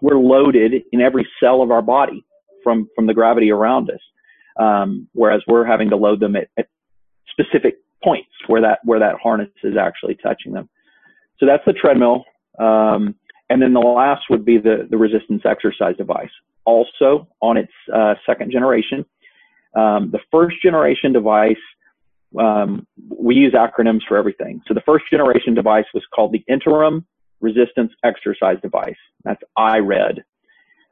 we're 0.02 0.20
loaded 0.20 0.84
in 0.92 1.02
every 1.02 1.28
cell 1.40 1.62
of 1.62 1.72
our 1.72 1.82
body 1.82 2.26
from 2.64 2.90
from 2.96 3.06
the 3.08 3.14
gravity 3.14 3.52
around 3.52 3.90
us, 3.90 4.00
um, 4.60 5.08
whereas 5.14 5.42
we're 5.48 5.66
having 5.66 5.90
to 5.92 5.96
load 5.96 6.20
them 6.20 6.36
at, 6.36 6.48
at 6.58 6.68
specific 7.30 7.78
points 8.04 8.30
where 8.48 8.62
that 8.62 8.80
where 8.84 9.00
that 9.00 9.16
harness 9.22 9.50
is 9.64 9.78
actually 9.78 10.16
touching 10.16 10.52
them. 10.52 10.68
So 11.40 11.46
that's 11.46 11.64
the 11.66 11.74
treadmill. 11.74 12.26
Um, 12.60 13.16
and 13.50 13.62
then 13.62 13.74
the 13.74 13.80
last 13.80 14.24
would 14.30 14.46
be 14.46 14.58
the, 14.58 14.88
the 14.90 14.98
resistance 14.98 15.44
exercise 15.46 15.96
device, 15.98 16.30
also 16.66 17.28
on 17.42 17.58
its 17.58 17.72
uh, 17.94 18.16
second 18.26 18.52
generation. 18.52 19.06
Um, 19.76 20.12
the 20.12 20.20
first 20.32 20.58
generation 20.62 21.14
device 21.14 21.56
um, 22.38 22.86
we 23.10 23.36
use 23.36 23.54
acronyms 23.54 24.02
for 24.08 24.18
everything. 24.18 24.62
So 24.68 24.74
the 24.74 24.82
first 24.82 25.06
generation 25.10 25.54
device 25.54 25.86
was 25.94 26.04
called 26.14 26.34
the 26.34 26.44
Interim 26.48 27.06
Resistance 27.40 27.92
Exercise 28.04 28.58
Device. 28.62 28.98
That's 29.24 29.42
IRED. 29.56 30.24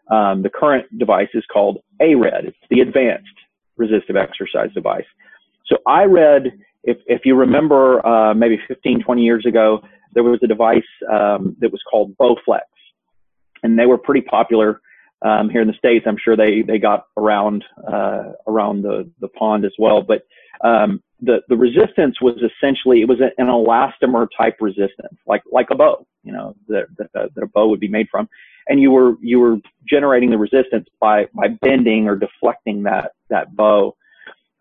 Um, 0.10 0.43
the 0.43 0.49
current 0.49 0.86
device 0.97 1.30
is 1.34 1.43
called 1.51 1.80
ARED. 1.99 2.45
It's 2.45 2.58
the 2.70 2.82
Advanced 2.82 3.28
Resistive 3.78 4.16
Exercise 4.16 4.72
Device. 4.74 5.06
So 5.66 5.78
IRED, 5.88 6.53
if, 6.84 6.97
if 7.08 7.26
you 7.26 7.36
remember 7.36 8.06
uh, 8.06 8.34
maybe 8.34 8.60
15, 8.68 9.03
20 9.03 9.22
years 9.22 9.45
ago, 9.45 9.82
there 10.16 10.24
was 10.24 10.39
a 10.43 10.47
device 10.47 10.82
um, 11.11 11.55
that 11.59 11.72
was 11.72 11.82
called 11.89 12.18
Bowflex. 12.18 12.61
And 13.61 13.78
they 13.78 13.86
were 13.86 13.97
pretty 13.97 14.22
popular 14.22 14.82
um, 15.22 15.49
here 15.49 15.61
in 15.61 15.68
the 15.68 15.74
States. 15.74 16.05
I'm 16.07 16.18
sure 16.24 16.36
they, 16.36 16.61
they 16.61 16.80
got 16.80 17.05
around, 17.18 17.63
uh, 17.88 18.32
around 18.47 18.82
the, 18.82 19.09
the 19.20 19.28
pond 19.30 19.66
as 19.66 19.74
well. 19.78 20.01
But 20.01 20.24
um, 20.63 21.01
the 21.22 21.39
the 21.47 21.55
resistance 21.55 22.22
was 22.22 22.36
essentially 22.36 23.01
it 23.01 23.07
was 23.07 23.20
an 23.20 23.47
elastomer 23.47 24.28
type 24.38 24.57
resistance, 24.59 25.18
like 25.26 25.43
like 25.51 25.68
a 25.72 25.76
bow, 25.76 26.05
you 26.24 26.34
know, 26.34 26.55
that, 26.68 26.86
that, 26.97 27.11
that 27.13 27.43
a 27.43 27.47
bow 27.47 27.68
would 27.68 27.80
be 27.80 27.88
made 27.88 28.07
from, 28.09 28.28
and 28.68 28.82
you 28.82 28.91
were 28.91 29.16
you 29.22 29.39
were 29.39 29.57
generating 29.88 30.30
the 30.30 30.38
resistance 30.38 30.88
by 30.99 31.28
by 31.34 31.47
bending 31.47 32.07
or 32.07 32.16
deflecting 32.16 32.84
that 32.84 33.11
that 33.30 33.55
bow. 33.55 33.95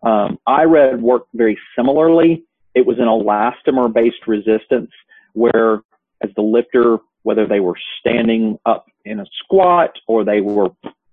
Um, 0.03 0.39
IRED 0.47 1.01
worked 1.01 1.29
very 1.33 1.57
similarly. 1.75 2.45
It 2.73 2.85
was 2.85 2.99
an 2.99 3.05
elastomer 3.05 3.91
based 3.91 4.27
resistance 4.27 4.91
where 5.35 5.81
as 6.21 6.29
the 6.35 6.41
lifter, 6.41 6.97
whether 7.23 7.45
they 7.45 7.59
were 7.59 7.75
standing 7.99 8.57
up 8.65 8.85
in 9.03 9.19
a 9.19 9.25
squat 9.43 9.91
or 10.07 10.23
they 10.23 10.41
were 10.41 10.69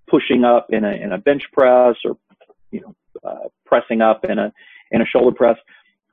pushing 0.09 0.45
up 0.45 0.67
in 0.71 0.85
a 0.85 0.93
in 0.93 1.13
a 1.13 1.19
bench 1.19 1.45
press 1.53 1.97
or 2.05 2.17
you 2.71 2.81
know 2.81 2.95
uh, 3.25 3.49
pressing 3.67 4.01
up 4.01 4.25
in 4.25 4.39
a 4.39 4.53
in 4.91 5.03
a 5.03 5.07
shoulder 5.07 5.35
press, 5.35 5.57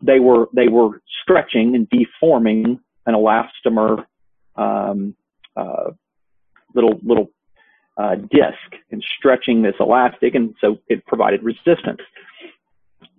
they 0.02 0.20
were 0.20 0.48
they 0.54 0.68
were 0.68 1.02
stretching 1.22 1.76
and 1.76 1.90
deforming 1.90 2.80
an 3.06 3.14
elastomer 3.14 4.06
um, 4.56 5.16
uh, 5.56 5.92
little 6.74 7.00
little 7.04 7.32
uh, 7.98 8.16
disc 8.16 8.82
and 8.92 9.04
stretching 9.18 9.62
this 9.62 9.76
elastic, 9.80 10.36
and 10.36 10.56
so 10.62 10.78
it 10.88 11.06
provided 11.06 11.44
resistance. 11.44 12.02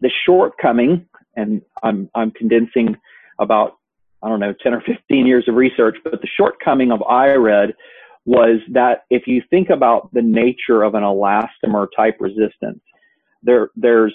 The 0.01 0.11
shortcoming, 0.24 1.07
and 1.36 1.62
I'm 1.82 2.11
I'm 2.14 2.30
condensing 2.30 2.97
about 3.38 3.79
I 4.22 4.28
don't 4.28 4.40
know 4.40 4.54
10 4.62 4.74
or 4.74 4.82
15 4.82 5.26
years 5.26 5.44
of 5.48 5.54
research, 5.54 5.96
but 6.04 6.20
the 6.20 6.28
shortcoming 6.36 6.92
of 6.92 7.02
IRED 7.02 7.74
was 8.26 8.60
that 8.72 9.04
if 9.10 9.26
you 9.26 9.42
think 9.50 9.70
about 9.70 10.12
the 10.12 10.22
nature 10.22 10.82
of 10.82 10.94
an 10.94 11.02
elastomer 11.02 11.86
type 11.96 12.16
resistance, 12.20 12.80
there 13.42 13.70
there's 13.76 14.14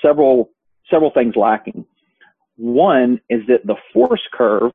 several 0.00 0.50
several 0.90 1.10
things 1.10 1.34
lacking. 1.36 1.84
One 2.56 3.20
is 3.28 3.40
that 3.48 3.66
the 3.66 3.76
force 3.92 4.22
curve, 4.32 4.72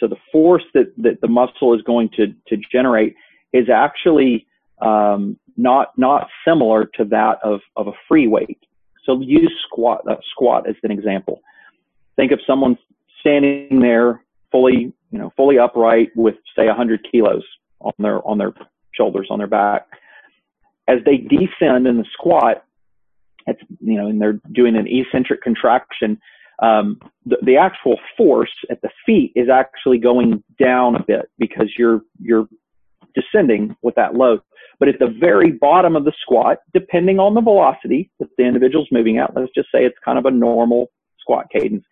so 0.00 0.08
the 0.08 0.16
force 0.32 0.64
that, 0.72 0.92
that 0.98 1.20
the 1.20 1.28
muscle 1.28 1.74
is 1.74 1.82
going 1.82 2.08
to, 2.16 2.28
to 2.48 2.56
generate 2.72 3.14
is 3.52 3.68
actually 3.68 4.46
um, 4.80 5.38
not 5.56 5.96
not 5.98 6.28
similar 6.46 6.86
to 6.94 7.04
that 7.06 7.38
of, 7.42 7.60
of 7.76 7.88
a 7.88 7.92
free 8.08 8.26
weight. 8.26 8.58
So 9.04 9.20
use 9.20 9.52
squat 9.66 10.02
uh, 10.08 10.16
squat 10.32 10.68
as 10.68 10.76
an 10.82 10.90
example. 10.90 11.42
Think 12.16 12.32
of 12.32 12.40
someone 12.46 12.78
standing 13.26 13.80
there 13.80 14.22
fully 14.52 14.92
you 15.10 15.18
know 15.18 15.32
fully 15.36 15.58
upright 15.58 16.10
with 16.14 16.36
say 16.56 16.66
100 16.66 17.06
kilos 17.10 17.42
on 17.80 17.92
their 17.98 18.26
on 18.26 18.38
their 18.38 18.52
shoulders 18.94 19.28
on 19.30 19.38
their 19.38 19.46
back. 19.46 19.86
As 20.88 20.98
they 21.04 21.16
descend 21.16 21.86
in 21.86 21.98
the 21.98 22.06
squat, 22.12 22.64
it's 23.46 23.60
you 23.80 23.96
know 23.96 24.08
and 24.08 24.20
they're 24.20 24.40
doing 24.52 24.76
an 24.76 24.86
eccentric 24.88 25.42
contraction. 25.42 26.18
Um, 26.62 27.00
the, 27.26 27.36
the 27.42 27.56
actual 27.58 27.98
force 28.16 28.52
at 28.70 28.80
the 28.80 28.88
feet 29.04 29.32
is 29.36 29.48
actually 29.50 29.98
going 29.98 30.42
down 30.62 30.94
a 30.94 31.02
bit 31.02 31.28
because 31.38 31.72
you're 31.76 32.00
you're 32.20 32.48
descending 33.14 33.76
with 33.82 33.94
that 33.96 34.14
load. 34.14 34.40
But 34.78 34.88
at 34.88 34.98
the 34.98 35.14
very 35.18 35.52
bottom 35.52 35.96
of 35.96 36.04
the 36.04 36.12
squat, 36.20 36.58
depending 36.74 37.18
on 37.18 37.34
the 37.34 37.40
velocity 37.40 38.10
that 38.20 38.28
the 38.36 38.44
individual's 38.44 38.88
moving 38.92 39.16
at, 39.16 39.34
let's 39.34 39.52
just 39.54 39.68
say 39.72 39.84
it's 39.84 39.96
kind 40.04 40.18
of 40.18 40.26
a 40.26 40.30
normal 40.30 40.90
squat 41.18 41.46
cadence. 41.50 41.84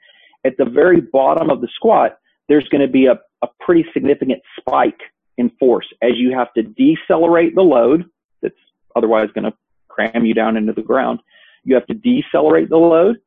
At 0.44 0.56
the 0.58 0.64
very 0.64 1.00
bottom 1.00 1.50
of 1.50 1.60
the 1.60 1.68
squat, 1.74 2.18
there's 2.48 2.68
going 2.68 2.80
to 2.80 2.92
be 2.92 3.06
a, 3.06 3.18
a 3.42 3.48
pretty 3.60 3.86
significant 3.92 4.40
spike 4.58 5.00
in 5.38 5.50
force 5.58 5.86
as 6.02 6.12
you 6.16 6.32
have 6.32 6.52
to 6.54 6.62
decelerate 6.62 7.54
the 7.54 7.62
load 7.62 8.04
that's 8.42 8.54
otherwise 8.94 9.28
going 9.34 9.44
to 9.44 9.54
cram 9.88 10.24
you 10.24 10.34
down 10.34 10.56
into 10.56 10.72
the 10.72 10.82
ground. 10.82 11.20
You 11.64 11.74
have 11.74 11.86
to 11.86 11.94
decelerate 11.94 12.68
the 12.68 12.76
load. 12.76 13.18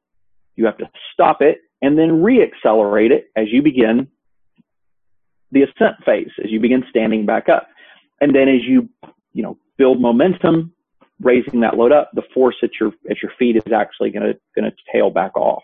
You 0.55 0.65
have 0.65 0.77
to 0.77 0.89
stop 1.13 1.41
it 1.41 1.61
and 1.81 1.97
then 1.97 2.23
reaccelerate 2.23 3.11
it 3.11 3.31
as 3.35 3.47
you 3.51 3.61
begin 3.61 4.07
the 5.51 5.63
ascent 5.63 5.95
phase, 6.05 6.31
as 6.43 6.51
you 6.51 6.59
begin 6.59 6.83
standing 6.89 7.25
back 7.25 7.49
up. 7.49 7.67
And 8.19 8.35
then 8.35 8.49
as 8.49 8.63
you, 8.63 8.89
you 9.33 9.43
know, 9.43 9.57
build 9.77 10.01
momentum, 10.01 10.73
raising 11.21 11.61
that 11.61 11.77
load 11.77 11.91
up, 11.91 12.11
the 12.13 12.23
force 12.33 12.55
at 12.63 12.71
your 12.79 12.91
at 13.09 13.21
your 13.21 13.31
feet 13.39 13.55
is 13.55 13.71
actually 13.73 14.09
going 14.09 14.33
to 14.33 14.39
going 14.55 14.69
to 14.69 14.75
tail 14.91 15.09
back 15.09 15.35
off. 15.35 15.63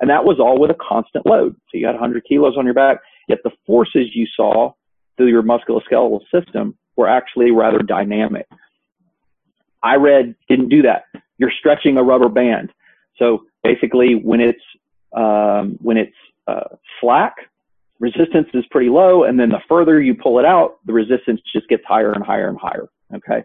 And 0.00 0.08
that 0.08 0.24
was 0.24 0.38
all 0.40 0.58
with 0.58 0.70
a 0.70 0.76
constant 0.80 1.26
load. 1.26 1.54
So 1.70 1.78
you 1.78 1.86
had 1.86 1.94
100 1.94 2.24
kilos 2.26 2.56
on 2.56 2.64
your 2.64 2.74
back, 2.74 2.98
yet 3.28 3.38
the 3.44 3.50
forces 3.66 4.08
you 4.14 4.26
saw 4.34 4.72
through 5.16 5.28
your 5.28 5.42
musculoskeletal 5.42 6.20
system 6.32 6.76
were 6.96 7.08
actually 7.08 7.50
rather 7.50 7.80
dynamic. 7.80 8.46
IRED 9.82 10.34
didn't 10.48 10.70
do 10.70 10.82
that. 10.82 11.04
You're 11.38 11.52
stretching 11.58 11.96
a 11.96 12.02
rubber 12.02 12.28
band. 12.28 12.72
So 13.18 13.44
basically, 13.62 14.14
when 14.14 14.40
it's 14.40 14.62
um, 15.14 15.78
when 15.82 15.96
it's 15.96 16.16
uh, 16.46 16.76
slack, 17.00 17.34
resistance 17.98 18.48
is 18.54 18.64
pretty 18.70 18.88
low, 18.88 19.24
and 19.24 19.38
then 19.38 19.50
the 19.50 19.60
further 19.68 20.00
you 20.00 20.14
pull 20.14 20.38
it 20.38 20.44
out, 20.44 20.78
the 20.86 20.92
resistance 20.92 21.40
just 21.52 21.68
gets 21.68 21.82
higher 21.86 22.12
and 22.12 22.24
higher 22.24 22.48
and 22.48 22.58
higher. 22.58 22.88
Okay, 23.14 23.44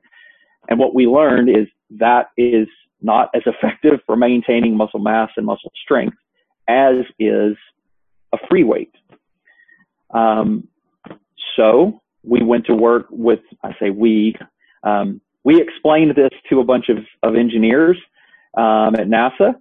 and 0.69 0.79
what 0.79 0.93
we 0.93 1.07
learned 1.07 1.49
is 1.49 1.67
that 1.91 2.29
is 2.37 2.67
not 3.01 3.29
as 3.33 3.43
effective 3.45 3.99
for 4.05 4.15
maintaining 4.15 4.75
muscle 4.75 4.99
mass 4.99 5.29
and 5.35 5.45
muscle 5.45 5.71
strength 5.83 6.17
as 6.67 7.05
is 7.19 7.55
a 8.33 8.37
free 8.49 8.63
weight. 8.63 8.93
Um, 10.13 10.67
so 11.55 12.01
we 12.23 12.41
went 12.43 12.65
to 12.67 12.75
work 12.75 13.07
with, 13.09 13.39
I 13.63 13.75
say 13.79 13.89
we, 13.89 14.35
um, 14.83 15.21
we 15.43 15.61
explained 15.61 16.15
this 16.15 16.31
to 16.49 16.59
a 16.59 16.63
bunch 16.63 16.89
of, 16.89 16.97
of 17.23 17.35
engineers 17.35 17.97
um, 18.57 18.95
at 18.95 19.07
NASA 19.07 19.55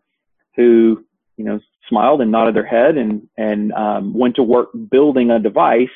who, 0.56 1.04
you 1.36 1.44
know, 1.44 1.60
smiled 1.88 2.20
and 2.22 2.30
nodded 2.30 2.54
their 2.54 2.66
head 2.66 2.96
and, 2.96 3.28
and 3.36 3.72
um, 3.72 4.14
went 4.14 4.36
to 4.36 4.42
work 4.42 4.70
building 4.90 5.30
a 5.30 5.38
device 5.38 5.88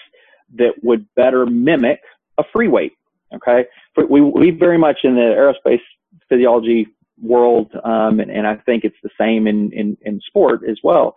that 0.57 0.73
would 0.83 1.07
better 1.15 1.47
mimic 1.47 2.01
a 2.37 2.45
free 2.53 2.69
weight. 2.69 2.93
Okay. 3.35 3.67
We, 4.09 4.21
we 4.21 4.51
very 4.51 4.79
much 4.79 4.99
in 5.05 5.15
the 5.15 5.21
aerospace 5.21 5.81
physiology 6.29 6.89
world, 7.23 7.73
um, 7.85 8.21
and, 8.21 8.31
and, 8.31 8.47
I 8.47 8.57
think 8.57 8.85
it's 8.85 8.97
the 9.03 9.11
same 9.19 9.47
in, 9.47 9.73
in, 9.73 9.97
in 10.03 10.21
sport 10.27 10.63
as 10.69 10.79
well. 10.83 11.17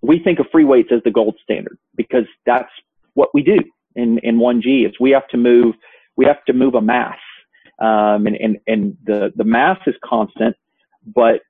We 0.00 0.18
think 0.18 0.38
of 0.38 0.46
free 0.52 0.64
weights 0.64 0.90
as 0.92 1.02
the 1.04 1.10
gold 1.10 1.36
standard 1.42 1.78
because 1.96 2.26
that's 2.46 2.70
what 3.14 3.30
we 3.34 3.42
do 3.42 3.58
in, 3.96 4.18
in 4.18 4.38
1G 4.38 4.86
is 4.86 4.92
we 5.00 5.10
have 5.10 5.26
to 5.28 5.36
move, 5.36 5.74
we 6.16 6.24
have 6.26 6.44
to 6.46 6.52
move 6.52 6.74
a 6.74 6.80
mass. 6.80 7.18
Um, 7.80 8.26
and, 8.26 8.36
and, 8.36 8.58
and 8.66 8.96
the, 9.04 9.32
the 9.34 9.44
mass 9.44 9.78
is 9.86 9.94
constant, 10.04 10.56
but 11.06 11.40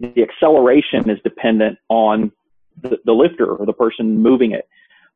the 0.00 0.22
acceleration 0.22 1.10
is 1.10 1.18
dependent 1.22 1.78
on 1.88 2.32
the, 2.80 2.98
the 3.04 3.12
lifter 3.12 3.54
or 3.54 3.66
the 3.66 3.72
person 3.72 4.18
moving 4.18 4.52
it. 4.52 4.68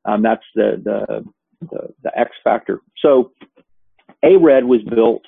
Um, 0.04 0.22
that's 0.22 0.44
the, 0.54 0.80
the, 0.82 1.24
the, 1.70 1.94
the 2.02 2.18
X 2.18 2.32
factor. 2.44 2.80
So 2.98 3.32
ARED 4.22 4.64
was 4.64 4.82
built 4.82 5.22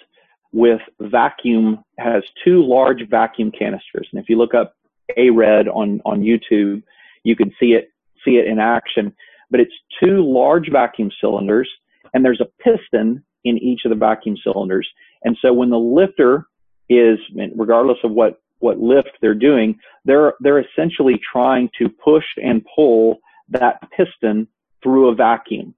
with 0.52 0.80
vacuum, 1.00 1.84
has 1.98 2.22
two 2.44 2.62
large 2.66 3.08
vacuum 3.08 3.52
canisters. 3.52 4.08
And 4.12 4.20
if 4.20 4.28
you 4.28 4.36
look 4.36 4.54
up 4.54 4.74
ARED 5.16 5.68
on, 5.68 6.00
on 6.04 6.20
YouTube, 6.20 6.82
you 7.24 7.36
can 7.36 7.52
see 7.60 7.72
it, 7.72 7.90
see 8.24 8.32
it 8.32 8.46
in 8.46 8.58
action. 8.58 9.14
But 9.50 9.60
it's 9.60 9.72
two 10.02 10.22
large 10.22 10.70
vacuum 10.70 11.10
cylinders 11.20 11.68
and 12.14 12.24
there's 12.24 12.40
a 12.40 12.62
piston 12.62 13.22
in 13.44 13.58
each 13.58 13.82
of 13.84 13.90
the 13.90 13.96
vacuum 13.96 14.36
cylinders. 14.42 14.88
And 15.24 15.36
so 15.40 15.52
when 15.52 15.70
the 15.70 15.78
lifter 15.78 16.46
is, 16.88 17.18
regardless 17.56 17.98
of 18.04 18.12
what 18.12 18.40
what 18.58 18.78
lift 18.78 19.10
they're 19.22 19.34
doing, 19.34 19.78
they're 20.04 20.34
they're 20.40 20.60
essentially 20.60 21.18
trying 21.32 21.70
to 21.78 21.88
push 21.88 22.24
and 22.42 22.64
pull 22.74 23.20
that 23.48 23.80
piston 23.96 24.46
through 24.82 25.08
a 25.08 25.14
vacuum. 25.14 25.74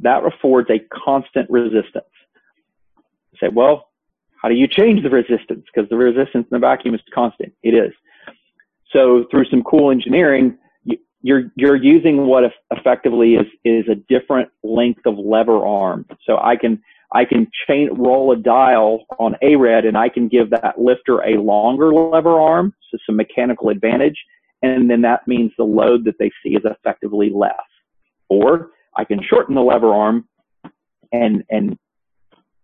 That 0.00 0.22
affords 0.24 0.68
a 0.70 0.80
constant 1.04 1.48
resistance. 1.50 2.04
Say, 3.40 3.48
well, 3.48 3.88
how 4.42 4.48
do 4.48 4.54
you 4.54 4.68
change 4.68 5.02
the 5.02 5.10
resistance? 5.10 5.64
Because 5.72 5.88
the 5.88 5.96
resistance 5.96 6.46
in 6.50 6.50
the 6.50 6.58
vacuum 6.58 6.94
is 6.94 7.00
constant. 7.14 7.52
It 7.62 7.70
is. 7.70 7.92
So 8.92 9.24
through 9.30 9.46
some 9.46 9.62
cool 9.62 9.90
engineering, 9.90 10.58
you're 11.22 11.50
you're 11.56 11.82
using 11.82 12.26
what 12.26 12.44
effectively 12.70 13.34
is 13.34 13.46
is 13.64 13.84
a 13.90 13.94
different 13.94 14.50
length 14.62 15.06
of 15.06 15.18
lever 15.18 15.64
arm. 15.64 16.04
So 16.26 16.36
I 16.36 16.56
can 16.56 16.82
I 17.12 17.24
can 17.24 17.48
chain 17.66 17.88
roll 17.92 18.32
a 18.32 18.36
dial 18.36 19.06
on 19.18 19.34
ARED 19.42 19.86
and 19.86 19.96
I 19.96 20.10
can 20.10 20.28
give 20.28 20.50
that 20.50 20.78
lifter 20.78 21.20
a 21.20 21.40
longer 21.40 21.94
lever 21.94 22.38
arm, 22.38 22.74
so 22.90 22.98
some 23.06 23.16
mechanical 23.16 23.70
advantage, 23.70 24.22
and 24.62 24.90
then 24.90 25.00
that 25.02 25.26
means 25.26 25.52
the 25.56 25.64
load 25.64 26.04
that 26.04 26.16
they 26.18 26.30
see 26.42 26.50
is 26.50 26.62
effectively 26.64 27.30
less. 27.34 27.54
Or 28.28 28.70
I 28.96 29.04
can 29.04 29.20
shorten 29.22 29.54
the 29.54 29.62
lever 29.62 29.94
arm 29.94 30.28
and 31.10 31.42
and 31.48 31.78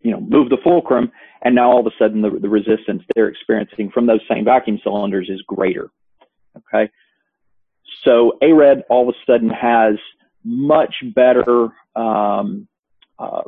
you 0.03 0.11
know 0.11 0.21
move 0.21 0.49
the 0.49 0.59
fulcrum, 0.63 1.11
and 1.43 1.55
now 1.55 1.71
all 1.71 1.81
of 1.81 1.87
a 1.87 1.97
sudden 1.99 2.23
the, 2.23 2.31
the 2.31 2.49
resistance 2.49 3.03
they're 3.15 3.29
experiencing 3.29 3.91
from 3.91 4.07
those 4.07 4.21
same 4.29 4.45
vacuum 4.45 4.79
cylinders 4.83 5.29
is 5.29 5.43
greater. 5.43 5.91
Okay, 6.57 6.91
so 8.05 8.39
ARED 8.43 8.85
all 8.89 9.09
of 9.09 9.15
a 9.15 9.31
sudden 9.31 9.51
has 9.51 9.97
much 10.45 10.95
better 11.15 11.69
um, 11.95 12.67
uh, 13.19 13.43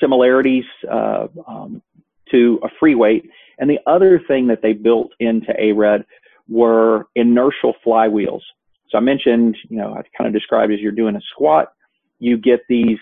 similarities 0.00 0.64
uh, 0.90 1.28
um, 1.46 1.82
to 2.30 2.60
a 2.62 2.68
free 2.78 2.94
weight. 2.94 3.28
And 3.58 3.70
the 3.70 3.78
other 3.86 4.20
thing 4.26 4.48
that 4.48 4.60
they 4.62 4.72
built 4.72 5.12
into 5.20 5.52
ARED 5.58 6.04
were 6.48 7.06
inertial 7.14 7.74
flywheels. 7.84 8.42
So 8.90 8.98
I 8.98 9.00
mentioned, 9.00 9.56
you 9.68 9.78
know, 9.78 9.94
I 9.94 10.02
kind 10.16 10.28
of 10.28 10.32
described 10.32 10.72
as 10.72 10.80
you're 10.80 10.92
doing 10.92 11.16
a 11.16 11.20
squat, 11.30 11.72
you 12.18 12.36
get 12.36 12.60
these 12.68 12.98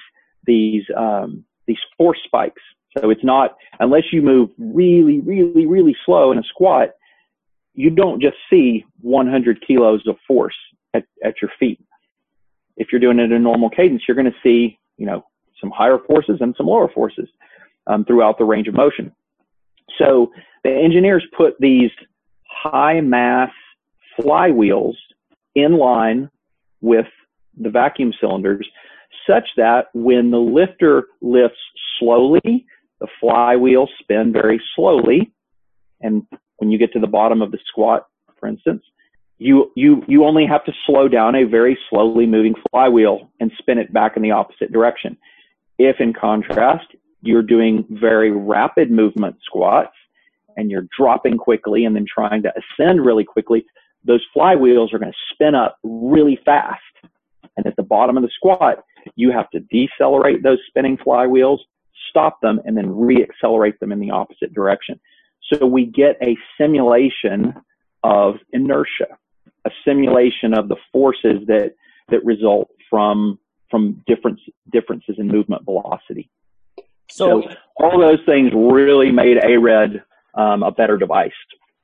these 0.47 0.85
um, 0.97 1.45
these 1.67 1.79
force 1.97 2.19
spikes. 2.25 2.63
So 2.99 3.11
it's 3.11 3.25
not 3.25 3.57
unless 3.79 4.13
you 4.13 4.23
move 4.23 4.51
really, 4.59 5.21
really, 5.21 5.67
really 5.67 5.97
slow 6.05 6.33
in 6.33 6.39
a 6.39 6.43
squat, 6.43 6.91
you 7.75 7.91
don't 7.91 8.21
just 8.21 8.37
see 8.49 8.85
100 9.01 9.65
kilos 9.67 10.03
of 10.07 10.17
force 10.27 10.57
at, 10.95 11.05
at 11.25 11.35
your 11.41 11.51
feet. 11.59 11.81
If 12.77 12.89
you're 12.91 13.01
doing 13.01 13.19
it 13.19 13.25
in 13.25 13.33
a 13.33 13.39
normal 13.39 13.71
cadence, 13.71 14.03
you're 14.09 14.17
going 14.17 14.31
to 14.31 14.39
see, 14.43 14.79
you 14.97 15.07
know, 15.07 15.25
some 15.61 15.71
higher 15.71 15.99
forces 16.07 16.39
and 16.41 16.55
some 16.57 16.67
lower 16.67 16.89
forces 16.89 17.29
um, 17.87 18.05
throughout 18.05 18.39
the 18.39 18.45
range 18.45 18.67
of 18.67 18.75
motion. 18.75 19.13
So 19.99 20.33
the 20.65 20.71
engineers 20.71 21.25
put 21.37 21.55
these 21.61 21.91
high 22.49 23.01
mass 23.01 23.51
flywheels 24.19 24.95
in 25.55 25.79
line 25.79 26.31
with 26.81 27.07
the 27.59 27.71
vacuum 27.71 28.13
cylinders 28.21 28.67
such 29.29 29.49
that 29.57 29.87
when 29.95 30.31
the 30.31 30.39
lifter 30.39 31.05
lifts 31.21 31.59
slowly, 31.99 32.67
the 33.01 33.09
flywheel 33.21 33.89
spin 34.01 34.33
very 34.33 34.61
slowly. 34.75 35.33
And 36.01 36.27
when 36.57 36.71
you 36.71 36.79
get 36.79 36.93
to 36.93 37.01
the 37.01 37.07
bottom 37.07 37.43
of 37.43 37.51
the 37.51 37.59
squat, 37.67 38.07
for 38.39 38.49
instance, 38.49 38.83
you, 39.39 39.71
you, 39.75 40.03
you 40.07 40.25
only 40.25 40.47
have 40.47 40.65
to 40.65 40.73
slow 40.87 41.09
down 41.09 41.35
a 41.35 41.45
very 41.45 41.79
slowly 41.89 42.27
moving 42.27 42.55
flywheel 42.71 43.31
and 43.41 43.51
spin 43.59 43.79
it 43.79 43.93
back 43.93 44.17
in 44.17 44.23
the 44.23 44.31
opposite 44.31 44.73
direction. 44.73 45.17
If 45.79 45.97
in 45.99 46.13
contrast, 46.13 46.87
you're 47.23 47.43
doing 47.43 47.87
very 47.89 48.31
rapid 48.31 48.91
movement 48.91 49.37
squats 49.45 49.95
and 50.57 50.71
you're 50.71 50.87
dropping 50.97 51.39
quickly 51.39 51.85
and 51.85 51.97
then 51.97 52.05
trying 52.13 52.43
to 52.43 52.53
ascend 52.53 53.05
really 53.05 53.25
quickly, 53.25 53.65
those 54.05 54.25
flywheels 54.37 54.93
are 54.93 54.99
going 54.99 55.13
to 55.13 55.35
spin 55.35 55.55
up 55.55 55.79
really 55.83 56.39
fast. 56.45 56.81
And 57.57 57.67
at 57.67 57.77
the 57.77 57.83
bottom 57.83 58.17
of 58.17 58.23
the 58.23 58.31
squat, 58.35 58.85
you 59.17 59.31
have 59.31 59.51
to 59.51 59.61
decelerate 59.71 60.43
those 60.43 60.59
spinning 60.69 60.97
flywheels, 60.97 61.59
stop 62.09 62.41
them, 62.41 62.61
and 62.65 62.77
then 62.77 62.87
reaccelerate 62.87 63.79
them 63.79 63.93
in 63.93 64.01
the 64.01 64.11
opposite 64.11 64.53
direction. 64.55 64.99
So 65.53 65.67
we 65.67 65.87
get 65.87 66.17
a 66.23 66.37
simulation 66.59 67.55
of 68.05 68.37
inertia, 68.53 69.19
a 69.67 69.71
simulation 69.85 70.55
of 70.55 70.69
the 70.69 70.77
forces 70.93 71.47
that, 71.47 71.75
that 72.11 72.25
result 72.25 72.71
from, 72.89 73.39
from 73.71 74.03
difference, 74.07 74.41
differences 74.73 75.17
in 75.19 75.29
movement 75.29 75.65
velocity. 75.65 76.31
So, 77.11 77.43
so 77.43 77.55
all 77.77 77.99
those 77.99 78.21
things 78.25 78.53
really 78.55 79.11
made 79.11 79.39
ARED 79.39 80.03
um, 80.35 80.63
a 80.63 80.71
better 80.71 80.97
device. 80.97 81.33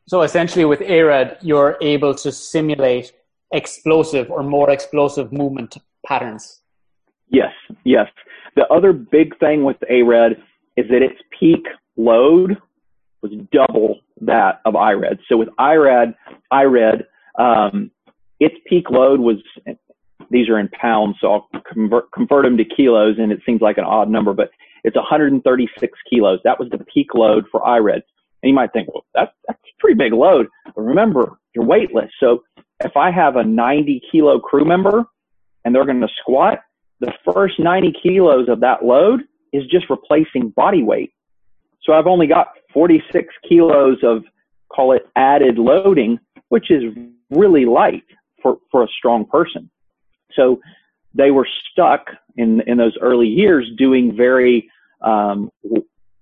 So 0.09 0.23
essentially, 0.23 0.65
with 0.65 0.83
ARED, 0.83 1.39
you're 1.43 1.77
able 1.81 2.15
to 2.15 2.31
simulate 2.31 3.13
explosive 3.53 4.31
or 4.31 4.43
more 4.43 4.71
explosive 4.71 5.33
movement 5.33 5.77
patterns. 6.07 6.61
Yes, 7.29 7.53
yes. 7.85 8.07
The 8.55 8.67
other 8.69 8.93
big 8.93 9.39
thing 9.39 9.65
with 9.65 9.77
ARED 9.91 10.33
is 10.77 10.87
that 10.91 11.03
its 11.03 11.21
peak 11.39 11.67
load 11.97 12.57
was 13.23 13.33
double 13.53 14.01
that 14.21 14.61
of 14.65 14.77
IRED. 14.77 15.19
So 15.29 15.37
with 15.37 15.49
IRED, 15.59 16.15
IRED, 16.51 17.05
um, 17.39 17.91
its 18.41 18.55
peak 18.67 18.91
load 18.91 19.21
was 19.21 19.37
these 20.31 20.49
are 20.49 20.59
in 20.59 20.69
pounds, 20.69 21.17
so 21.21 21.33
I'll 21.33 21.63
convert 21.73 22.11
convert 22.13 22.45
them 22.45 22.57
to 22.57 22.65
kilos, 22.65 23.17
and 23.19 23.33
it 23.33 23.41
seems 23.47 23.61
like 23.61 23.79
an 23.79 23.85
odd 23.85 24.11
number, 24.11 24.33
but 24.33 24.51
it's 24.85 24.97
136 24.97 25.99
kilos. 26.09 26.41
That 26.45 26.59
was 26.59 26.69
the 26.71 26.79
peak 26.79 27.15
load 27.15 27.45
for 27.51 27.67
IRED. 27.67 28.03
And 28.43 28.51
you 28.51 28.55
might 28.55 28.73
think, 28.73 28.89
well, 28.93 29.05
that's, 29.15 29.33
that's 29.49 29.59
a 29.59 29.81
pretty 29.81 29.97
big 29.97 30.13
load. 30.13 30.47
But 30.65 30.83
remember, 30.83 31.39
you're 31.55 31.65
weightless. 31.65 32.11
So 32.21 32.45
if 32.85 32.97
I 32.97 33.11
have 33.11 33.37
a 33.37 33.43
90 33.43 34.03
kilo 34.13 34.39
crew 34.39 34.65
member 34.65 35.05
and 35.65 35.75
they're 35.75 35.85
going 35.85 36.01
to 36.01 36.09
squat, 36.21 36.61
the 37.01 37.13
first 37.33 37.59
90 37.59 37.93
kilos 38.03 38.49
of 38.49 38.61
that 38.61 38.85
load 38.85 39.23
is 39.53 39.67
just 39.67 39.89
replacing 39.91 40.51
body 40.51 40.83
weight. 40.83 41.13
So 41.83 41.93
I've 41.93 42.07
only 42.07 42.27
got 42.27 42.49
46 42.73 43.33
kilos 43.49 43.99
of, 44.03 44.25
call 44.69 44.93
it 44.93 45.09
added 45.15 45.59
loading, 45.59 46.19
which 46.49 46.71
is 46.71 46.83
really 47.31 47.65
light 47.65 48.05
for, 48.43 48.59
for 48.71 48.83
a 48.83 48.89
strong 48.89 49.25
person. 49.25 49.71
So 50.35 50.61
they 51.15 51.31
were 51.31 51.49
stuck 51.71 52.09
in, 52.37 52.61
in 52.63 52.77
those 52.77 52.97
early 53.01 53.29
years 53.29 53.71
doing 53.77 54.17
very 54.17 54.71
um, 55.01 55.51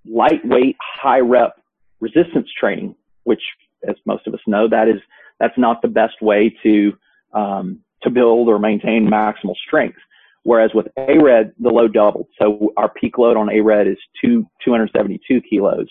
lightweight, 0.07 0.77
high 0.81 1.21
rep 1.21 1.61
resistance 2.01 2.49
training, 2.59 2.95
which, 3.25 3.43
as 3.89 3.97
most 4.07 4.27
of 4.27 4.35
us 4.35 4.41
know, 4.47 4.69
that 4.69 4.89
is 4.89 5.01
that's 5.41 5.59
not 5.59 5.83
the 5.83 5.89
best 5.89 6.21
way 6.23 6.55
to 6.63 6.97
um, 7.33 7.81
to 8.03 8.11
build 8.11 8.49
or 8.49 8.59
maintain 8.59 9.09
maximal 9.09 9.57
strength. 9.67 9.99
Whereas 10.45 10.71
with 10.75 10.87
ARED, 10.97 11.53
the 11.59 11.71
load 11.71 11.95
doubled. 11.95 12.29
So 12.41 12.73
our 12.77 12.89
peak 12.89 13.19
load 13.19 13.37
on 13.37 13.49
ARED 13.49 13.89
is 13.89 13.99
two 14.23 14.47
272 14.65 15.41
kilos, 15.49 15.89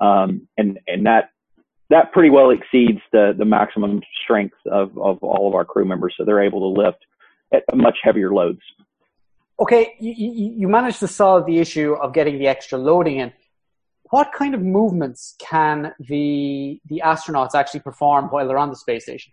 um, 0.00 0.46
and 0.56 0.78
and 0.86 1.06
that 1.06 1.30
that 1.90 2.12
pretty 2.12 2.30
well 2.30 2.50
exceeds 2.50 3.00
the 3.12 3.34
the 3.36 3.44
maximum 3.44 4.00
strength 4.24 4.56
of 4.70 4.96
of 4.96 5.18
all 5.22 5.48
of 5.48 5.54
our 5.54 5.64
crew 5.64 5.84
members. 5.84 6.14
So 6.16 6.24
they're 6.24 6.42
able 6.42 6.72
to 6.72 6.80
lift 6.80 7.04
at 7.52 7.64
much 7.74 7.98
heavier 8.02 8.32
loads. 8.32 8.60
Okay, 9.58 9.94
you, 9.98 10.14
you 10.56 10.68
managed 10.68 11.00
to 11.00 11.08
solve 11.08 11.44
the 11.44 11.58
issue 11.58 11.92
of 11.94 12.14
getting 12.14 12.38
the 12.38 12.46
extra 12.46 12.78
loading 12.78 13.18
in 13.18 13.32
what 14.10 14.32
kind 14.32 14.54
of 14.54 14.62
movements 14.62 15.34
can 15.38 15.92
the 15.98 16.80
the 16.86 17.02
astronauts 17.04 17.54
actually 17.54 17.80
perform 17.80 18.26
while 18.26 18.46
they're 18.46 18.58
on 18.58 18.70
the 18.70 18.76
space 18.76 19.04
station? 19.04 19.32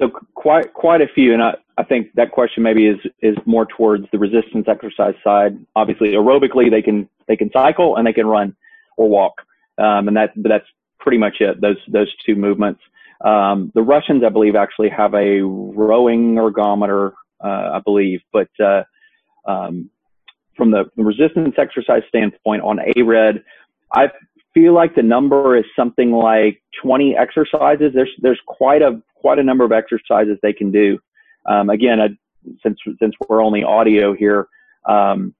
So 0.00 0.10
quite 0.34 0.72
quite 0.74 1.00
a 1.00 1.08
few, 1.08 1.32
and 1.32 1.42
I, 1.42 1.54
I 1.76 1.82
think 1.82 2.12
that 2.14 2.30
question 2.30 2.62
maybe 2.62 2.86
is 2.86 2.98
is 3.20 3.36
more 3.46 3.66
towards 3.66 4.06
the 4.12 4.18
resistance 4.18 4.66
exercise 4.68 5.14
side. 5.24 5.58
Obviously, 5.74 6.12
aerobically 6.12 6.70
they 6.70 6.82
can 6.82 7.08
they 7.26 7.36
can 7.36 7.50
cycle 7.52 7.96
and 7.96 8.06
they 8.06 8.12
can 8.12 8.26
run 8.26 8.54
or 8.96 9.08
walk, 9.08 9.42
um, 9.78 10.08
and 10.08 10.16
that 10.16 10.32
that's 10.36 10.66
pretty 11.00 11.18
much 11.18 11.36
it. 11.40 11.60
Those 11.60 11.78
those 11.88 12.12
two 12.24 12.36
movements. 12.36 12.80
Um, 13.24 13.72
the 13.74 13.82
Russians, 13.82 14.22
I 14.24 14.28
believe, 14.28 14.54
actually 14.54 14.90
have 14.90 15.14
a 15.14 15.40
rowing 15.40 16.36
ergometer, 16.36 17.12
uh, 17.42 17.70
I 17.74 17.80
believe, 17.84 18.20
but 18.32 18.48
uh, 18.60 18.84
um, 19.44 19.90
from 20.56 20.70
the, 20.70 20.84
resistance 20.96 21.54
exercise 21.58 22.02
standpoint 22.08 22.62
on 22.62 22.78
ARED, 22.78 23.42
I 23.92 24.08
feel 24.58 24.74
like 24.74 24.94
the 24.94 25.02
number 25.02 25.56
is 25.56 25.64
something 25.76 26.10
like 26.10 26.60
20 26.82 27.16
exercises. 27.16 27.92
There's 27.94 28.10
there's 28.20 28.40
quite 28.46 28.82
a 28.82 29.00
quite 29.14 29.38
a 29.38 29.42
number 29.42 29.64
of 29.64 29.72
exercises 29.72 30.38
they 30.42 30.52
can 30.52 30.70
do. 30.70 30.98
Um, 31.46 31.70
again, 31.70 32.00
I, 32.00 32.08
since 32.62 32.78
since 33.00 33.14
we're 33.28 33.42
only 33.42 33.62
audio 33.62 34.14
here, 34.14 34.48
um, 34.88 35.34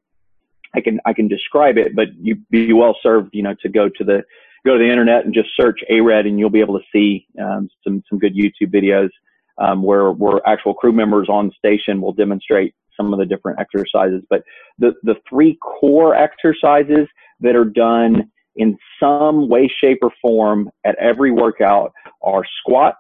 I 0.75 0.81
can 0.81 1.01
I 1.05 1.13
can 1.13 1.27
describe 1.27 1.79
it, 1.79 1.97
but 1.97 2.09
you'd 2.21 2.49
be 2.49 2.73
well 2.73 2.97
served, 3.03 3.31
you 3.33 3.43
know, 3.43 3.55
to 3.63 3.69
go 3.69 3.89
to 3.89 4.05
the 4.05 4.23
go 4.65 4.75
to 4.75 4.79
the 4.79 4.91
internet 4.91 5.25
and 5.25 5.35
just 5.35 5.49
search 5.57 5.81
ARED, 5.91 6.27
and 6.27 6.39
you'll 6.39 6.51
be 6.51 6.61
able 6.61 6.79
to 6.79 6.85
see 6.93 7.27
um, 7.43 7.69
some 7.83 8.03
some 8.09 8.19
good 8.19 8.37
YouTube 8.37 8.73
videos 8.73 9.11
um, 9.59 9.83
where 9.83 10.13
where 10.13 10.41
actual 10.47 10.75
crew 10.75 10.93
members 10.93 11.29
on 11.29 11.51
station 11.59 12.01
will 12.01 12.13
demonstrate 12.13 12.75
some 12.97 13.13
of 13.13 13.19
the 13.19 13.27
different 13.27 13.59
exercises. 13.61 14.23
But 14.29 14.43
the, 14.79 14.93
the 15.03 15.15
three 15.29 15.57
core 15.57 16.15
exercises 16.15 17.07
that 17.41 17.55
are 17.55 17.65
done 17.65 18.31
in 18.59 18.77
some 19.01 19.49
way, 19.49 19.71
shape, 19.81 19.99
or 20.03 20.13
form 20.21 20.71
at 20.85 20.97
every 20.97 21.31
workout 21.31 21.93
are 22.23 22.43
squat, 22.61 22.97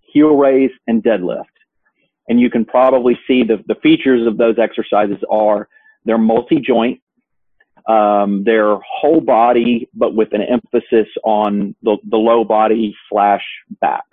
heel 0.00 0.36
raise, 0.36 0.70
and 0.86 1.02
deadlift. 1.02 1.44
And 2.28 2.40
you 2.40 2.48
can 2.48 2.64
probably 2.64 3.18
see 3.26 3.42
the, 3.42 3.62
the 3.66 3.74
features 3.82 4.26
of 4.26 4.38
those 4.38 4.56
exercises 4.58 5.18
are 5.28 5.68
they're 6.04 6.16
multi-joint, 6.16 7.00
um, 7.88 8.44
they're 8.44 8.76
whole 8.76 9.20
body, 9.20 9.88
but 9.94 10.14
with 10.14 10.32
an 10.32 10.42
emphasis 10.42 11.08
on 11.24 11.74
the, 11.82 11.96
the 12.08 12.16
low 12.16 12.44
body 12.44 12.94
slash 13.10 13.42
back. 13.80 14.04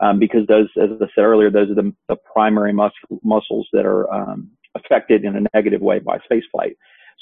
Um, 0.00 0.18
because 0.18 0.46
those, 0.46 0.68
as 0.76 0.90
I 1.00 1.06
said 1.14 1.24
earlier, 1.24 1.50
those 1.50 1.70
are 1.70 1.74
the, 1.74 1.94
the 2.08 2.16
primary 2.16 2.74
mus- 2.74 2.92
muscles 3.22 3.66
that 3.72 3.86
are 3.86 4.12
um, 4.12 4.50
affected 4.74 5.24
in 5.24 5.36
a 5.36 5.42
negative 5.54 5.80
way 5.80 5.98
by 5.98 6.18
spaceflight. 6.30 6.76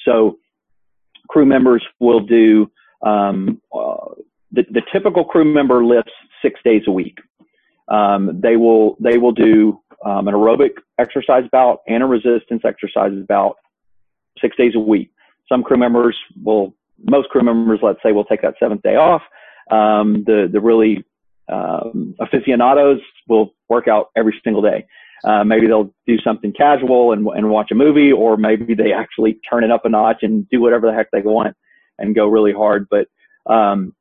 So 0.05 0.39
crew 1.29 1.47
members 1.47 1.85
will 2.01 2.21
do 2.21 2.71
um, 3.05 3.61
the, 4.53 4.65
the 4.71 4.83
typical 4.93 5.25
crew 5.25 5.45
member 5.45 5.85
lifts 5.85 6.13
six 6.43 6.61
days 6.65 6.83
a 6.87 6.93
week. 6.93 7.19
Um, 7.89 8.41
they 8.41 8.57
will 8.57 8.97
they 8.99 9.19
will 9.19 9.33
do 9.33 9.81
um, 10.05 10.29
an 10.29 10.35
aerobic 10.35 10.71
exercise 10.99 11.45
bout 11.53 11.81
and 11.87 12.03
a 12.03 12.07
resistance 12.07 12.63
exercise 12.65 13.13
bout 13.29 13.57
six 14.41 14.57
days 14.57 14.75
a 14.75 14.81
week. 14.81 15.11
Some 15.49 15.63
crew 15.63 15.77
members 15.77 16.17
will 16.43 16.75
most 17.07 17.29
crew 17.29 17.43
members 17.43 17.81
let's 17.83 17.99
say 18.03 18.13
will 18.13 18.25
take 18.25 18.43
that 18.43 18.55
seventh 18.59 18.83
day 18.83 18.97
off. 18.97 19.23
Um, 19.71 20.25
the 20.25 20.49
the 20.51 20.61
really 20.61 21.05
um, 21.49 22.15
aficionados 22.21 23.01
will 23.29 23.55
work 23.69 23.87
out 23.87 24.09
every 24.17 24.41
single 24.43 24.63
day. 24.63 24.87
Uh, 25.25 25.45
maybe 25.45 25.67
they'll 25.67 25.95
do 26.07 26.19
something 26.19 26.53
casual 26.53 27.13
and, 27.13 27.27
and 27.29 27.49
watch 27.49 27.71
a 27.71 27.75
movie, 27.75 28.13
or 28.13 28.37
maybe 28.37 28.75
they 28.75 28.93
actually 28.93 29.41
turn 29.49 29.65
it 29.65 29.71
up 29.71 29.85
a 29.85 29.89
notch 29.89 30.19
and 30.23 30.49
do 30.51 30.61
whatever 30.61 30.87
the 30.87 30.93
heck 30.93 31.11
they 31.11 31.23
want 31.23 31.57
and 31.99 32.15
go 32.15 32.27
really 32.27 32.53
hard. 32.53 32.89
But 32.91 33.09
um, 33.47 33.95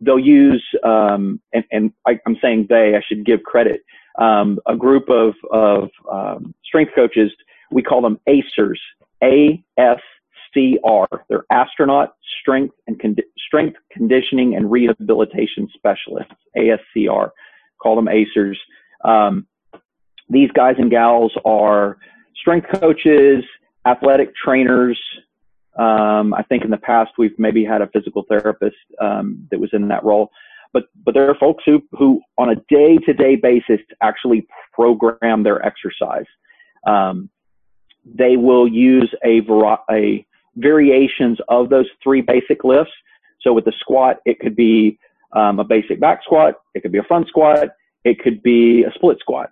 they'll 0.00 0.18
use, 0.18 0.64
um, 0.84 1.40
and, 1.52 1.64
and 1.70 1.92
I, 2.06 2.18
am 2.26 2.36
saying 2.40 2.66
they, 2.68 2.94
I 2.96 3.02
should 3.06 3.24
give 3.24 3.42
credit, 3.42 3.82
um, 4.18 4.58
a 4.66 4.76
group 4.76 5.08
of, 5.08 5.34
of 5.50 5.90
um, 6.10 6.54
strength 6.64 6.92
coaches. 6.94 7.32
We 7.70 7.82
call 7.82 8.02
them 8.02 8.20
ACERs, 8.28 8.78
A 9.22 9.62
S 9.78 10.00
C 10.52 10.78
R. 10.84 11.08
They're 11.28 11.44
astronaut 11.50 12.14
strength 12.40 12.74
and 12.86 13.20
strength 13.38 13.76
conditioning 13.90 14.54
and 14.54 14.70
rehabilitation 14.70 15.68
specialists, 15.74 16.34
ASCR. 16.56 17.30
Call 17.82 17.96
them 17.96 18.08
ACERs. 18.08 18.56
Um, 19.04 19.46
these 20.28 20.50
guys 20.52 20.76
and 20.78 20.90
gals 20.90 21.32
are 21.44 21.98
strength 22.36 22.68
coaches, 22.80 23.44
athletic 23.86 24.34
trainers. 24.36 25.00
Um, 25.76 26.32
I 26.34 26.42
think 26.42 26.64
in 26.64 26.70
the 26.70 26.76
past 26.76 27.12
we've 27.18 27.36
maybe 27.38 27.64
had 27.64 27.82
a 27.82 27.88
physical 27.88 28.24
therapist 28.28 28.76
um, 29.00 29.48
that 29.50 29.58
was 29.58 29.70
in 29.72 29.88
that 29.88 30.04
role, 30.04 30.30
but 30.72 30.84
but 31.04 31.14
there 31.14 31.28
are 31.28 31.34
folks 31.34 31.64
who 31.66 31.82
who 31.92 32.20
on 32.38 32.50
a 32.50 32.56
day 32.68 32.98
to 33.06 33.12
day 33.12 33.36
basis 33.36 33.80
actually 34.00 34.46
program 34.72 35.42
their 35.42 35.64
exercise. 35.64 36.26
Um, 36.86 37.30
they 38.04 38.36
will 38.36 38.68
use 38.68 39.12
a, 39.24 39.40
a 39.90 40.26
variations 40.56 41.38
of 41.48 41.70
those 41.70 41.86
three 42.02 42.20
basic 42.20 42.62
lifts. 42.64 42.92
So 43.40 43.52
with 43.52 43.64
the 43.64 43.72
squat, 43.80 44.18
it 44.24 44.38
could 44.40 44.56
be 44.56 44.98
um, 45.32 45.58
a 45.58 45.64
basic 45.64 46.00
back 46.00 46.22
squat, 46.22 46.54
it 46.74 46.82
could 46.82 46.92
be 46.92 46.98
a 46.98 47.02
front 47.02 47.28
squat, 47.28 47.70
it 48.04 48.18
could 48.20 48.42
be 48.42 48.84
a 48.84 48.92
split 48.94 49.18
squat. 49.18 49.50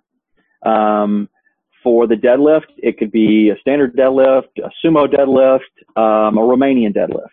Um, 0.65 1.29
for 1.83 2.07
the 2.07 2.15
deadlift, 2.15 2.67
it 2.77 2.97
could 2.97 3.11
be 3.11 3.49
a 3.49 3.59
standard 3.59 3.95
deadlift, 3.95 4.47
a 4.57 4.69
sumo 4.83 5.05
deadlift, 5.05 5.59
um, 5.95 6.37
a 6.37 6.41
Romanian 6.41 6.95
deadlift. 6.95 7.27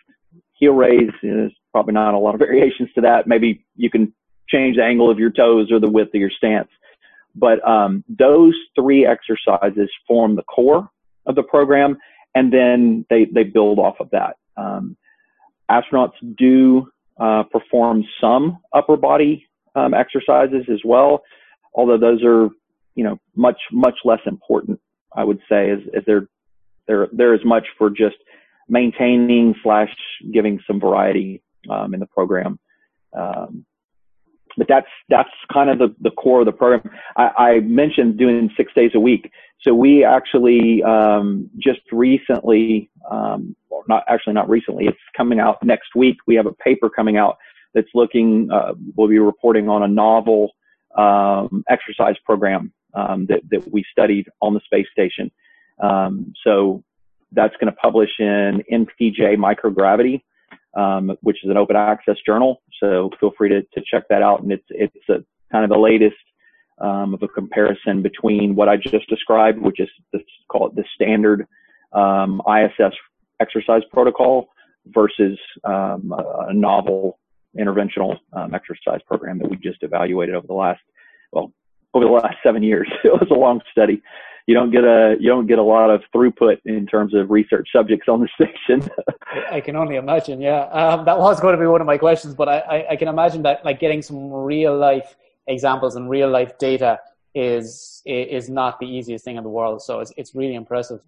Heel 0.53 0.73
raise 0.73 1.11
is 1.23 1.51
probably 1.71 1.93
not 1.93 2.13
a 2.13 2.17
lot 2.17 2.35
of 2.35 2.39
variations 2.47 2.89
to 2.95 3.01
that. 3.01 3.27
Maybe 3.27 3.65
you 3.75 3.89
can 3.89 4.13
change 4.49 4.75
the 4.75 4.83
angle 4.83 5.09
of 5.09 5.17
your 5.17 5.31
toes 5.31 5.71
or 5.71 5.79
the 5.79 5.89
width 5.89 6.13
of 6.13 6.19
your 6.19 6.29
stance. 6.29 6.69
But 7.33 7.65
um, 7.67 8.03
those 8.09 8.55
three 8.75 9.05
exercises 9.05 9.89
form 10.07 10.35
the 10.35 10.43
core 10.43 10.89
of 11.25 11.35
the 11.35 11.43
program, 11.43 11.97
and 12.35 12.51
then 12.51 13.05
they, 13.09 13.25
they 13.25 13.43
build 13.43 13.79
off 13.79 13.95
of 13.99 14.09
that. 14.11 14.35
Um, 14.57 14.97
astronauts 15.69 16.13
do 16.37 16.87
uh, 17.19 17.43
perform 17.43 18.03
some 18.19 18.59
upper 18.73 18.97
body 18.97 19.47
um, 19.75 19.93
exercises 19.93 20.65
as 20.69 20.79
well, 20.83 21.23
although 21.73 21.97
those 21.97 22.21
are 22.23 22.49
you 22.95 23.03
know 23.03 23.19
much 23.35 23.59
much 23.71 23.99
less 24.03 24.21
important. 24.25 24.79
I 25.15 25.23
would 25.23 25.39
say 25.49 25.69
is, 25.69 25.81
as 25.95 26.03
they're 26.05 26.27
they're 26.87 27.07
they're 27.11 27.33
as 27.33 27.45
much 27.45 27.67
for 27.77 27.89
just 27.89 28.17
maintaining 28.69 29.55
slash 29.63 29.93
giving 30.33 30.59
some 30.65 30.79
variety 30.79 31.41
um, 31.69 31.93
in 31.93 31.99
the 31.99 32.05
program. 32.07 32.59
Um, 33.13 33.65
but 34.57 34.67
that's 34.67 34.87
that's 35.09 35.29
kind 35.51 35.69
of 35.69 35.79
the, 35.79 35.95
the 36.01 36.11
core 36.11 36.41
of 36.41 36.45
the 36.45 36.51
program. 36.51 36.89
I, 37.15 37.29
I 37.37 37.59
mentioned 37.61 38.17
doing 38.17 38.49
six 38.57 38.73
days 38.73 38.91
a 38.93 38.99
week. 38.99 39.31
So 39.61 39.73
we 39.73 40.03
actually 40.03 40.81
um, 40.83 41.49
just 41.57 41.81
recently, 41.91 42.89
um, 43.09 43.55
well, 43.69 43.83
not 43.87 44.03
actually 44.07 44.33
not 44.33 44.49
recently, 44.49 44.85
it's 44.85 44.97
coming 45.15 45.39
out 45.39 45.63
next 45.63 45.95
week. 45.95 46.17
We 46.27 46.35
have 46.35 46.47
a 46.47 46.53
paper 46.53 46.89
coming 46.89 47.17
out 47.17 47.37
that's 47.73 47.89
looking. 47.93 48.49
Uh, 48.51 48.73
we'll 48.95 49.07
be 49.07 49.19
reporting 49.19 49.69
on 49.69 49.83
a 49.83 49.87
novel 49.87 50.51
um, 50.97 51.63
exercise 51.69 52.15
program 52.25 52.73
um, 52.93 53.25
that 53.27 53.41
that 53.49 53.71
we 53.71 53.83
studied 53.91 54.27
on 54.41 54.53
the 54.53 54.61
space 54.61 54.87
station. 54.91 55.31
Um, 55.79 56.33
so 56.43 56.83
that's 57.31 57.55
going 57.59 57.71
to 57.71 57.77
publish 57.79 58.09
in 58.19 58.63
NPJ 58.71 59.37
Microgravity 59.37 60.21
um, 60.75 61.17
which 61.21 61.43
is 61.43 61.49
an 61.49 61.57
open 61.57 61.75
access 61.75 62.17
journal. 62.25 62.61
So 62.79 63.09
feel 63.19 63.31
free 63.37 63.49
to, 63.49 63.61
to 63.61 63.81
check 63.89 64.03
that 64.09 64.21
out. 64.21 64.41
And 64.41 64.51
it's, 64.51 64.65
it's 64.69 65.09
a 65.09 65.23
kind 65.51 65.63
of 65.63 65.69
the 65.69 65.79
latest 65.79 66.15
um, 66.79 67.13
of 67.13 67.21
a 67.21 67.27
comparison 67.27 68.01
between 68.01 68.55
what 68.55 68.69
I 68.69 68.77
just 68.77 69.07
described, 69.09 69.59
which 69.59 69.79
is 69.79 69.89
call 70.49 70.67
it 70.67 70.75
the 70.75 70.83
standard 70.95 71.47
um, 71.93 72.41
ISS 72.47 72.93
exercise 73.39 73.81
protocol 73.91 74.47
versus 74.87 75.37
um, 75.63 76.13
a, 76.17 76.47
a, 76.49 76.53
novel 76.53 77.19
interventional 77.59 78.17
um, 78.33 78.55
exercise 78.55 79.01
program 79.05 79.37
that 79.37 79.49
we 79.49 79.57
just 79.57 79.83
evaluated 79.83 80.33
over 80.33 80.47
the 80.47 80.53
last, 80.53 80.79
well, 81.31 81.51
over 81.93 82.05
the 82.05 82.11
last 82.11 82.37
seven 82.43 82.63
years. 82.63 82.87
it 83.03 83.11
was 83.11 83.27
a 83.31 83.35
long 83.39 83.61
study 83.71 84.01
you 84.47 84.55
don't 84.55 84.71
get 84.71 84.83
a 84.83 85.15
you 85.19 85.29
don't 85.29 85.47
get 85.47 85.59
a 85.59 85.63
lot 85.63 85.89
of 85.89 86.01
throughput 86.13 86.57
in 86.65 86.85
terms 86.85 87.13
of 87.13 87.29
research 87.29 87.69
subjects 87.73 88.07
on 88.07 88.21
the 88.21 88.29
station. 88.35 88.89
I 89.51 89.61
can 89.61 89.75
only 89.75 89.95
imagine. 89.95 90.41
Yeah, 90.41 90.63
um, 90.65 91.05
that 91.05 91.17
was 91.17 91.39
going 91.39 91.55
to 91.55 91.61
be 91.61 91.67
one 91.67 91.81
of 91.81 91.87
my 91.87 91.97
questions, 91.97 92.33
but 92.33 92.49
I, 92.49 92.57
I, 92.59 92.89
I, 92.91 92.95
can 92.95 93.07
imagine 93.07 93.43
that 93.43 93.63
like 93.63 93.79
getting 93.79 94.01
some 94.01 94.31
real 94.31 94.77
life 94.77 95.15
examples 95.47 95.95
and 95.95 96.09
real 96.09 96.29
life 96.29 96.57
data 96.57 96.99
is 97.33 98.01
is 98.05 98.49
not 98.49 98.79
the 98.79 98.87
easiest 98.87 99.23
thing 99.23 99.37
in 99.37 99.43
the 99.43 99.49
world. 99.49 99.81
So 99.81 99.99
it's 99.99 100.11
it's 100.17 100.33
really 100.35 100.55
impressive. 100.55 100.99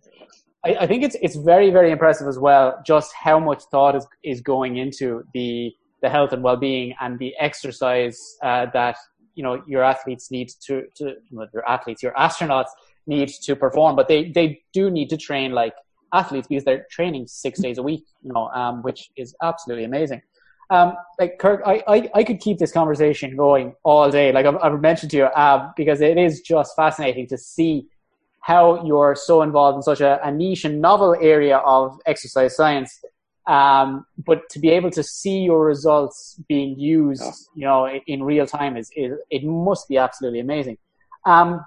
I, 0.66 0.76
I 0.82 0.88
think 0.88 1.04
it's 1.04 1.18
it's 1.22 1.36
very 1.36 1.70
very 1.72 1.92
impressive 1.92 2.28
as 2.28 2.38
well. 2.38 2.82
Just 2.86 3.14
how 3.14 3.40
much 3.40 3.64
thought 3.72 3.96
is 3.96 4.06
is 4.24 4.42
going 4.42 4.78
into 4.78 5.24
the 5.34 5.74
the 6.02 6.10
health 6.10 6.34
and 6.34 6.44
well 6.44 6.58
being 6.58 6.94
and 7.02 7.18
the 7.18 7.34
exercise 7.40 8.38
uh, 8.44 8.68
that 8.74 8.98
you 9.36 9.44
know 9.44 9.64
your 9.66 9.84
athletes 9.84 10.32
need 10.32 10.50
to 10.62 10.84
to 10.96 11.16
your 11.32 11.68
athletes 11.68 12.04
your 12.04 12.14
astronauts 12.14 12.70
need 13.08 13.30
to 13.30 13.56
perform, 13.56 13.96
but 13.96 14.08
they, 14.08 14.32
they 14.32 14.62
do 14.72 14.90
need 14.90 15.10
to 15.10 15.18
train 15.18 15.52
like 15.52 15.76
athletes 16.14 16.48
because 16.48 16.64
they're 16.64 16.86
training 16.90 17.28
six 17.28 17.60
days 17.60 17.78
a 17.78 17.84
week, 17.84 18.06
you 18.22 18.32
know, 18.32 18.48
um, 18.50 18.82
which 18.84 19.10
is 19.16 19.36
absolutely 19.42 19.86
amazing. 19.86 20.22
Um, 20.70 20.96
like 21.20 21.38
Kirk, 21.40 21.62
I, 21.66 21.84
I, 21.88 22.10
I 22.16 22.24
could 22.24 22.40
keep 22.40 22.58
this 22.58 22.72
conversation 22.72 23.36
going 23.36 23.76
all 23.84 24.10
day. 24.10 24.32
Like 24.32 24.46
I've, 24.46 24.58
I've 24.58 24.82
mentioned 24.82 25.12
to 25.12 25.18
you, 25.18 25.26
uh, 25.26 25.72
because 25.76 26.02
it 26.02 26.18
is 26.18 26.42
just 26.42 26.76
fascinating 26.76 27.28
to 27.28 27.38
see 27.38 27.88
how 28.40 28.84
you're 28.86 29.16
so 29.16 29.42
involved 29.42 29.78
in 29.78 29.82
such 29.82 30.02
a, 30.02 30.26
a 30.26 30.32
niche 30.32 30.66
and 30.66 30.82
novel 30.82 31.16
area 31.22 31.58
of 31.58 31.98
exercise 32.06 32.56
science. 32.56 33.04
Um, 33.46 34.06
but 34.26 34.50
to 34.52 34.60
be 34.60 34.70
able 34.70 34.90
to 34.92 35.04
see 35.04 35.40
your 35.40 35.66
results 35.66 36.40
being 36.48 36.80
used, 36.80 37.24
you 37.56 37.66
know, 37.66 37.86
in, 37.86 38.02
in 38.08 38.24
real 38.24 38.48
time 38.48 38.78
is, 38.78 38.90
is, 38.96 39.18
it 39.30 39.44
must 39.44 39.90
be 39.90 39.98
absolutely 39.98 40.40
amazing. 40.40 40.78
Um, 41.26 41.66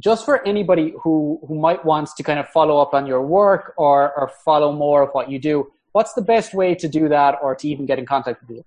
just 0.00 0.24
for 0.24 0.46
anybody 0.46 0.94
who, 1.02 1.38
who 1.46 1.54
might 1.54 1.84
want 1.84 2.08
to 2.16 2.22
kind 2.22 2.40
of 2.40 2.48
follow 2.48 2.78
up 2.78 2.94
on 2.94 3.06
your 3.06 3.22
work 3.22 3.74
or, 3.76 4.12
or 4.18 4.30
follow 4.44 4.72
more 4.72 5.02
of 5.02 5.10
what 5.12 5.30
you 5.30 5.38
do, 5.38 5.70
what's 5.92 6.14
the 6.14 6.22
best 6.22 6.54
way 6.54 6.74
to 6.74 6.88
do 6.88 7.08
that 7.08 7.36
or 7.42 7.54
to 7.54 7.68
even 7.68 7.86
get 7.86 7.98
in 7.98 8.06
contact 8.06 8.40
with 8.40 8.56
you? 8.56 8.64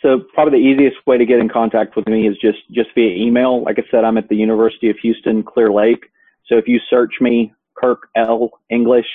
So 0.00 0.20
probably 0.34 0.58
the 0.58 0.64
easiest 0.64 1.06
way 1.06 1.18
to 1.18 1.26
get 1.26 1.38
in 1.38 1.48
contact 1.48 1.96
with 1.96 2.06
me 2.08 2.26
is 2.26 2.36
just, 2.38 2.58
just 2.70 2.90
via 2.94 3.14
email. 3.14 3.62
Like 3.62 3.78
I 3.78 3.82
said, 3.90 4.04
I'm 4.04 4.16
at 4.16 4.28
the 4.28 4.36
University 4.36 4.90
of 4.90 4.96
Houston, 4.98 5.42
Clear 5.42 5.70
Lake. 5.70 6.10
So 6.46 6.56
if 6.56 6.66
you 6.66 6.80
search 6.88 7.14
me, 7.20 7.52
Kirk 7.76 8.08
L. 8.16 8.50
English, 8.70 9.06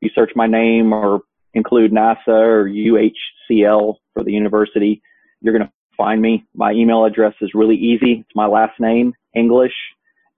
you 0.00 0.10
search 0.14 0.32
my 0.34 0.46
name 0.46 0.92
or 0.92 1.22
include 1.58 1.92
NASA 1.92 2.28
or 2.28 2.64
UHCL 2.66 3.96
for 4.14 4.24
the 4.24 4.32
university, 4.32 5.02
you're 5.40 5.56
going 5.56 5.66
to 5.66 5.72
find 5.96 6.22
me. 6.22 6.46
My 6.54 6.72
email 6.72 7.04
address 7.04 7.34
is 7.40 7.50
really 7.52 7.76
easy. 7.76 8.20
It's 8.20 8.34
my 8.34 8.46
last 8.46 8.80
name, 8.80 9.12
English 9.34 9.74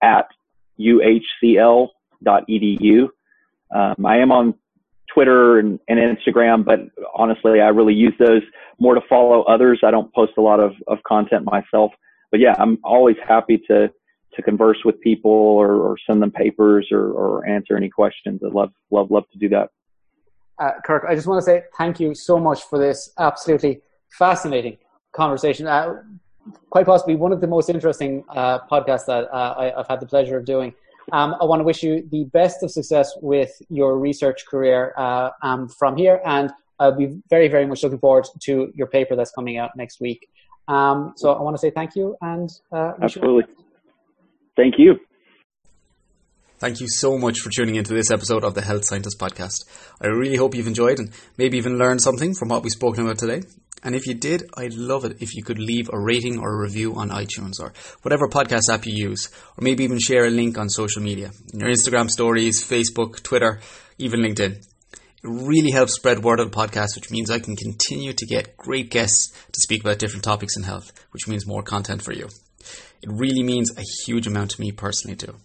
at 0.02 0.26
uhcl.edu. 0.80 1.88
Um, 3.72 4.06
I 4.06 4.18
am 4.18 4.32
on 4.32 4.54
Twitter 5.14 5.58
and, 5.58 5.78
and, 5.88 5.98
Instagram, 5.98 6.64
but 6.64 6.80
honestly, 7.14 7.60
I 7.60 7.68
really 7.68 7.94
use 7.94 8.14
those 8.18 8.42
more 8.78 8.94
to 8.94 9.00
follow 9.08 9.42
others. 9.42 9.80
I 9.84 9.90
don't 9.90 10.12
post 10.12 10.32
a 10.38 10.40
lot 10.40 10.60
of, 10.60 10.72
of 10.88 10.98
content 11.06 11.44
myself, 11.44 11.92
but 12.30 12.40
yeah, 12.40 12.54
I'm 12.58 12.78
always 12.82 13.16
happy 13.26 13.58
to, 13.68 13.90
to 14.34 14.42
converse 14.42 14.78
with 14.84 15.00
people 15.00 15.30
or, 15.30 15.74
or 15.74 15.96
send 16.06 16.22
them 16.22 16.30
papers 16.30 16.88
or, 16.90 17.10
or, 17.12 17.46
answer 17.46 17.76
any 17.76 17.90
questions. 17.90 18.40
I'd 18.44 18.52
love, 18.52 18.72
love, 18.90 19.10
love 19.10 19.24
to 19.32 19.38
do 19.38 19.48
that. 19.50 19.70
Uh, 20.60 20.72
Kirk, 20.84 21.04
I 21.08 21.14
just 21.14 21.26
want 21.26 21.38
to 21.38 21.44
say 21.44 21.64
thank 21.78 21.98
you 21.98 22.14
so 22.14 22.38
much 22.38 22.62
for 22.64 22.78
this 22.78 23.10
absolutely 23.18 23.80
fascinating 24.18 24.76
conversation. 25.12 25.66
Uh, 25.66 26.02
quite 26.68 26.84
possibly 26.84 27.16
one 27.16 27.32
of 27.32 27.40
the 27.40 27.46
most 27.46 27.70
interesting 27.70 28.24
uh, 28.28 28.58
podcasts 28.70 29.06
that 29.06 29.24
uh, 29.32 29.54
I, 29.56 29.72
have 29.76 29.86
had 29.88 30.00
the 30.00 30.06
pleasure 30.06 30.36
of 30.36 30.44
doing. 30.44 30.74
Um, 31.12 31.34
I 31.40 31.44
want 31.44 31.60
to 31.60 31.64
wish 31.64 31.82
you 31.82 32.06
the 32.10 32.24
best 32.24 32.62
of 32.62 32.70
success 32.70 33.12
with 33.22 33.50
your 33.70 33.98
research 33.98 34.44
career 34.46 34.92
uh, 34.98 35.30
um, 35.42 35.68
from 35.68 35.96
here, 35.96 36.20
and 36.26 36.52
I'll 36.78 36.92
be 36.92 37.18
very, 37.30 37.48
very 37.48 37.66
much 37.66 37.82
looking 37.82 37.98
forward 37.98 38.26
to 38.42 38.70
your 38.74 38.86
paper 38.86 39.16
that's 39.16 39.32
coming 39.32 39.56
out 39.56 39.70
next 39.76 40.00
week. 40.00 40.28
Um, 40.68 41.14
so 41.16 41.32
I 41.32 41.42
want 41.42 41.56
to 41.56 41.60
say 41.60 41.70
thank 41.70 41.96
you 41.96 42.16
and 42.20 42.50
uh, 42.70 42.92
absolutely, 43.00 43.44
thank 44.56 44.78
you. 44.78 45.00
Thank 46.60 46.82
you 46.82 46.88
so 46.90 47.16
much 47.16 47.38
for 47.40 47.48
tuning 47.48 47.76
into 47.76 47.94
this 47.94 48.10
episode 48.10 48.44
of 48.44 48.52
the 48.52 48.60
Health 48.60 48.84
Scientist 48.84 49.18
Podcast. 49.18 49.64
I 49.98 50.08
really 50.08 50.36
hope 50.36 50.54
you've 50.54 50.66
enjoyed 50.66 50.98
and 50.98 51.10
maybe 51.38 51.56
even 51.56 51.78
learned 51.78 52.02
something 52.02 52.34
from 52.34 52.50
what 52.50 52.62
we've 52.62 52.70
spoken 52.70 53.02
about 53.02 53.16
today. 53.16 53.40
And 53.82 53.94
if 53.94 54.06
you 54.06 54.12
did, 54.12 54.42
I'd 54.58 54.74
love 54.74 55.06
it 55.06 55.22
if 55.22 55.34
you 55.34 55.42
could 55.42 55.58
leave 55.58 55.88
a 55.90 55.98
rating 55.98 56.38
or 56.38 56.52
a 56.52 56.62
review 56.62 56.96
on 56.96 57.08
iTunes 57.08 57.54
or 57.60 57.72
whatever 58.02 58.28
podcast 58.28 58.68
app 58.70 58.84
you 58.84 58.92
use, 58.94 59.30
or 59.56 59.64
maybe 59.64 59.84
even 59.84 59.98
share 59.98 60.26
a 60.26 60.30
link 60.30 60.58
on 60.58 60.68
social 60.68 61.00
media, 61.00 61.30
in 61.54 61.60
your 61.60 61.70
Instagram 61.70 62.10
stories, 62.10 62.62
Facebook, 62.62 63.22
Twitter, 63.22 63.60
even 63.96 64.20
LinkedIn. 64.20 64.56
It 64.56 64.66
really 65.24 65.70
helps 65.70 65.94
spread 65.94 66.22
word 66.22 66.40
of 66.40 66.50
the 66.50 66.56
podcast, 66.58 66.94
which 66.94 67.10
means 67.10 67.30
I 67.30 67.38
can 67.38 67.56
continue 67.56 68.12
to 68.12 68.26
get 68.26 68.58
great 68.58 68.90
guests 68.90 69.32
to 69.50 69.60
speak 69.62 69.80
about 69.80 69.98
different 69.98 70.24
topics 70.24 70.58
in 70.58 70.64
health, 70.64 70.92
which 71.12 71.26
means 71.26 71.46
more 71.46 71.62
content 71.62 72.02
for 72.02 72.12
you. 72.12 72.28
It 73.00 73.08
really 73.10 73.42
means 73.42 73.74
a 73.78 73.84
huge 74.04 74.26
amount 74.26 74.50
to 74.50 74.60
me 74.60 74.72
personally 74.72 75.16
too. 75.16 75.36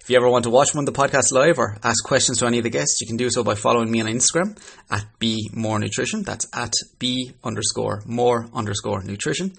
If 0.00 0.10
you 0.10 0.16
ever 0.16 0.28
want 0.28 0.44
to 0.44 0.50
watch 0.50 0.74
one 0.74 0.86
of 0.86 0.92
the 0.92 0.98
podcasts 0.98 1.32
live 1.32 1.58
or 1.58 1.76
ask 1.82 2.04
questions 2.04 2.38
to 2.38 2.46
any 2.46 2.58
of 2.58 2.64
the 2.64 2.70
guests, 2.70 3.00
you 3.00 3.06
can 3.06 3.16
do 3.16 3.30
so 3.30 3.44
by 3.44 3.54
following 3.54 3.90
me 3.90 4.00
on 4.00 4.06
Instagram 4.06 4.58
at 4.90 5.04
B 5.18 5.50
More 5.52 5.78
Nutrition. 5.78 6.22
That's 6.22 6.46
at 6.52 6.72
B 6.98 7.32
underscore 7.44 8.02
more 8.06 8.48
underscore 8.54 9.02
nutrition. 9.02 9.52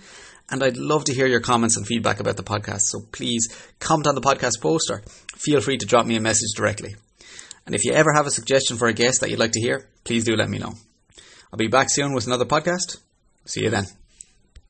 And 0.52 0.64
I'd 0.64 0.78
love 0.78 1.06
to 1.06 1.14
hear 1.14 1.28
your 1.28 1.42
comments 1.42 1.78
and 1.78 1.86
feedback 1.86 2.20
about 2.20 2.38
the 2.38 2.44
podcast. 2.44 2.82
So 2.82 3.02
please 3.12 3.48
comment 3.80 4.08
on 4.08 4.16
the 4.16 4.22
podcast 4.22 4.62
post 4.62 4.90
or 4.90 5.04
feel 5.36 5.62
free 5.62 5.78
to 5.78 5.86
drop 5.86 6.06
me 6.06 6.16
a 6.16 6.22
message 6.22 6.56
directly. 6.56 6.96
And 7.66 7.76
if 7.76 7.86
you 7.86 7.94
ever 7.94 8.14
have 8.14 8.26
a 8.26 8.32
suggestion 8.32 8.78
for 8.78 8.88
a 8.88 8.94
guest 8.94 9.22
that 9.22 9.30
you'd 9.30 9.40
like 9.40 9.52
to 9.52 9.62
hear, 9.62 9.88
please 10.04 10.24
do 10.24 10.36
let 10.36 10.50
me 10.50 10.58
know. 10.58 10.74
I'll 11.52 11.58
be 11.58 11.68
back 11.68 11.90
soon 11.90 12.14
with 12.14 12.26
another 12.26 12.46
podcast. 12.46 12.98
See 13.46 13.64
you 13.64 13.70
then. 13.70 13.86